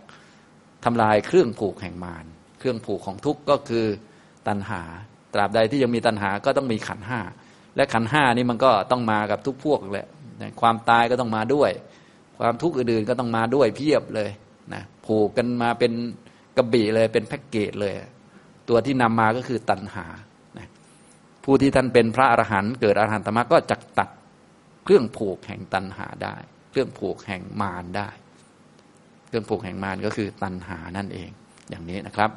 [0.85, 2.25] ทำลายเครื่องผูกแห่งมาร
[2.59, 3.85] เครื่องผูกของทุกข์ก็คือ
[4.47, 4.81] ตัณหา
[5.33, 7.19] ตราบใดที่ยังมีตัณหาก็ต้องมีขันห้า
[7.75, 10.07] และขันห้านี่มันก็ต้องมากับทุกพวกแหละ
[10.61, 11.71] ความตายก็ต้องมาด้วย
[12.39, 14.29] ความทุกข์อื่นๆก็ต้องมาด้วยเพียบเลย
[14.73, 15.91] นะผูกกันมาเป็น
[16.57, 17.93] กระบี่เลยเป็นแพ็กเกจเลย
[18.69, 20.05] ตัวที่นำมาก็คือตัณหา
[21.43, 24.09] ผู้ที่ท่านเป็นพระอรหันต์เกิดอรหันตมรรคก็จักตัด
[24.83, 26.35] เครื่องผูกแห่งตัณหาได้
[26.71, 28.09] เครื่องผูกแห่งมารได้
[29.27, 31.29] เครื่องผูกแห่งมารก็คือตัณหานั่นเอง
[31.69, 32.31] อย่างนี้นะครับ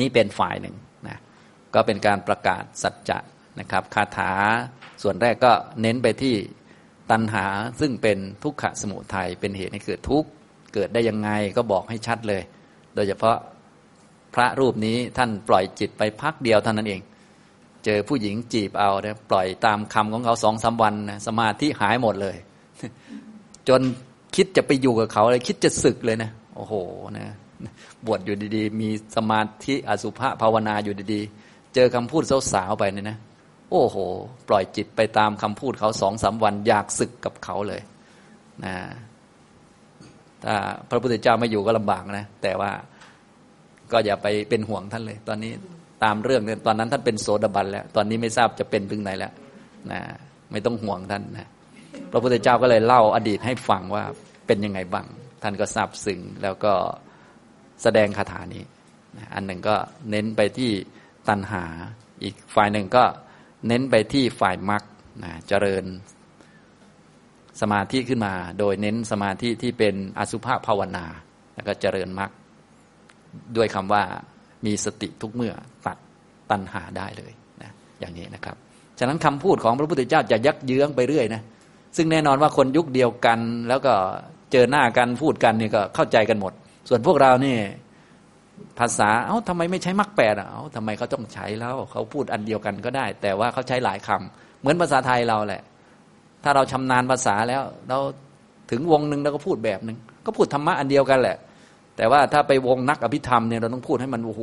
[0.00, 0.76] นี่เป็นฝ่ายหนึ่ง
[1.08, 1.18] นะ
[1.74, 3.18] ก็เป็นการประกาศสัจจะ
[3.60, 4.32] นะครับคาถา
[5.02, 5.52] ส่วนแรกก็
[5.82, 6.34] เน้นไปที่
[7.10, 7.46] ตัณหา
[7.80, 10.28] ซึ่งเป็นทุกขะสมุทัยเป็นเหตุให้เกิดทุกข์
[10.74, 12.42] เกิดได้ยังไงก็บอกให้ชัดเลย
[12.94, 13.36] โดยเฉพาะ
[14.34, 17.00] พระรูปนี้ท่านปล่อยจิตไปพักเดียวเท่านั้นเอง
[17.84, 22.36] เจอผู้หญิงจีบเอาเนี่ยปล่อยตามคำของเขาสองสาวันนะสมาธิหายหมดเลย
[23.68, 23.80] จน
[24.36, 26.74] คิดจะไปอยู่กับเขาเลย คิดจะศึกเลยนะโอ้โห
[27.18, 27.26] นะ
[28.06, 32.22] บวชอยู่ดีๆ มีสมาธิอสุภะภาวนาอยู่ดีๆ เจอคำพูด
[32.52, 33.18] สาวๆไปเนี่ยนะ
[33.70, 33.96] โอ้โห
[34.48, 37.80] ปล่อยจิตไปตามคำพูดเขาสองสาวัน อยากศึกกับเขาเลย
[38.64, 38.74] นะ
[40.44, 40.54] ถ้า
[40.88, 42.70] พระพุทธเจ้าไม่อยู่ก็ลำบากนะ แต่ว่า
[43.92, 45.52] ก็อย่าไปเป็นห่วงท่านเลย ตอนนี้
[46.02, 49.32] ตามเรื่องเนี่ยตอนนั้นท่านเป็นโสดาบันแล้ว ตอนนี้ไม่ทราบจะเป็นถึงไหนแล้ว
[49.92, 50.00] นะ
[50.50, 51.48] ไม่ต้องห่วงท่านนะ
[52.10, 54.04] พระพุทธเจ้าก็เลยเล่าอดีตให้ฟังว่า
[54.46, 55.06] เป็นยังไงบ้าง
[55.42, 56.72] ท่านก็ทราบซึ้งแล้วก็
[57.82, 58.64] แสดงคาถานี้
[59.34, 59.76] อันหนึ่งก็
[60.10, 60.70] เน้นไปที่
[61.28, 61.64] ตัณหา
[62.22, 63.04] อีกฝ่ายหนึ่งก็
[63.68, 64.82] เน้นไปที่ฝ่ายมรรค
[65.24, 65.84] นะเจริญ
[67.60, 71.06] สมาธิขึ้นมา โดยเน้นสมาธิที่เป็นอสุภะภาวนา
[71.54, 72.30] แล้วก็เจริญมรรค
[73.56, 74.02] ด้วยคำว่า
[74.66, 75.54] มีสติทุกเมื่อ
[76.50, 77.32] ตัณหาได้เลย
[77.62, 77.70] นะ
[78.00, 78.56] อย่างนี้นะครับ
[78.98, 81.42] ฉะนั้นคำพูดของพระพุทธเจ้าจะยักเยื้องไปเรื่อยนะ
[81.96, 83.38] ซึ่งแน่นอนว่าคนยุคเดียวกัน
[83.68, 83.92] แล้วก็
[84.52, 86.52] เจอหน้ากันพูดกันนี่ก็เข้าใจกันหมด
[86.88, 87.56] ส่วนพวกเรานี่
[88.78, 95.62] ภาษาเอ้าทำไมไม่ใช้มักแปดเอ้าทำไมเขาต้องใช้แล้วเขาพูดอันเดียวกันก็ได้ แต่ว่าเขาใช้หลายคำเหมือนภาษาไทยเราแหละ
[96.44, 97.98] ถ้าเราชำนาญภาษาแล้ว เรา
[98.70, 101.36] ถึงวงหนึ่งเราก็พูดแบบหนึ่งก็พูดธรรมะอันเดียวกันแหละ
[101.96, 104.42] แต่ว่าถ้าไปวงนักอภิธรรมเนี่ยเราต้องพูดให้มันโอ้โห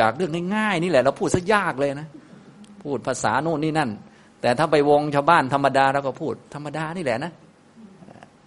[0.00, 2.08] จากเรื่องง่ายๆนี่แหละเราพูดซะยากเลยนะ
[2.82, 3.90] พูดภาษาโน่นนี่นั่น
[4.40, 7.32] แต่ถ้าไปวงชาวบ้านธรรมดาเราก็พูดธรรมดานี่แหละนะ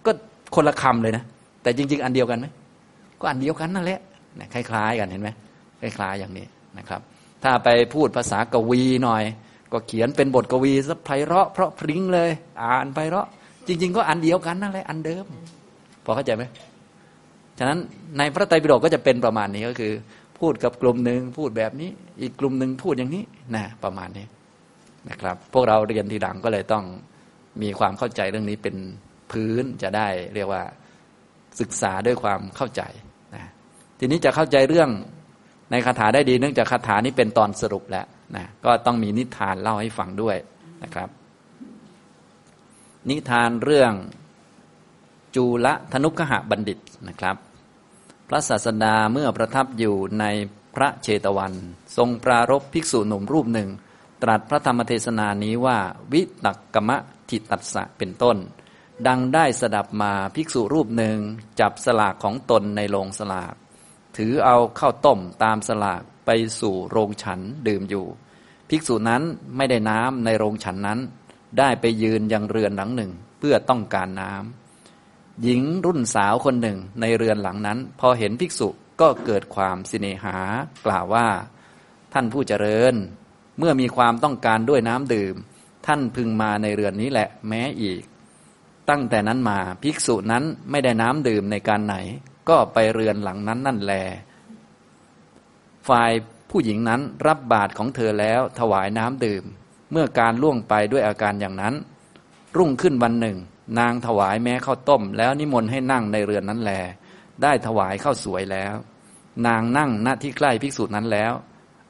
[0.06, 0.10] ก็
[0.54, 1.24] คนละคำเลยนะ
[1.62, 2.46] แต่จริง ๆ อันเดียวกันไหม
[3.20, 4.00] ก็อันเดียวกันนั่นแหละ
[4.54, 5.30] คล้าย ๆ กันเห็นไหม
[5.80, 6.46] คล้าย ๆ อย่างนี้
[6.78, 7.00] นะครับ
[7.42, 9.22] ถ้าไปพูดภาษากวีหน่อย
[9.72, 12.30] ก็เขียนเป็นบทกวีซะไพเราะเพราะพริ้งเลย
[12.62, 13.26] อ่านไพเราะ
[13.66, 15.24] จริง ๆ ก็อันเดียวกันนั่นแหละอันเดิม
[16.04, 16.44] พอเข้าใจไหม
[17.58, 17.78] ฉะนั้น
[18.18, 19.92] ในพระไตรปิฎกก็จะเป็นประมาณนี้ก็คือ
[20.38, 23.24] พูดกับกลุ่มหนึ่งพูดแบบนี้ อีกกลุ่มหนึ่งพูดอย่างนี้
[23.54, 24.26] นะประมาณนี้
[25.08, 26.84] นะครับ พวกเราเรียนทีหลังก็เลยต้อง
[27.62, 28.76] มีความเข้าใจเรื่องนี้เป็น
[29.30, 30.62] พื้นจะได้เรียกว่า
[31.60, 32.82] ศึกษาด้วยความเข้าใจ
[33.34, 33.44] นะ
[33.98, 34.90] ทีนี้จะเข้าใจเรื่อง
[35.70, 38.06] ในคาถาได้ดีเนื่องจากคาถานี้เป็นตอนสรุปแล้ว
[38.36, 40.36] นะก็ต้องมีนิทานเล่าให้ฟังด้วย
[40.82, 41.08] นะครับ
[43.10, 43.92] นิทานเรื่อง
[45.36, 46.78] จูลธนุกหะบัณฑิต
[47.08, 47.36] นะครับ
[48.28, 50.24] พระศาสดาเมื่อประทับอยู่ใน
[50.74, 51.52] พระเชตวัน
[51.96, 53.70] ทรงปรารบภิกษุหนุ่มรูปหนึ่ง
[54.22, 55.78] ตรัสพระธรรมเทศนานี้ว่า
[56.12, 56.96] วิตักกมะ
[57.28, 58.36] ทิตัสสะเป็นต้น
[59.06, 61.18] ดังได้สดับมาภิกษุรูปหนึ่ง
[61.60, 63.54] จับสลากของตนในโรงสลาก
[64.16, 68.06] ถือเอาเข้าวต้มตามสลากไปสู่โรงฉันดื่มอยู่
[68.68, 69.22] ภิกษุนั้น
[69.56, 71.00] ไม่ได้น้ำในโรงฉันนั้น
[71.58, 74.65] ได้ไปยืนยังเรือนหลังหนึ่งเพื่อต้องการน้ำ
[75.42, 78.68] หญิงรุ่นสาวคนหนึ่งในเรือนหลังนั้น พอเห็นภิกษุ
[79.00, 80.36] ก็เกิดความสิเนหา
[80.86, 81.26] กล่าวว่า
[82.12, 82.94] ท่านผู้เจริญ
[83.58, 85.34] เมื่อมีความต้องการด้วยน้ำดื่ม
[85.86, 88.02] ท่านพึงมาในเรือนนี้แหละแม้อีก
[88.90, 91.96] ตั้งแต่นั้นมาภิกษุนั้นไม่ได้น้ำดื่มในการไหน
[92.48, 93.94] ก็ไปเรือนหลังนั้นนั่นแล
[95.88, 96.10] ฝ่าย
[96.50, 99.44] ผู้หญิงนั้นรับบาตรของเธอแล้วถวายน้ำดื่ม
[99.92, 101.74] เมื่อการล่วงไปด้วยอาการอย่างนั้น
[102.56, 103.38] รุ่งขึ้นวันหนึ่ง
[103.78, 106.72] นางถวายแม้ข้าวต้ม แล้วนิมนต์ให้นั่งในเรือนนั้นแล
[107.42, 108.74] ได้ถวายข้าวสวยแล้ว
[109.46, 111.32] นางนั่งณที่ใกล้ภิกษุนั้นแล้ว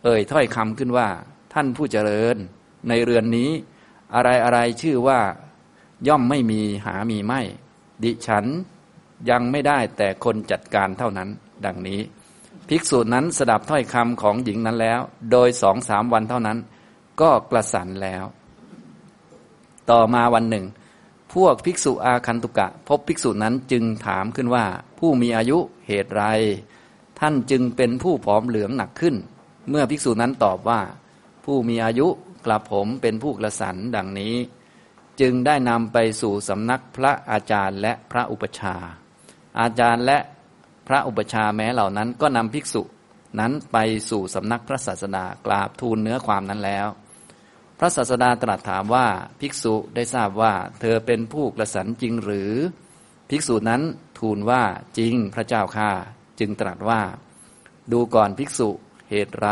[0.05, 1.09] เอ่ยถ้อยคำขึ้นว่า
[1.53, 2.37] ท่านผู้เจริญ
[2.89, 3.51] ในเรือนนี้
[4.15, 5.21] อะไรอะไรชื่อว่า
[6.09, 7.41] ย่อมไม่มีหามีไม่
[8.05, 8.45] ดิฉัน
[9.31, 11.29] ยังไม่ได้แต่คนจัดการเท่านั้น
[11.65, 12.01] ดังนี้
[12.69, 15.01] ภิกษุนั้นสดับถ้อยคำของหญิงนั้นแล้ว
[15.33, 16.59] โดยสองสามวันเท่านั้น
[17.21, 18.25] ก็กระสันแล้ว
[19.91, 20.67] ต่อมาวันหนึ่ง
[21.37, 24.65] พวกภิกษุอาคันตุกะ พบภิกษุนั้นจึงถามขึ้นว่า
[24.99, 26.23] ผู้มีอายุเหตุไร
[27.21, 29.17] ท่านจึงเป็นผู้ผอมเหลืองหนักขึ้น
[29.71, 30.81] เมื่อภิกษุนั้นตอบว่า
[31.45, 32.07] ผู้มีอายุ
[32.47, 34.35] กลับผมเป็นผู้กระสันดังนี้
[35.21, 38.77] จึงได้นำไปสู่สำนักพระอาจารย์และพระอุปชา
[39.61, 40.19] อาจารย์และ
[40.89, 42.83] พระอุปชาแม้เหล่านั้นก็นำภิกษุ
[43.41, 43.77] นั้นไป
[44.11, 46.89] สู่สำนักพระศาสดากราบทูลเนื้อความนั้นแล้ว
[47.79, 49.07] พระศาสดาตรัสถามว่า
[49.41, 52.53] ภิกษุได้ทราบว่า เธอเป็นผู้กระสันจริงหรือ
[53.31, 53.83] ภิกษุนั้น
[54.19, 54.63] ทูลว่า
[54.99, 55.91] จริงพระเจ้าข้า
[56.41, 57.03] จึงตรัสว่า
[57.93, 58.69] ดูก่อนภิกษุ
[59.11, 59.49] เหตุไร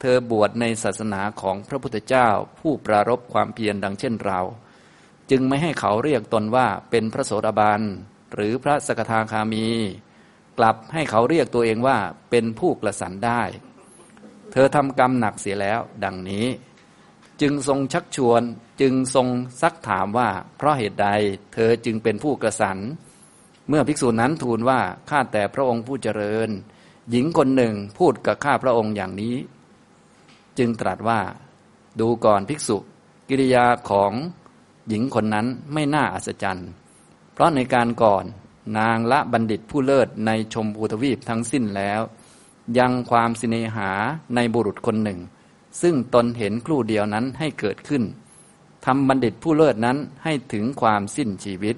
[0.00, 2.28] เธอบวชในศาสนาของพระพุทธเจ้า
[2.60, 4.40] ผู้ปรารบความเพียรดังเช่นเรา
[5.30, 7.80] จึงไม่ให้เขาเรียกตนว่าเป็นพระโสดาบัน
[8.34, 9.66] หรือพระสกทาคามี
[10.58, 11.98] กลับให้เขาเรียกตัวเองว่า
[12.30, 13.42] เป็นผู้กระสันได้
[14.52, 16.46] เธอทำกรรมหนักเสียแล้ว ดังนี้
[17.40, 18.42] จึงทรงชักชวน
[18.80, 19.28] จึงทรง
[19.62, 21.08] ซักถามว่า เพราะเหตุใด
[21.52, 22.78] เธอจึงเป็นผู้กระสัน
[23.68, 24.80] เมื่อภิกษุนั้นทูลว่า
[25.10, 26.50] ข้าแต่พระองค์ผู้เจริญ
[27.10, 29.36] หญิงคนหนึ่งพูดกับข้าพระองค์อย่างนี้
[30.58, 31.20] จึงตรัสว่า
[32.00, 32.76] ดูก่อนภิกษุ
[33.28, 34.12] กิริยาของ
[34.88, 36.68] หญิงคนนั้นไม่น่าอัศจรรย์
[37.32, 38.24] เพราะในการก่อน
[38.78, 42.00] นางละบัณฑิตผู้เลิศในชมพูทวีปทั้งสิ้นแล้ว
[42.78, 43.90] ยังความสิเนหา
[44.34, 45.20] ในบุรุษคนหนึ่ง
[45.82, 48.02] ซึ่งตนเห็นครู่เดียวนั้นให้เกิดขึ้น
[48.86, 51.76] ทำบัณฑิตผู้เลิศนั้นให้ถึงความสิ้นชีวิต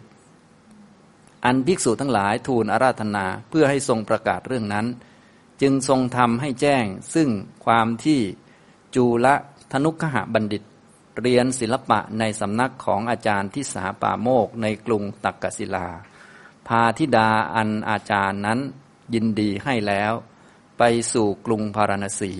[1.45, 4.87] อันภิกษุทั้งหลายทูลอาราธนาเพื่อให้ทรงประกาศเรื่องนั้น
[5.63, 6.85] จึงทรงทำให้แจ้ง
[7.15, 7.29] ซึ่ง
[7.65, 8.21] ความที่
[8.95, 9.35] จูละ
[9.73, 10.63] ธนุขหบัณฑิต
[11.23, 15.89] เรียนศิลปะในสำนักของอาจารย์ที่สาป่าโมกในกรุงตักกศิลา
[16.67, 18.59] พาธิดาอันอาจารย์นั้น
[19.15, 20.13] ยินดีให้แล้ว
[20.79, 20.83] ไป
[21.13, 22.33] สู่กรุงพาราณสี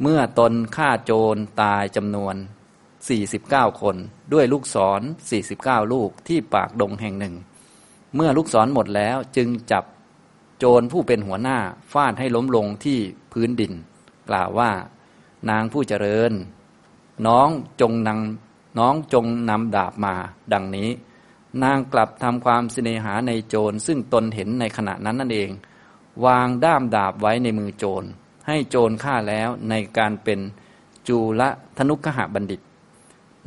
[0.00, 2.34] เมื่อตนฆ่าโจรตายจำนวน
[3.08, 3.96] 49 คน
[4.32, 5.00] ด้วยลูกศร
[5.46, 7.34] 49 ลูกที่ปากดงแห่งหนึ่ง
[8.14, 9.84] เมื่อลูกศรหมดแล้วจึงจับ
[10.58, 11.58] โจรผู้เป็นหัวหน้า
[11.92, 12.98] ฟาดให้ล้มลงที่
[13.32, 13.72] พื้นดิน
[14.28, 14.70] กล่าวว่า
[15.50, 16.32] นางผู้เจริญ
[17.26, 17.48] น้อง
[17.80, 20.14] จงนำน้องจงนำดาบมา
[20.52, 20.90] ดังนี้
[21.62, 25.50] นางกลับทำความเสน่หาในโจรซึ่งตนเห็นในขณะนั้นนั่นเอง
[26.24, 28.08] วางด้ามดาบไว้ในมือโจร
[28.46, 30.40] ให้โจรฆ่าแล้วในการเป็น
[31.08, 32.60] จูละธนุกหบัณฑิต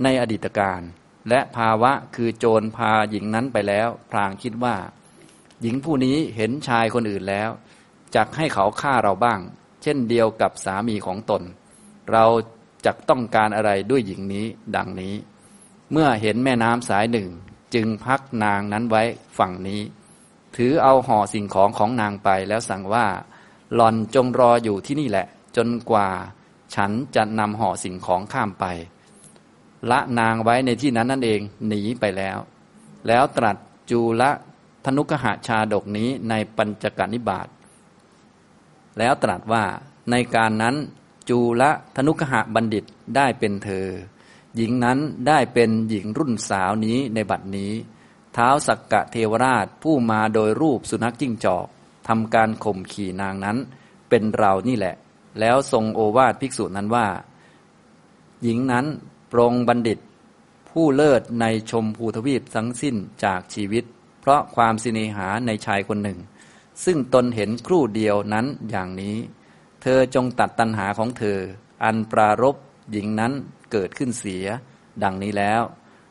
[0.04, 0.82] ในอดีตการ
[1.30, 4.76] และภาวะคือโจรพาหญิงนั้นไปแล้วพลางคิดว่า
[5.62, 7.50] หญิงผู้นี้เห็นชายคนอื่นแล้ว
[8.16, 9.40] จักให้เขาฆ่าเราบ้าง
[9.84, 11.44] เช่นเดียวกับสามีของตน
[12.12, 12.26] เรา
[12.86, 15.16] จักต้องการอะไรด้วยหญิงนี้ดังนี้
[15.92, 17.30] เมื่อเห็นแม่น้ำสายหนึ่ง
[17.74, 19.04] จึงพักนางนั้นไว้
[19.38, 19.82] ฝั่งนี้
[20.56, 23.08] ถือเอาห่อสิ่งของของนางไปแล้วสั่งว่า
[23.74, 26.08] หลอนจงรออยู่ที่นี่แหละ จนกว่า
[26.76, 28.66] ฉันจะนำห่อสิ่งของข้ามไป
[29.92, 32.38] ละนางไว้ในที่นั้นนั่นเองหนีไปแล้ว
[33.08, 33.58] แล้วตรัส
[33.90, 34.32] จูละ
[34.86, 37.48] ธนุกหะชาดกนี้ในปัญจกนิบาต
[38.98, 39.64] แล้วตรัสว่า
[40.12, 40.76] ในการนั้น
[41.30, 42.86] จูละธนุกหะบัณฑิต
[43.16, 43.88] ได้เป็นเธอ
[44.56, 47.72] หญิงนั้นได้เป็นหญิงรุ่นสาวนี้ในบัดนี้
[48.34, 51.68] เท้าสักกะเทวราชผู้มาโดยรูปสุนัขจิ้งจอก
[52.08, 53.58] ทำการข่มขี่นางนั้น
[54.10, 54.96] เป็นเรานี่แหละ
[55.40, 57.08] แล้วทรงโอวาทภิกษุนั้นว่า
[58.44, 58.86] หญิงนั้น
[59.32, 60.00] ปรงบัณฑิต
[60.70, 63.84] ผู้เลิศในชมพูทวีปทั้งสิ้นจากชีวิต
[64.22, 66.20] เพราะความสิเนหาในชายคนหนึ่ง
[66.86, 69.16] ซึ่งตนเห็นครู่เดียวนั้นอย่างนี้
[69.82, 71.40] เธอจงตัดตัณหาของเธอ
[71.84, 72.56] อันปรารบ
[72.92, 73.34] หญิงนั้น
[73.72, 74.46] เกิดขึ้นเสีย
[75.04, 75.62] ดังนี้แล้ว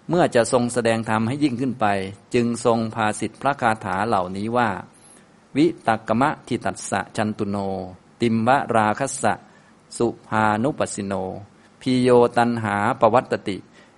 [0.09, 1.87] เมื่อจะทรงแสดงธรรมให้ยิ่งขึ้นไป
[2.35, 4.69] จึงทรงพาสิทธิพระคาถาเหล่านี้ว่า
[5.57, 7.57] วิตักมะทิตัสสะจันตุโน
[8.21, 9.33] ติมวราคัสสะ
[9.97, 11.15] สุภานุปัสสิโน
[11.81, 13.57] พีโยตันหาปวัตติ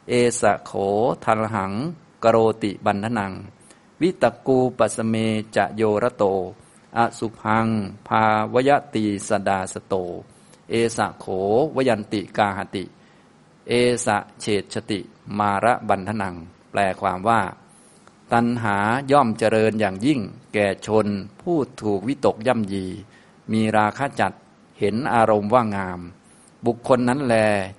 [0.08, 0.72] เอสะโข
[1.24, 1.72] ทัลหัง
[2.24, 3.32] กโรติบันทนัง
[4.00, 5.14] วิตกูปัสเม
[5.56, 6.24] จะโยระโต
[6.96, 7.66] อสุพัง
[8.08, 8.22] ภา
[8.52, 9.94] วยตีสดาสโต
[10.70, 11.26] เอสะโข
[11.76, 12.84] วยันติกาหติ
[13.68, 13.72] เอ
[14.04, 15.00] สะเฉดชติ
[15.38, 16.34] มาระบันทนัง
[16.70, 17.40] แปลความว่า
[18.32, 18.76] ตัณหา
[19.12, 20.20] ย่อมเจริญอย่างยิ่ง
[20.54, 21.06] แก่ชน
[21.42, 22.86] ผู้ถูกวิตกย่ำยี
[23.52, 24.32] มีราคะจัด
[24.78, 26.00] เห็นอารมณ์ว่างาม
[26.66, 27.34] บุคคลนั้นแล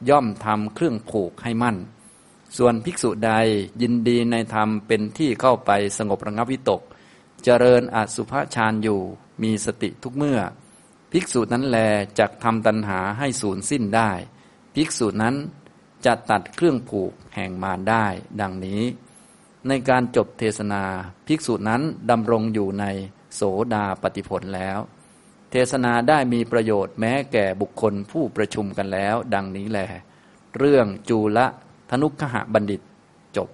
[0.10, 1.78] ย่อมทำเครื่องผูกให้มั่น
[2.57, 3.32] ส่วนภิกษุใด
[3.82, 6.82] ยินดีในธรรมเป็นที่เข้าไปสงบระงับวิตก
[7.44, 8.99] เจริญอสุภฌานอยู่
[9.44, 10.40] มีสติทุกเมื่อ
[11.11, 11.78] ภิกษุนั้นแล
[12.19, 14.11] จักทำตัณหาให้สูญสิ้นได้
[14.76, 15.36] ภิกษุนั้น
[16.06, 18.06] จะตัดเครื่องผูกแห่งมารได้
[18.41, 18.82] ดังนี้
[19.69, 20.84] ในการจบเทศนา
[21.27, 21.81] ภิกษุนั้น
[22.11, 22.85] ดำรงอยู่ใน
[23.35, 23.41] โส
[23.73, 24.80] ดาปฏิผลแล้ว
[25.52, 29.88] เทศนาได้มีประโยชน์แม้แก่บุคคลผู้ประชุมกันแล้ว ดังนี้แหละ
[30.57, 31.45] เรื่องจูละ
[31.89, 32.81] ธนุขหะบัณฑิต
[33.38, 33.49] จบ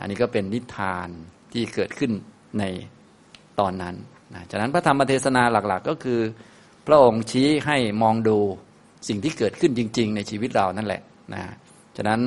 [0.00, 1.08] อันนี้ก็เป็นนิทาน
[1.52, 2.12] ที่เกิดขึ้น
[2.58, 2.64] ใน
[3.60, 3.94] ตอนนั้น
[4.34, 6.20] นะฉะนั้นพระธรรมเทศนาหลักๆ ก็คือ
[6.86, 8.38] พระองค์ชี้ให้มองดู
[9.08, 11.02] สิ่งที่เกิดขึ้นจริง ๆ ในชีวิตเรานั่นแหละ
[11.34, 11.42] นะ
[11.96, 12.20] ฉะนั้น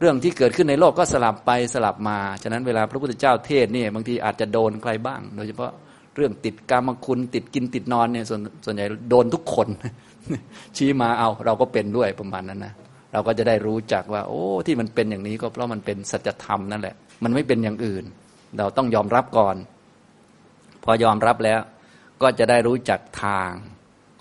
[0.00, 5.70] เรื่องที่เกิดขึ้นในโลกก็สลับไปสลับมา ฉะนั้นเวลาพระพุทธเจ้าเทศเนี่ยบางทีอาจจะโดนใครบ้าง โดยเฉพาะ
[6.16, 9.68] เรื่องติดกรรมคุณติดกินติดนอนเนี่ยส่วนส่วนใหญ่โดนทุกคน
[10.76, 12.74] ชี้มาเอาเราก็เป็นด้วยประมาณนั้นนะ
[13.12, 16.94] เราก็จะได้รู้จักว่า โอ้ที่มันเป็นอย่างนี้ก็เพราะมันเป็นสัจธรรมนั่นแหละ
[17.24, 18.04] มันไม่เป็นอย่างอื่น
[18.58, 19.56] เราต้องยอมรับก่อน
[20.84, 21.60] พอยอมรับแล้ว
[22.22, 23.50] ก็จะได้รู้จักทาง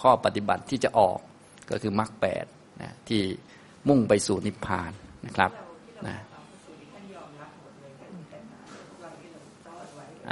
[0.01, 1.19] ข้อปฏิบัติที่จะออก
[1.69, 2.45] ก็คือมรรคแปด
[2.81, 3.21] นะที่
[3.87, 4.91] มุ่งไปสู่นิพพาน
[5.25, 5.51] นะครับ
[6.07, 6.17] นะ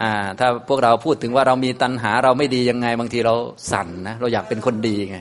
[0.01, 3.35] อ่าถ้าพวกเราพูดถึงว่าเรามีตัณหาเราไม่ดียังไง บางทีเรา
[3.71, 5.17] สั่นนะเราอยากเป็นคนดีไง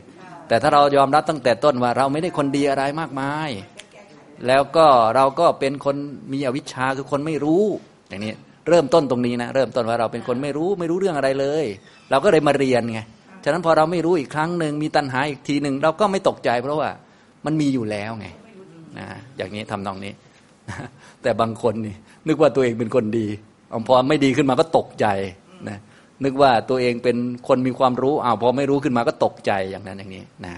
[0.48, 3.50] แต่ถ้าเรายอมรับตั้งแต่ต้นว่าเราไม่ได้คนดีอะไรมากมาย
[4.46, 4.86] แล้วก็
[5.16, 5.96] เราก็เป็นคน
[6.32, 7.64] มีอวิชชาคือคนไม่รู้
[8.08, 8.32] อย่างนี้
[8.68, 11.64] เริ่มต้นตรงนี้นะเริ่มต้นว่าเราเป็นคนไม่รู้ไม่รู้เรื่องอะไรเลย
[12.10, 13.00] เราก็เลยมาเรียนไง
[13.44, 16.90] ฉะนั้นพอเราไม่รู้อีกครั้งหนึ่งมีตัณหาอีกทีหนึ่งเราก็ไม่ตกใจเพราะว่า
[17.46, 18.26] มันมีอยู่แล้วไง
[18.98, 19.06] นะ
[19.36, 20.12] อย่างนี้ทำนองนี้
[21.22, 21.94] แต่บางคนนี่
[22.28, 23.26] นึกว่าตัวเองเป็นคนดี
[23.88, 25.06] พอไม่ดีขึ้นมาก็ตกใจ
[25.68, 25.78] นะ
[26.24, 27.16] นึกว่าตัวเองเป็น
[27.48, 30.54] คนมีความรู้อ้าวพอไม่รู้ขึ้นมาก็ตกใจอย่างนั้นอย่างนี้นะ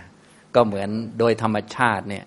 [0.55, 2.25] ก็เหมือนโดยธรรมชาติเนี่ย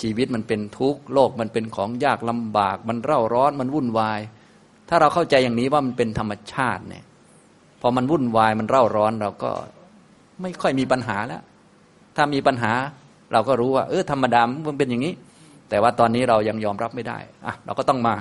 [0.00, 4.20] ชีวิตมันเป็นทุกข์โลกมันเป็นของยากลำบาก มันเร่าร้อนมันวุ่นวาย
[4.88, 7.04] ถ้าเราเข้าใจอย่างนี้ว่ามันเป็นธรรมชาติเนี่ย
[7.80, 9.50] พอมันวุ่นวายมันเร่าร้อนเราก็
[10.40, 11.42] ไม่ค่อยมีปัญหาแล้ว
[12.16, 12.72] ถ้ามีปัญหา
[13.32, 15.14] เราก็รู้ว่า เออธรรมดามันเป็นอย่างนี้
[15.74, 18.14] แต่ว่าตอนนี้เรายังยอมรับไม่ได้อะเราก็ต้องมา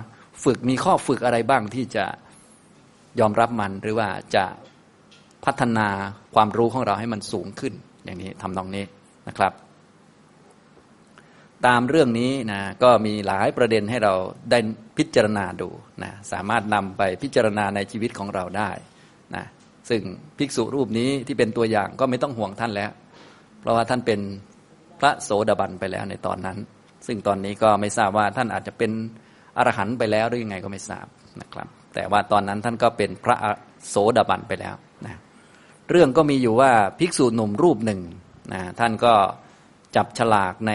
[0.44, 2.06] ฝึกมีข้อฝึกอะไรบ้างที่จะ
[3.20, 4.46] ยอมรับมันหรือว่าจะ
[5.46, 5.88] พัฒนา
[6.36, 7.74] ความรู้ของเราให้มันสูงขึ้น
[8.06, 8.86] อย่างนี้ทำตรงนี้
[9.28, 9.54] นะครับ
[11.66, 14.14] ตามเรื่องนี้นะก็มีหลายประเด็นให้เรา
[14.52, 14.60] ได้
[14.98, 15.70] พิจารณาดู
[16.04, 18.72] นะสามารถนำไปพิจารณาในชีวิตของเราได้
[19.36, 19.46] นะ
[19.90, 20.02] ซึ่ง
[20.38, 22.92] ภิกษุรูปนี้ที่เป็นตัวอย่างก็ไม่ต้องห่วงท่านแล้ว
[23.60, 24.20] เพราะว่าท่านเป็น
[25.00, 26.60] พระโสดาบันไปแล้วในตอนนั้น
[27.08, 28.92] ซึ่งตอนนี้ก็ไม่ทราบว่าท่านอาจจะเป็น
[29.58, 31.06] อรหันต์ไปแล้วหรือยังไงก็ไม่ทราบ
[31.42, 33.36] นะครับ แต่ว่าตอนนั้นท่านก็เป็นพระ
[33.90, 34.76] โสดาบันไปแล้ว
[35.06, 35.20] นะ
[35.90, 38.02] เรื่องก็มีอยู่ว่าภิกษุหนุ่มรูปหนึ่ง
[38.54, 39.14] นะท่านก็
[39.96, 40.74] จับฉลากใน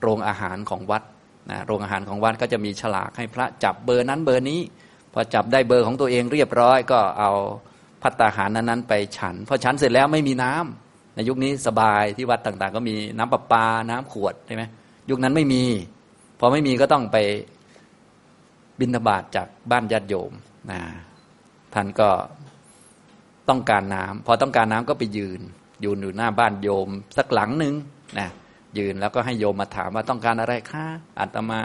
[0.00, 1.02] โรงอาหารของวัด
[1.50, 4.60] นะโรงอาหารของวัดก็จะมีฉลากให้พระจับเบอร์นั้นเบอร์นี้
[5.14, 7.30] พอจับได้เบอร์ของตัวเองเรียบร้อย ก็เอา
[8.02, 14.64] พัตตาหารนั้นๆไปฉันพอฉันเสร็จแล้วไม่มีน้ำในยุคนี้สบายที่วัดต่างๆ ก็มีน้ำประปาน้ำขวดใช่ไหม
[15.10, 15.62] ยุคนั้นไม่มี
[16.38, 17.16] พอไม่มีก็ต้องไป
[18.80, 20.32] บิณฑบาตจากบ้านญาติโยม
[20.70, 20.80] นะ
[21.74, 22.10] ท่านก็
[23.48, 25.40] ต้องการน้ำพอต้องการน้ำก็ไปยืน
[25.84, 27.74] ยืนอยู่หน้าบ้านโยม สักหลังหนึ่ง
[28.18, 28.28] นะ
[28.78, 30.86] ยืนแล้วก็ให้โยมมาถามว่าต้องการอะไรคะ
[31.18, 31.60] อาตมา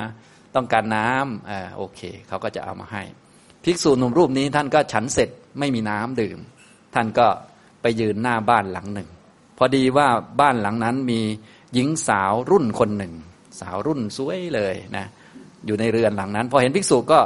[0.55, 3.03] ต้องการน้ำอ่าโอเค เขาก็จะเอามาให้
[3.63, 6.39] ภิกษุหนุ่มรูปนี้ท่านก็ฉันเสร็จไม่มีน้ำดื่ม
[6.93, 7.27] ท่านก็
[7.81, 9.09] ไปยืนหน้าบ้านหลังหนึ่ง
[9.57, 10.07] พอดีว่า
[10.41, 11.21] บ้านหลังนั้นมี
[11.73, 13.13] หญิงสาวรุ่นคนหนึ่ง
[13.61, 15.05] สาวรุ่นสวยเลยนะ
[15.65, 17.19] อยู่ในเรือนหลังนั้น พอเห็นภิกษุก็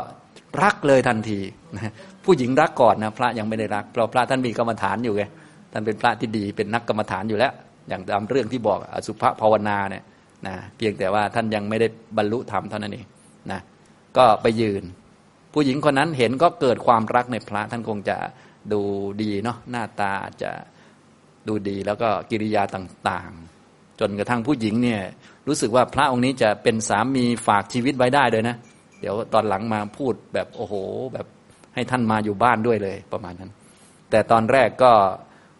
[0.63, 1.39] รักเลยทันที
[1.75, 1.91] นะ
[2.25, 5.23] ผู้หญิงรักก่อนนะพระยังไม่ได้รักเพราะพระท่านมีกรรมฐานอยู่ไง
[5.71, 7.53] ท่านเป็นพระที่ดีเป็นนักกรรมฐานอยู่แล้ว
[7.89, 10.03] อย่างตามเรื่องที่บอกอสุภภาวนาเนี่ย
[10.47, 11.87] นะเพียงแต่ว่าท่านยังไม่ได้
[12.17, 13.05] บรรลุธรรมเท่านั้นเอง
[13.51, 13.59] นะ
[14.17, 14.83] ก็ไปยืน
[15.53, 18.17] ผู้หญิงคนนั้นเห็นก็เกิดความรักในพระท่านคงจะ
[18.73, 18.81] ดู
[19.21, 20.51] ดีเนาะหน้าตาอาจจะ
[21.47, 23.31] ดูดีแล้วก็กิริยาต่าง
[23.65, 25.01] ๆ จนกระทั่งผู้หญิงเนี่ย
[25.47, 28.55] รู้สึกว่าพระองค์นี้จะเป็นสามีฝากชีวิตไว้ได้เลยนะ
[28.99, 30.73] เดี๋ยวตอนหลังมาพูดแบบโอ้โห
[31.13, 31.25] แบบ
[31.75, 33.51] ให้ท่านมาอยู่บ้านด้วยเลยประมาณนั้น
[34.09, 34.91] แต่ตอนแรกก็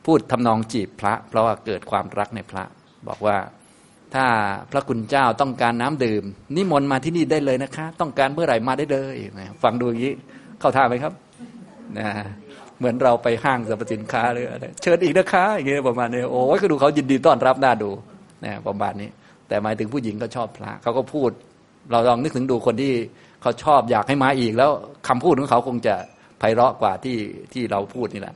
[0.05, 2.63] พูดทำนองจีบพระ เพราะว่าเกิดความรักในพระ
[3.07, 3.37] บอกว่า
[4.15, 4.25] ถ้า
[4.71, 6.23] พระคุณเจ้าต้องการน้ำดื่ม
[6.55, 9.15] นิมนต์มาที่นี่ได้เลยนะคะ ต้องการเมื่อไหร่มาได้เลย
[9.63, 10.13] ฟังดูอย่างนี้
[10.59, 11.13] เข้าท่าไหมครับ
[11.97, 12.07] นะ
[12.77, 14.45] เหมือนเราไปห้างสรรพสินค้าเลย
[14.81, 17.89] เชิญอีกนะคะอย่างเงี้ยประมาณนี้โอ้ยก็ดูเขายินดีต้อนรับน่าดู
[18.45, 19.09] นะประมาณนี้
[19.51, 21.29] แต่หมายถึงผู้หญิงก็ชอบพระเขาก็พูด
[21.91, 22.93] เราลองนึกถึงดูคนที่
[23.41, 24.71] เขาชอบอยากให้มาอีก แล้ว
[25.07, 25.95] คำพูดของเขาคงจะ
[26.39, 27.17] ไพเราะกว่าที่
[27.53, 28.35] ที่เราพูดนี่แหละ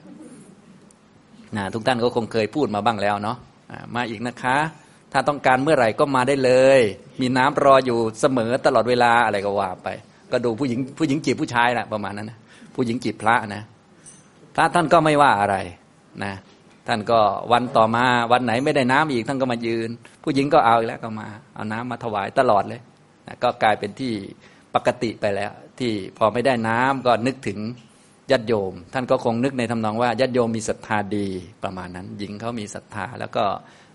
[1.57, 3.37] นะทุกท่านก็คงเคยพูดมาบ้างแล้วเนาะ
[3.95, 4.57] มาอีกนะคะ
[5.11, 6.79] ถ้าต้องการเมื่อไหร่ก็มาได้เลย
[7.21, 9.87] มีน้ำรออยู่เสมอตลอดเวลาอะไรก็ว่าไป
[10.31, 12.37] ก็ดูผู้หญิงผู้หญิงจีบผู้ชายแหละประมาณนั้นนะ
[12.75, 13.63] ผู้หญิงจีบพระนะ
[14.55, 15.55] พระท่านก็ไม่ว่าอะไร
[16.23, 16.33] นะ
[16.87, 17.19] ท่านก็
[17.51, 19.89] วันต่อมาวันไหนไม่ได้น้ำอีกท่านก็มายืน
[20.23, 22.81] ผู้หญิงก็เอาอีกแล้วก็มา เอาน้ำมาถวายตลอดเลย
[23.27, 24.13] นะก็กลายเป็นที่
[24.75, 27.59] ปกติไปแล้ว ที่พอไม่ได้น้ำก็นึกถึง
[28.31, 31.27] ญาติโยม ท่านก็คงนึกในทำนองว่าญาติโยมมีศรัทธาดี
[31.63, 33.43] ประมาณนั้น หญิงเขามีศรัทธาแล้วก็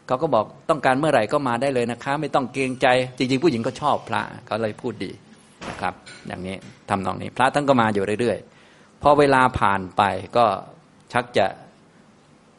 [0.06, 2.86] เขาก็บอกต้องการเมื่อไหร่ก็มาได้เลยนะคะ ไม่ต้องเกรงใจ
[3.18, 5.10] จริง ๆ ผู้หญิงก็ชอบพระเขาเลยพูดดี
[5.68, 5.94] นะครับ
[6.26, 6.56] อย่างนี้
[6.90, 10.02] ทำนองนี้พระท่านก็มาอยู่เรื่อยๆพอเวลาผ่านไป
[10.36, 10.44] ก็
[11.12, 11.46] ชักจะ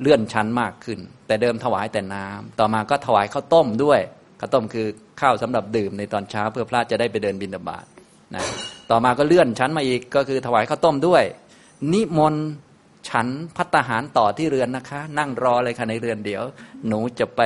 [0.01, 3.99] เลื่อนชั้นมากขึ้น แต่เดิมถวายแต่น้ำต่อมาก็ถวายข้าวต้มด้วย
[4.39, 4.87] ข้าวต้มคือ
[5.21, 7.85] ข้าวสำหรับดื่มในตอนเช้าเพื่อพระจะได้ไปเดินบิณฑบาต
[8.35, 8.43] นะ
[8.91, 11.23] ต่อมาก็เลื่อนชั้นมาอีกก็คือถวายข้าวต้มด้วย
[11.93, 12.47] นิมนต์
[13.09, 16.43] ฉันพัตหารต่อที่เรือนนะคะ นั่งรอเลยค่ะในเรือนเดี๋ยว
[16.87, 17.41] หนูจะไป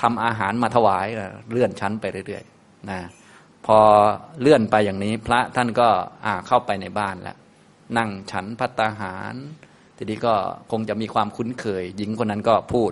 [0.00, 1.06] ทำอาหารมาถวาย
[1.50, 3.00] เลื่อนชั้นไปเรื่อยๆนะ
[3.66, 3.78] พอ
[4.40, 5.88] เลื่อนไปอย่างนี้พระท่านก็
[6.24, 7.36] อ่าเข้าไปในบ้านแล้ว
[7.98, 9.34] นั่งฉันพัตหาร
[9.96, 10.34] ทีนี้ก็
[10.70, 12.90] คงจะมีความคุ้นเคย หญิงคนนั้นก็พูด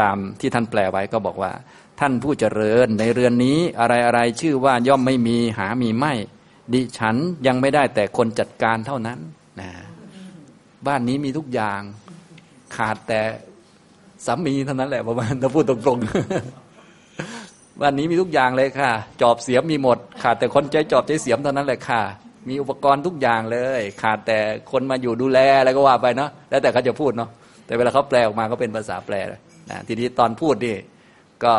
[0.00, 1.52] ตามที่ท่านแปลไว้ก็บอกว่า
[2.00, 6.14] ท่านผู้เจริญในเรือนนี้อะไรอะไรชื่อว่าย่อมไม่มีหามีไม่
[6.72, 7.16] ดิฉัน
[7.46, 9.18] ยังไม่ได้แต่คนจัดการเท่านั้น
[9.60, 9.70] นะ
[10.86, 11.80] บ้านนี้มีทุกอย่าง
[12.76, 13.20] ขาดแต่
[14.26, 18.90] สามีเท่านั้นแหละประมาณถ้าพูดตรงๆบ้านนี้มีทุกอย่างเลยค่ะ
[19.22, 22.02] จอบเสียมมีหมด ขาดแต่คนใจจอบใจเสียมเท่านั้นแหละค่ะ
[22.48, 24.38] มีอุปกรณ์ทุกอย่างเลย ขาดแต่
[24.70, 27.30] คนมาอยู่ดูแลอะไรก็ว่าไปเนาะแล้วแต่เขาจะพูดเนาะ
[27.66, 29.14] แต่เวลาเขาแปลออกมาก็เป็นภาษาแปล
[29.70, 30.76] นะทีนี้ตอนพูดนี่
[31.44, 31.52] ก็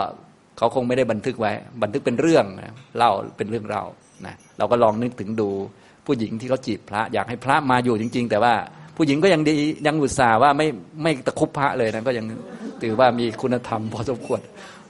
[0.57, 1.51] เขาคงไม่ได้บันทึกไว้
[1.83, 3.83] บันทึกเป็นเรื่องนะเล่าเป็นเรื่องเรา
[4.25, 5.49] นะเราก็ลองนึกถึงดู
[6.05, 8.53] ผู้หญิงที่เขาจีบพระอยากให้พระมาอยู่จริง ๆ แต่ว่า
[8.97, 9.55] ผู้หญิงก็ยังดี
[9.87, 10.67] ยังอุตส่าห์ว่าไม่
[11.03, 12.25] ไม่ตะคุบพระเลยนะก็ยัง
[12.81, 14.41] ถือว่ามีคุณธรรมพอสมควร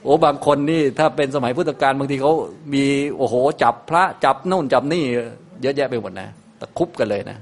[0.02, 2.32] โอ้บางคนนี่ถ้าเป็นสมัยพุทธกาลบางทีเขา
[2.74, 2.84] มี
[3.16, 5.04] โอ้โหจับพระจับนู่นจับนี่
[5.62, 6.28] เยอะแยะไปหมดนะ
[6.60, 7.38] ตะคุบกันเลยนะ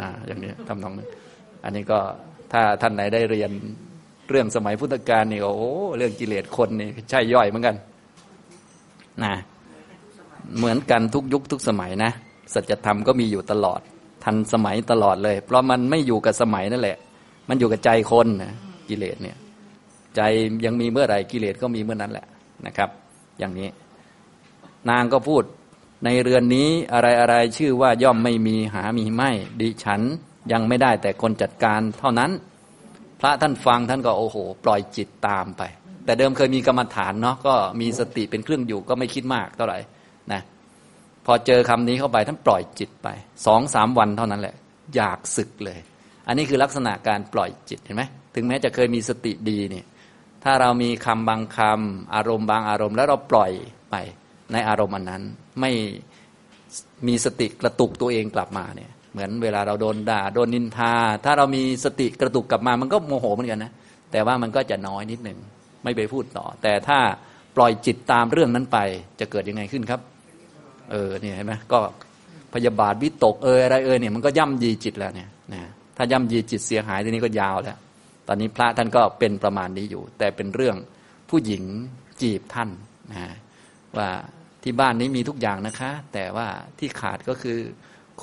[0.00, 1.06] อ่าอย่างนี้ทำนองนี้
[1.64, 1.98] อันนี้ก็
[2.52, 3.50] ถ้าท่านไหนได้เรียน
[4.30, 5.68] เรื่องสมัยพุทธกาลนี่โอ้
[5.98, 7.76] เรื่องกิเลสคนนี่ใช่ย่อยเหมือนกัน
[9.24, 9.34] นะ
[10.58, 12.12] เหมือนกันทุกยุคทุกสมัยนะ
[12.54, 13.80] สัจธรรมก็มีอยู่ตลอด
[14.24, 16.96] ทันสมัยตลอดเลย เพราะมันไม่อยู่กับสมัยนั่นแหละ
[17.48, 18.52] มันอยู่กับใจคนนะ
[18.88, 19.36] กิเลสเนี่ย
[20.16, 20.20] ใจ
[20.64, 22.26] ยังมีเมื่อไหร่กิเลสก็มีเมื่อนั้นแหละ
[22.66, 22.90] นะครับ
[23.38, 23.68] อย่างนี้
[24.90, 25.42] นางก็พูด
[26.06, 29.30] ในเรือนนี้อะไรอะไรชื่อว่าย่อมไม่มีหามีไม่
[29.60, 30.00] ดิฉัน
[30.52, 32.30] ยังไม่ได้แต่คนจัดการเท่านั้น
[33.20, 35.62] พระท่านฟังท่านก็โอ้โห ปล่อยจิตตามไป
[36.04, 39.78] แต่เดิมเคยมีกรรมฐานเนาะก็มีสติเป็นเครื่องอยู่ก็ไม่คิดมากเท่าไหร่
[40.32, 40.42] นะ
[41.26, 43.08] พอเจอคำนี้เข้าไปท่านปล่อยจิตไป
[43.46, 44.54] สองสามวันเท่านั้นแหละ
[44.96, 45.78] อยากศึกเลย
[46.26, 48.02] อันนี้คือลักษณะการปล่อยจิตเห็นไหม
[48.34, 49.86] ถึงแม้จะเคยมีสติดีเนี่ย
[50.44, 53.52] ถ้าเรามีคำบางคำอารมณ์บางอารมณ์ แล้วเราปล่อย
[53.90, 53.96] ไป
[54.52, 55.22] ในอารมณ์อันนั้น
[55.60, 55.70] ไม่
[57.06, 60.92] มีสติกระตุกตัวเองกลับมาเนี่ย เหมือนเวลาเราโดนด่าโดนนินทา
[61.24, 63.72] ถ้าเรามีสติกระตุกกลับมา มันก็โมโหเหมือนกันนะ
[64.12, 65.38] แต่ว่ามันก็จะน้อยนิดหนึ่ง
[65.84, 66.98] ไม่ไปพูดต่อ แต่ถ้า
[67.56, 68.78] ปล่อยจิตตามเรื่องนั้นไป
[69.20, 70.00] จะเกิดยังไงขึ้นครับ
[70.90, 71.78] เออเนี่ยเห็นไหมก็
[72.54, 75.62] พยาบาทวิตกเอออะไรเออเนี่ยมันก็ย่ำยีจิตแล้วเนี่ยนะ
[75.96, 77.78] ถ้าย่ำยีจิตเสียหายทีนี้ก็ยาวแล้ว
[78.28, 80.76] ตอนนี้พระท่านก็เป็นประมาณนี้อยู่ แต่เป็นเรื่อง
[81.30, 81.62] ผู้หญิง
[82.20, 82.70] จีบท่าน
[83.12, 83.34] นะ
[83.96, 84.08] ว่า
[84.66, 86.48] ที่บ้านนี้มีทุกอย่างนะคะ แต่ว่า
[86.78, 87.58] ที่ขาดก็คือ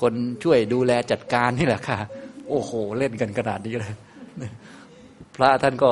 [0.00, 0.12] คน
[0.42, 1.98] ช่วยดูแลจัดการนี่แหละค่ะ
[2.48, 3.94] โอ้โห เล่นกันขนาดนี้เลย
[5.36, 5.90] พระท่านก็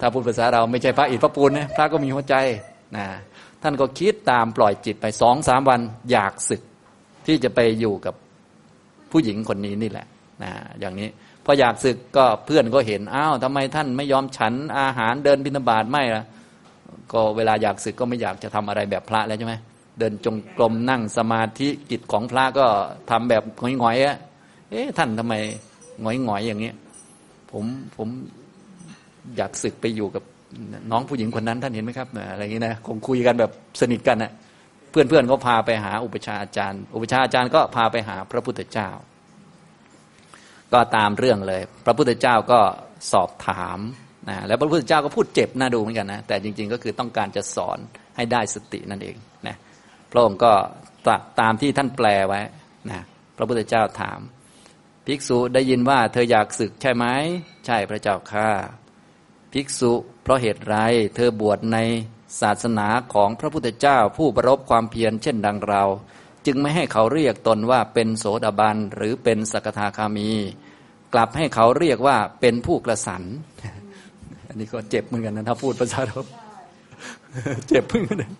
[0.00, 2.34] ถ้าพูดภาษาเราไม่ใช่พระอิฐพระปูนนะพระก็มีหัวใจ
[2.96, 3.06] นะ
[3.62, 5.80] ท่านก็คิดตามปล่อยจิตไปสองสามวัน
[6.10, 6.62] อยากศึก
[7.26, 8.14] ที่จะไปอยู่กับ
[9.12, 10.06] ผู้หญิงคนนี้นี่แหละ
[10.42, 11.08] นะอย่างนี้
[11.44, 16.24] พออยากศึกก็เพื่อนก็เห็นอ้าวทำไมท่านไม่ยอมฉันอาหารเดินบิณฑบาตไม่ล่ะ
[17.12, 19.54] ก็เวลาอยากศึกก็ไม่อยากจะทำอะไรแบบพระแล้วใช่ไหม
[19.98, 22.66] เดินจงกรมนั่งสมาธิกิจของพระก็
[23.10, 24.16] ทำแบบหงอยๆอะ
[24.70, 25.34] เอ๊ะท่านทำไม
[26.02, 26.72] หงอยๆอย่างนี้
[27.50, 27.64] ผม
[27.96, 28.08] ผม
[29.36, 30.22] อยากศึกไปอยู่กับ
[30.90, 34.32] น้องผู้หญิงคนนั้นท่านเห็นไหมครับอะไรอย่างนี้นะคงคุยกันแบบสนิทกันนะ
[34.90, 38.88] เพื่อนๆก็พาไปหาอุปชาอาจารย์ อุปชาอาจารย์ก็พาไปหาพระพุทธเจ้า
[40.72, 42.60] ก็ตามเรื่องเลย พระพุทธเจ้าก็
[43.12, 43.78] สอบถาม
[44.28, 47.78] นะแล้วพระพุทธเจ้าก็พูดเจ็บน่าดูเหมือนกันนะแต่จริง ๆ ก็คือต้องการจะสอน
[48.16, 49.16] ให้ได้สตินั่นเอง
[49.46, 49.56] นะ
[50.12, 50.52] พระองค์ก็
[51.06, 51.08] ต
[51.40, 52.40] ตามที่ท่านแปลไว้
[52.90, 53.00] นะ
[53.36, 54.20] พระพุทธเจ้าถาม
[55.06, 57.04] ภิกษุได้ยินว่าเธออยากศึกใช่ไหม
[57.66, 58.48] ใช่พระเจ้าค่ะ
[59.52, 59.92] ภิกษุ
[60.22, 60.74] เพราะเหตุไร
[61.14, 61.78] เธอบวชใน
[62.40, 65.84] ศาสนาของพระพุทธเจ้าผู้ประรบความเพียรเช่นดังเรา
[66.46, 70.30] จึงไม่ให้เขาเรียกตนว่าเป็นโสดาบันหรือเป็นสกทาคามี
[71.14, 73.22] กลับให้เขาเรียกว่าเป็นผู้กระสัน
[74.56, 76.20] นนี้ก็เจ็บเหมือนกันนะถ้าพูดภาษาเรา
[77.68, 78.30] เจ็บพึ่งกันนะ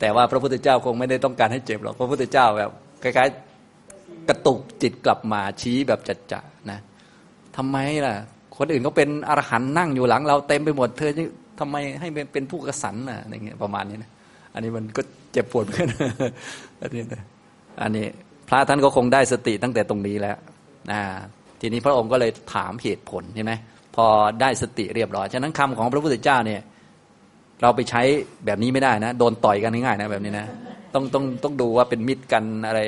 [0.00, 2.70] แต่ว่าพระพุทธเจ้าคงไม่ได้ต้องการให้เจ็บหรอกพระพุทธเจ้าแบบ
[3.02, 6.40] คล้ายๆกระตุกจิตกลับมาชี้แบบจัดจ่า
[6.70, 6.78] นะ
[7.56, 7.76] ทำไม
[8.06, 8.14] ล่ะ
[8.56, 11.10] คนอื่นเขาเป็นอรหันนั่งอยู่หลัง เราเต็มไปหมดเธอ
[11.60, 14.10] ทำไมให้เป็นผู้กระสันน่ะอะไรเงี้ยประมาณนี้นะ
[14.54, 15.88] อันนี้มันก็เจ็บปวดเหมือนกัน
[16.82, 17.22] อันนี้นะ
[17.82, 18.06] อันนี้
[18.48, 20.36] พระท่านก็คงได้สติตั้งแต่ตรงนี้แล้ว
[20.90, 21.00] นะ
[21.60, 23.52] ทีนี้พระองค์ก็เลยถามเหตุผลใช่ไหม
[24.04, 24.06] อ
[24.40, 26.60] ได้สติเรียบร้อย ฉะนั้นคำของพระพุทธเจ้าเนี่ย
[27.62, 28.02] เราไปใช้
[28.46, 30.46] แบบนี้ไม่ได้นะ โดนต่อยกันง่ายๆนะแบบนี้นะ
[30.94, 32.80] ต้องต้องต้องดูว่าเป็นมิตรกันอะไร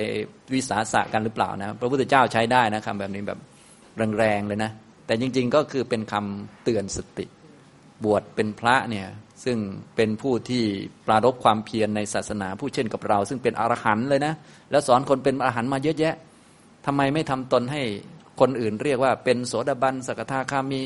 [0.54, 3.38] วิสาสะกันหรือเปล่านะพระพุทธเจ้าใช้ได้นะคำแบบนี้แบบ
[4.18, 4.70] แรงๆเลยนะ
[5.06, 7.26] แต่จริง ๆก็คือเป็นคำเตือนสติ
[8.04, 9.06] บวชเป็นพระเนี่ย
[9.44, 9.58] ซึ่ง
[9.96, 10.64] เป็นผู้ที่
[11.06, 14.34] ปรารบความเพียรในศาสนาผู้เช่นกับเรา ซึ่งเป็นอรหันต์เลยนะ
[14.70, 16.14] แล้วสอนคนเป็นอรหันต์มาเยอะแยะ
[16.86, 17.82] ทำไมไม่ทำตนให้
[18.40, 20.82] คนอื่นเรียกว่าเป็นโสดาบันสกทาคามี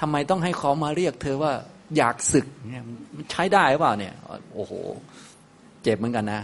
[0.00, 1.52] ทำไมต้องให้เขามาเรียกเธอว่า
[1.96, 2.84] อยากศึกเนี่ย
[3.30, 4.14] ใช้ได้หรือเปล่าเนี่ย
[4.54, 4.72] โอ้โห
[5.82, 6.42] เจ็บเหมือนกันนะ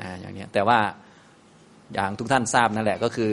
[0.00, 0.78] นะอย่างนี้แต่ว่า
[1.94, 3.32] อย่างทุกท่านทราบนั่นแหละก็คือ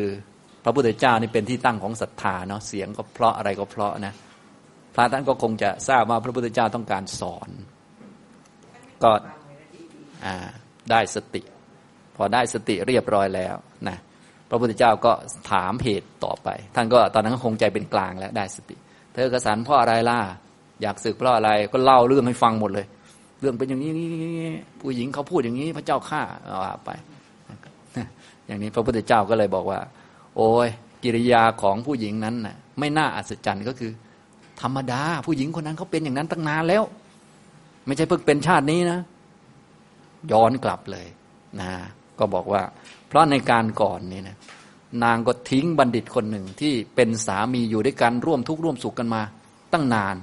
[0.64, 4.14] พระพุทธเจ้านี่เป็นที่ตั้งของศรัทธาเนาะเสียงก็เพราะอะไรก็เพราะนะ
[4.96, 7.50] พระท่านก็คงจะทราบว่าพระพุทธเจ้าต้องการสอน
[9.04, 9.12] ก็
[10.92, 11.42] ได้สติ
[12.16, 13.56] พอได้สติเรียบร้อยแล้ว
[13.90, 13.98] นะ
[14.50, 15.12] พระพุทธเจ้าก็
[15.52, 18.76] ถามเหตุต่อไป ท่านก็ตอนนั้นก็คงใจเป็นกลางแล้วได้สติ
[19.14, 20.20] เธอกระสันเพราะอะไรล่ะ
[20.82, 22.86] อยากศึกเพราะอะไรก็เล่าเรื่องให้ฟังหมดเลย
[23.40, 23.92] เรื่องเป็นอย่างนี้
[24.82, 26.22] ผู้หญิงเขาพูดอย่างนี้พระเจ้าข้า
[26.64, 26.90] ว่าไป
[28.48, 29.80] อย่างนี้พระพุทธเจ้าก็เลยบอกว่า
[30.38, 30.70] โอ้ย
[31.04, 33.92] กิริยาของผู้หญิงนั้นน่ะ ไม่น่าอัศจรรย์ก็คือ
[34.62, 36.84] ธรรมดา ผู้หญิงคนนั้นเขาเป็นอย่างนั้นตั้งนานแล้ว
[37.86, 39.00] ไม่ใช่เพิ่งเป็นชาตินี้นะ
[40.32, 41.08] ย้อนกลับเลย
[41.62, 41.72] นะ
[42.20, 42.62] ก็บอกว่า
[43.10, 44.38] เพราะในการก่อนนี่นะ
[45.04, 49.22] นางก็ทิ้งบัณฑิตคนหนึ่งที่เป็นสามีอยู่ด้วยกันร่วมทุกข์ร่วมสุขกันมา
[49.74, 50.16] ตั้งนาน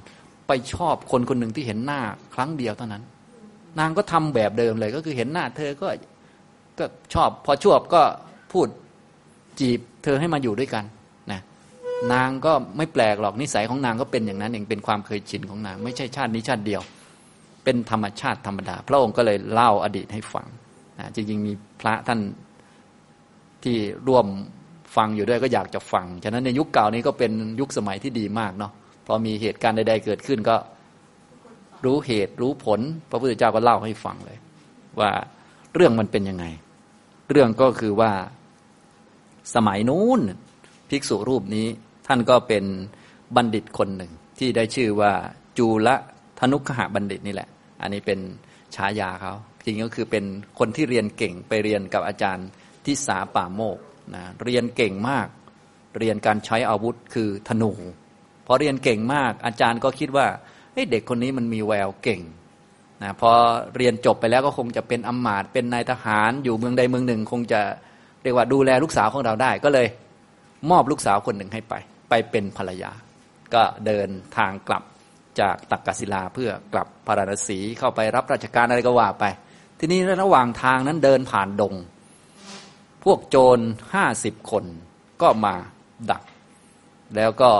[0.49, 2.01] ไปชอบคนคนหนึ่งที่เห็นหน้า
[2.35, 3.03] ครั้งเดียวเท่านั้น
[3.79, 5.89] นางก็ทำแบบเดิมเลยก็คือเห็นหน้า เธอก็
[6.79, 6.85] ก็
[7.15, 8.03] ชอบพอชอบก็
[8.53, 8.67] พูด
[9.61, 10.85] จีบเธอให้มาอยู่ด้วยกัน
[11.33, 11.41] นะ
[12.13, 16.83] นางก็ไม่แปลกหรอกนิสัยของนางก็เป็นอย่างนั้นเองเป็นความเคยชินของนางไม่ใช่ชาตินี้ชาติเดียว
[17.65, 20.47] เป็นธรรมชาติธรรมดา พระองค์ก็เลยเล่าอดีตให้ฟัง
[20.99, 22.21] นะจริงๆมีพระท่าน
[23.67, 23.79] ที่
[24.09, 24.27] ร่วม
[24.97, 28.73] ฟังอยู่ด้วยก็อยากจะฟัง ฉะนั้นในยุคเก่านี้ก็เป็นยุคสมัยที่ดีมากเนาะ
[29.07, 30.57] พอมีเหตุการณ์ใดๆเกิดขึ้นก็
[31.85, 32.81] รู้เหตุรู้ผล
[33.11, 34.39] พระพุทธเจ้าก็เล่าให้ฟังเลย
[35.01, 35.11] ว่า
[35.75, 36.45] เรื่องมันเป็นยังไง
[37.31, 38.13] เรื่องก็คือว่า
[39.55, 40.21] สมัยนู้น
[40.91, 41.67] ภิกษุรูปนี้
[42.07, 42.65] ท่านก็เป็น
[43.37, 45.13] บัณฑิตคนหนึ่ง ที่ได้ชื่อว่า
[45.59, 45.89] จูล
[46.39, 47.49] ธนุขหบัณฑิตนี่แหละ
[47.83, 48.19] อันนี้เป็น
[48.75, 49.35] ฉายาเขา
[49.65, 50.25] จริงก็คือเป็น
[50.59, 52.49] คนที่เรียนเก่งไปเรียนกับอาจารย์
[52.87, 53.79] ทิสาป่าโมก
[54.15, 55.29] นะเรียนเก่งมาก
[55.99, 57.73] เรียนการใช้อาวุธคือธนู
[58.47, 60.27] พอเรียนเก่งมาก อาจารย์ก็คิดว่า
[60.91, 62.21] เด็กคนนี้มันมีแววเก่ง
[63.03, 63.31] นะพอ
[63.77, 67.61] เรียนจบไปแล้วก็คงจะเป็นอำมาตย์เป็นนายทหารอยู่เมืองใดเมืองหนึ่ง คงจะ
[68.23, 69.87] เรียกว่าดูแลลูกสาวของเราได้ก็เลย
[70.71, 71.75] มอบลูกสาวคนหนึ่งให้ไป
[72.09, 72.93] ไปเป็นภรรยา
[73.55, 74.83] ก็เดินทางกลับ
[75.41, 79.25] จากตักกศิลาเพื่อกลับพาราณสีเข้าไปรับราชการอะไรก็ว่าไป
[79.79, 81.75] ทีนี้ระหว่างทางนั้นเดินผ่านดง
[83.07, 83.59] พวกโจร
[83.95, 84.65] ห้าสิบคน
[85.23, 85.55] ก็มา
[86.11, 86.23] ดัก
[87.17, 87.51] แล้วก็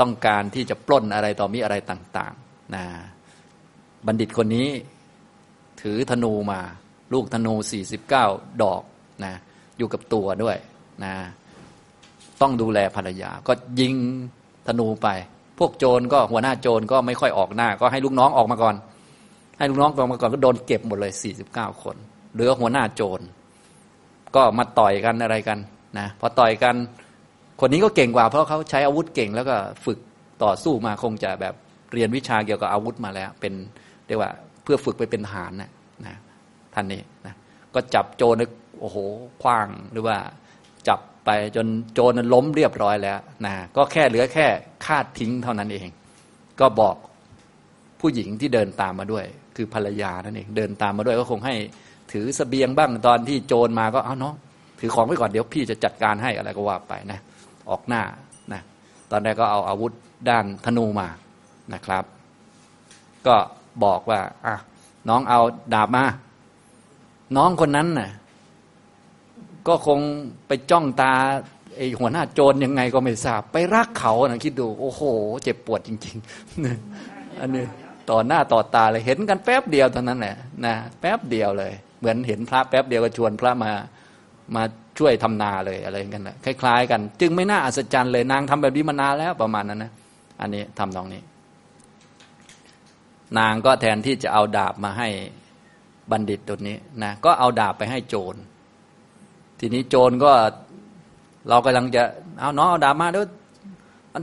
[0.00, 2.84] ต้องการที่จะปล้นอะไรต่อมีอะไรต่างๆนะ
[4.06, 4.68] บัณฑิตคนนี้
[5.82, 6.60] ถือธนูมา
[7.12, 7.54] ลูกธนู
[8.08, 8.82] 49ดอก
[9.24, 9.34] นะ
[9.78, 10.56] อยู่กับตัวด้วย
[11.04, 11.14] นะ
[12.40, 13.94] ต้องดูแลภรรยา ก็ยิง
[14.68, 15.08] ธนูไป
[15.58, 18.74] พวกโจรก็หัวหน้าโจรก็ไม่ค่อยออกหน้า ก็ให้ลูกน้องออกมาก่อน
[19.58, 21.12] ให้ลูกน้องออกมาก่อนก็โดนเก็บหมดเลย
[21.46, 21.96] 49คน
[22.32, 23.20] เหลือหัวหน้าโจร
[24.36, 25.58] ก็มาต่อยกันอะไรกัน
[25.98, 26.74] นะพอต่อยกัน
[27.60, 29.98] คนนี้ก็เก่งกว่า เพราะเขาใช้อาวุธเก่งแล้วก็ฝึก
[30.44, 31.54] ต่อสู้มาคงจะแบบ
[31.92, 33.54] เรียนวิชาเกี่ยวกับอาวุธมาแล้ว เป็น
[34.06, 34.30] เรียกว่า
[34.62, 35.70] เพื่อฝึกไปเป็นทหารนะ
[36.06, 36.16] นะ
[36.74, 37.34] ท่านนี้นะ
[37.74, 38.34] ก็จับโจร
[38.80, 38.96] โอ้โห
[39.42, 40.16] คว้างหรือว่า
[40.88, 44.46] จับไปจนโจรนั้นล้มเรียบร้อยแล้วนะก็แค่เหลือแค่
[44.86, 45.88] คาดทิ้งเท่านั้นเอง
[46.60, 46.96] ก็บอก
[48.00, 49.24] ผู้หญิงที่เดินตามมาด้วย
[49.56, 51.54] คือภรรยานั่นเองเดินตามมาด้วยก็คงให้
[52.12, 54.34] ถือสเสบียงบ้างตอนที่โจรมาก็เอาเนาะ
[54.80, 57.18] ถือของไว้ก่อนเดี๋ยวพี่จะจัดการให้อะไรก็ว่าไปนะ
[57.70, 58.02] ออกหน้า
[58.52, 58.60] นะ
[59.10, 59.92] ตอนแรกก็เอาอาวุธ
[60.28, 61.08] ด้านธนูมา
[61.74, 62.04] นะครับ
[63.26, 63.36] ก็
[63.84, 64.56] บอกว่าอะ
[65.08, 65.40] น้องเอา
[65.74, 66.04] ดาบมา
[67.36, 68.10] น้องคนนั้นน่ะ
[69.68, 70.00] ก็คง
[70.46, 71.12] ไปจ้องตา
[71.76, 75.02] ไอหัวหน้าโจรยังไงก็ไม่ทราบ ไปรักเขานะคิดดู โอ้โห
[75.42, 77.64] เจ็บปวดจริงๆอันนี้
[78.10, 81.72] ต่อหน้าต่อตาเลยเห็นกันแป๊บเดียวเท่านั้นแหละนะแป๊บเดียวเลย
[82.02, 83.72] เหมือนเห็นพระแป๊บเดียวก็ชวนพระมา
[84.54, 84.62] มา
[84.98, 89.92] ช่วยทำนาเลยอะไรกันนะคล้าย ๆ กัน จึงไม่น่าอัศจรรย์เลยนางทำแบบนี้มานานแล้วประมาณนั้นนะ
[90.40, 91.22] อันนี้ทำตรงนี้
[93.38, 95.08] นางก็แทนที่จะเอาดาบมาให้
[96.10, 98.34] บัณฑิตตัวนี้นะก็เอาดาบไปให้โจร
[99.60, 100.32] ทีนี้โจรก็
[101.48, 102.02] เรากำลังจะ
[102.40, 103.26] เอาน้องเอาดาบมาเดี๋ยว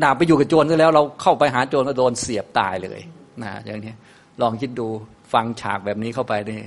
[0.04, 3.00] ดาบไปอยู่กับโจรซะแล้ว เราเข้าไปหาโจรก็โดนเสียบตายเลย
[3.44, 3.94] นะอย่างนี้
[4.42, 4.88] ลองคิดดู
[5.34, 6.60] ฟังฉากแบบนี้เข้าไปนี่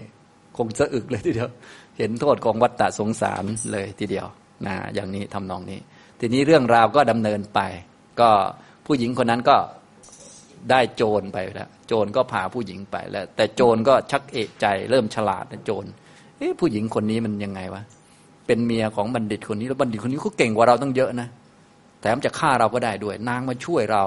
[0.64, 1.50] งงสะอึกเลยทีเดียว
[1.98, 4.26] เห็นโทษของวัฏฏะสงสารเลยทีเดียว
[4.66, 5.78] นะอย่างนี้ทำนองนี้
[6.20, 7.60] ทีนี้เรื่องราวก็ดำเนินไป
[8.20, 8.30] ก็
[8.86, 9.56] ผู้หญิงคนนั้นก็
[10.70, 15.84] ได้โจรไปแล้ว โจรก็พาผู้หญิงไปแล้ว แต่โจรก็ชักเอะใจ เริ่มฉลาดนะโจร
[16.38, 17.82] เอ๊ะผู้หญิงคนนี้มันยังไงวะ
[18.46, 21.28] เป็นเมียของบัณฑิตคนนี้แล้วบัณฑิตคนนี้เขาเก่งกว่าเราตั้งเยอะนะ
[22.00, 24.04] แถมจะฆ่าเราก็ได้ด้วย นางมาช่วยเรา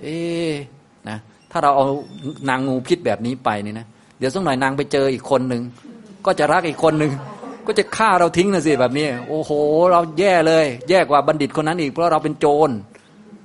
[0.00, 0.16] เอ๊
[1.08, 1.18] นะ
[1.50, 1.86] ถ้าเราเอา
[2.48, 3.86] นางงูพิษแบบนี้ไปนี่นะ
[4.20, 5.62] เดี๋ยวสักหน่อยนางไปเจออีกคนหนึ่ง
[6.26, 7.12] ก็จะรักอีกคนหนึ่ง
[7.66, 9.50] ก็จะฆ่าเราทิ้งนะสิแบบนี้ โอ้โห
[9.92, 12.70] เราแย่เลย แย่กว่าบัณฑิตคนนั้นอีกเพราะเราเป็นโจร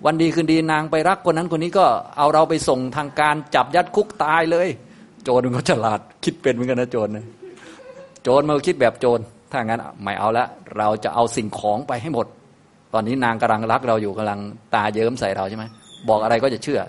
[0.05, 1.85] วันดีคืนดีนางไปรักคนนั้นคนนี้ก็
[2.17, 4.67] เอาเราไปส่งทางการจับยัดคุกตายเลย
[5.23, 7.25] โจรมันก็ฉลาดคิดเป็นเหมือนกันนะโจรนะ
[8.23, 9.19] โจรมันคิดแบบโจร
[9.51, 10.45] ถ้างั้นไม่เอาละ
[10.77, 12.27] เราจะเอาสิ่งของไปให้หมด
[12.93, 14.39] ตอนนี้นางกำลังรักเราอยู่กำลัง
[14.75, 15.65] ตาเยิ้มใส่เราใช่ไหม
[16.09, 16.79] บอกอะไรก็จะเชื่อ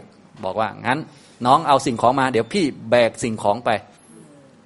[0.44, 0.98] บอกว่างั้น
[1.46, 3.70] น้องเอาสิ่งของมา เดี๋ยวพี่แบกสิ่งของไป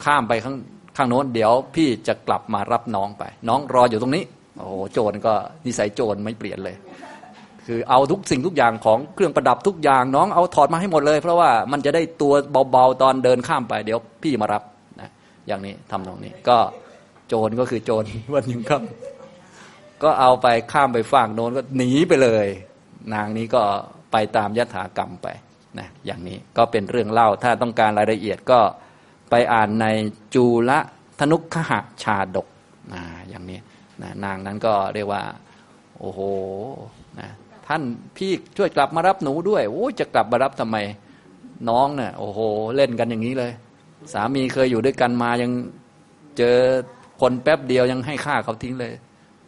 [0.04, 0.56] ข้ามไปข้าง
[0.96, 4.24] ข้างโน้น เดี๋ยวพี่จะกลับมารับน้องไป น้องรออยู่ตรงนี้
[4.56, 5.32] โอ้โหโจรก็
[5.66, 6.76] นิสัยโจรไม่เปลี่ยนเลย
[7.66, 12.32] คือเอาทุกสิ่งทุกอย่างของเครื่องประดับทุกอย่าง น้องเอาถอดมาให้หมดเลย เพราะว่ามันจะได้ตัว
[12.70, 14.62] เบาๆตอนเดินข้ามไป เดี๋ยวพี่มารับ
[15.00, 15.10] นะ
[15.46, 16.56] อย่างนี้ทำตรงนี้ ก็
[17.28, 18.82] โจรก็คือโจรวันหนึ่งครับ
[20.02, 22.46] ก็เอาไปข้ามไปฝั่งโน้นก็หนีไปเลย
[23.14, 23.62] นางนี้ก็
[24.12, 25.28] ไปตามยถากรรมไป
[25.78, 28.60] นะอย่างนี้ก็เป็นเรื่องเล่าถ้าต้องการรายละเอียดก็
[29.30, 29.86] ไปอ่านใน
[30.34, 30.78] จูละ
[31.18, 31.72] ธนุขห
[32.02, 32.46] ชาดก
[32.92, 33.58] นะอย่างนี้
[34.02, 35.22] นะนางนั้นก็เรียกว่า
[35.98, 36.20] โอ้โห
[37.20, 37.28] นะ
[37.66, 37.82] ท่าน
[38.16, 40.76] พี่ช่วยกลับมารับหนูด้วยโอ้จะกลับมารับทำไม
[41.68, 42.40] น้องเนะ่ยโอ้โห
[42.76, 43.52] เล่นกันอย่างนี้เลย
[44.12, 45.50] สามีเคยอยู่ด้วยกันมายัง
[46.38, 46.56] เจอ
[47.20, 48.92] คนแป๊บเดียวยังให้ฆ่าเขาทิ้งเลย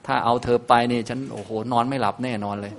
[0.07, 2.73] ถ้าเอาเธอไปนี่ฉันโอ้โห นอนไม่หลับแน่นอนเลย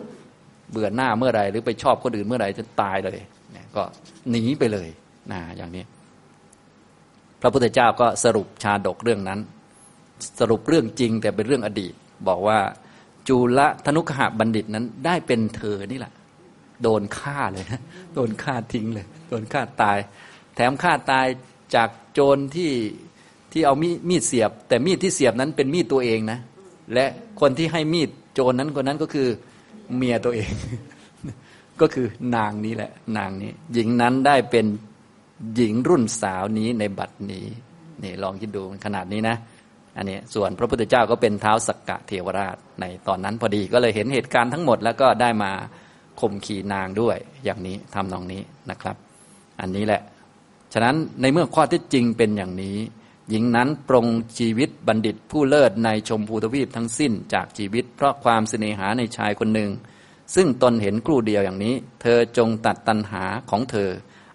[0.72, 3.20] เบื่อหน้าเมื่อไหร่หรือไปชอบคนอื่นเมื่อไหร่จะตายเลย
[3.54, 3.84] เนี่ยก็
[4.30, 4.90] หนีไปเลย
[5.32, 5.84] นะอย่างนี้
[7.42, 9.40] พระพุทธเจ้าก็สรุปชาดกเรื่องนั้น
[10.40, 11.94] สรุปเรื่องจริงแต่เป็นเรื่องอดีต
[12.28, 12.60] บอกว่า
[13.28, 16.14] จุลธนุขหบัณฑิตนั้นได้เป็นเธอนี่แหละ
[16.84, 17.82] โดนฆ่าเลยนะ
[18.14, 19.98] โดนฆ่าทิ้งเลย โดนฆ่าตาย
[20.56, 21.28] แถมฆ่าตาย
[21.76, 22.72] จากโจรที่
[23.52, 26.40] ที่เอามีมีดเสียบ แต่มีดที่เสียบนั้นเป็นมีดตัวเองนะ
[26.94, 27.06] และ
[27.42, 29.28] คนที่ให้มีดโจรนั้นคนนั้นก็คือ
[29.96, 30.52] เมียตัวเอง
[31.84, 34.66] ก็คือนางนี้แหละ นางนี้ หญิงนั้นได้เป็น
[35.56, 37.46] หญิงรุ่นสาวนี้ในบัดนี้
[38.04, 39.36] นี่ลองคิดดูขนาดนี้นะ
[39.98, 45.52] อันนี้ส่วนพระพุทธเจ้าก็เป็นเท้าสักกะเทวราชในตอนนั้นพอดีก็เลยเห็นเหตุการณ์ทั้งหมด แล้วก็ได้มา
[46.20, 48.96] ข่มขี่นางด้วยอย่างนี้ทำนองนี้นะครับ
[49.62, 50.02] อันนี้แหละ
[50.74, 52.78] ฉะนั้นในเมื่อข้อที่จริงเป็นอย่างนี้
[53.30, 54.08] หญิงนั้นปรง
[54.40, 59.70] ชีวิตบัณฑิตผู้เลิศในชมพูทวีปทั้งสิ้นจากชีวิต เพราะความเสน่หาในชายคนหนึ่ง
[60.36, 63.90] ซึ่งตนเห็นครู่เดียวอย่างนี้ เธอจงตัดตัณหาของเธอ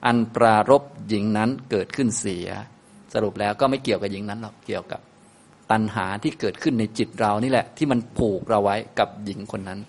[0.07, 2.49] อันปรารบหญิงนั้นเกิดขึ้นเสีย
[3.15, 5.01] สรุปแล้วก็ไม่เกี่ยวกับหญิงนั้นหรอกเกี่ยวกับ
[5.71, 9.81] ตัณหาที่เกิดขึ้นในจิตเรานี่แหละ ที่มันผูกเราไว้กับหญิงคนนั้น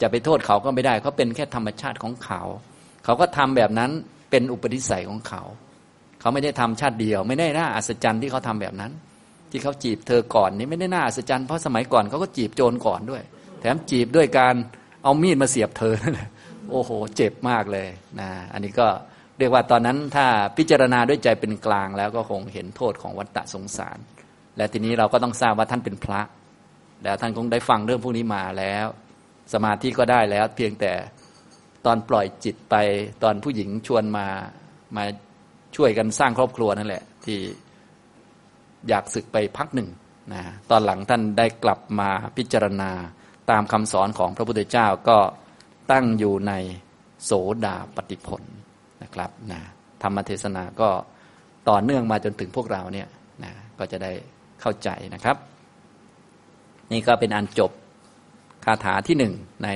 [0.00, 2.40] จะไปโทษเขาก็ไม่ได้เขาเป็นแค่ธรรมชาติของเขา
[3.04, 3.90] เขาก็ทำแบบนั้น
[4.30, 5.42] เป็นอุปนิสัยของเขา
[6.20, 8.92] เขาไม่ได้ทำชาติเดียว ไม่ได้น่าอัศจรรย์ที่เขาทำแบบนั้น
[9.50, 13.22] ที่เขาจีบเธอก่อนนี่ไม่ได้น่าอัศจรรย์เพราะสมัยก่อนเขาก็จีบโจรก่อนด้วย
[13.60, 14.54] แถมจีบด้วยการ
[15.02, 16.28] เอามีดมาเสียบเธอนั่นแหละ
[16.70, 17.88] โอ้โห เจ็บมากเลย
[18.20, 18.86] นะอันนี้ก็
[19.38, 20.26] เรียกว่าตอนนั้นถ้า
[20.56, 23.98] พิจารณาด้วยใจเป็นกลางแล้วก็คงเห็นโทษของวัฏฏะสงสาร
[24.56, 26.20] และทีนี้เราก็ต้องทราบว่าท่านเป็นพระ
[27.04, 28.86] แล้วท่านคงได้ฟังเรื่องพวกนี้มาแล้ว
[29.52, 30.92] สมาธิก็ได้แล้ว เพียงแต่
[31.86, 32.74] ตอนปล่อยจิตไป
[33.22, 34.26] ตอนผู้หญิงชวนมา
[34.96, 35.04] มา
[35.76, 37.38] ช่วยกันสร้างครอบครัวนั่นแหละ ที่
[38.88, 39.88] อยากศึกไปพักหนึ่ง
[40.32, 42.90] นะตอนหลังท่านได้กลับมาพิจารณา
[43.50, 45.18] ตามคำสอนของพระพุทธเจ้าก็
[45.92, 46.52] ตั้งอยู่ใน
[47.24, 47.32] โส
[47.64, 48.42] ดาปฏิผล
[49.02, 49.60] นะครับนะ
[50.02, 50.88] ธรรมเทศนาก็
[51.68, 53.08] ต่อเนื่องมาจนถึงพวกเราเนี่ย
[53.44, 54.12] นะก็จะได้
[54.60, 55.36] เข้าใจนะครับ
[56.92, 57.70] นี่ก็เป็นอันจบ
[58.64, 59.34] คาถาที่หนึ่ง
[59.64, 59.68] ใน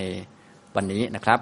[0.76, 1.40] วันนี้นะครับ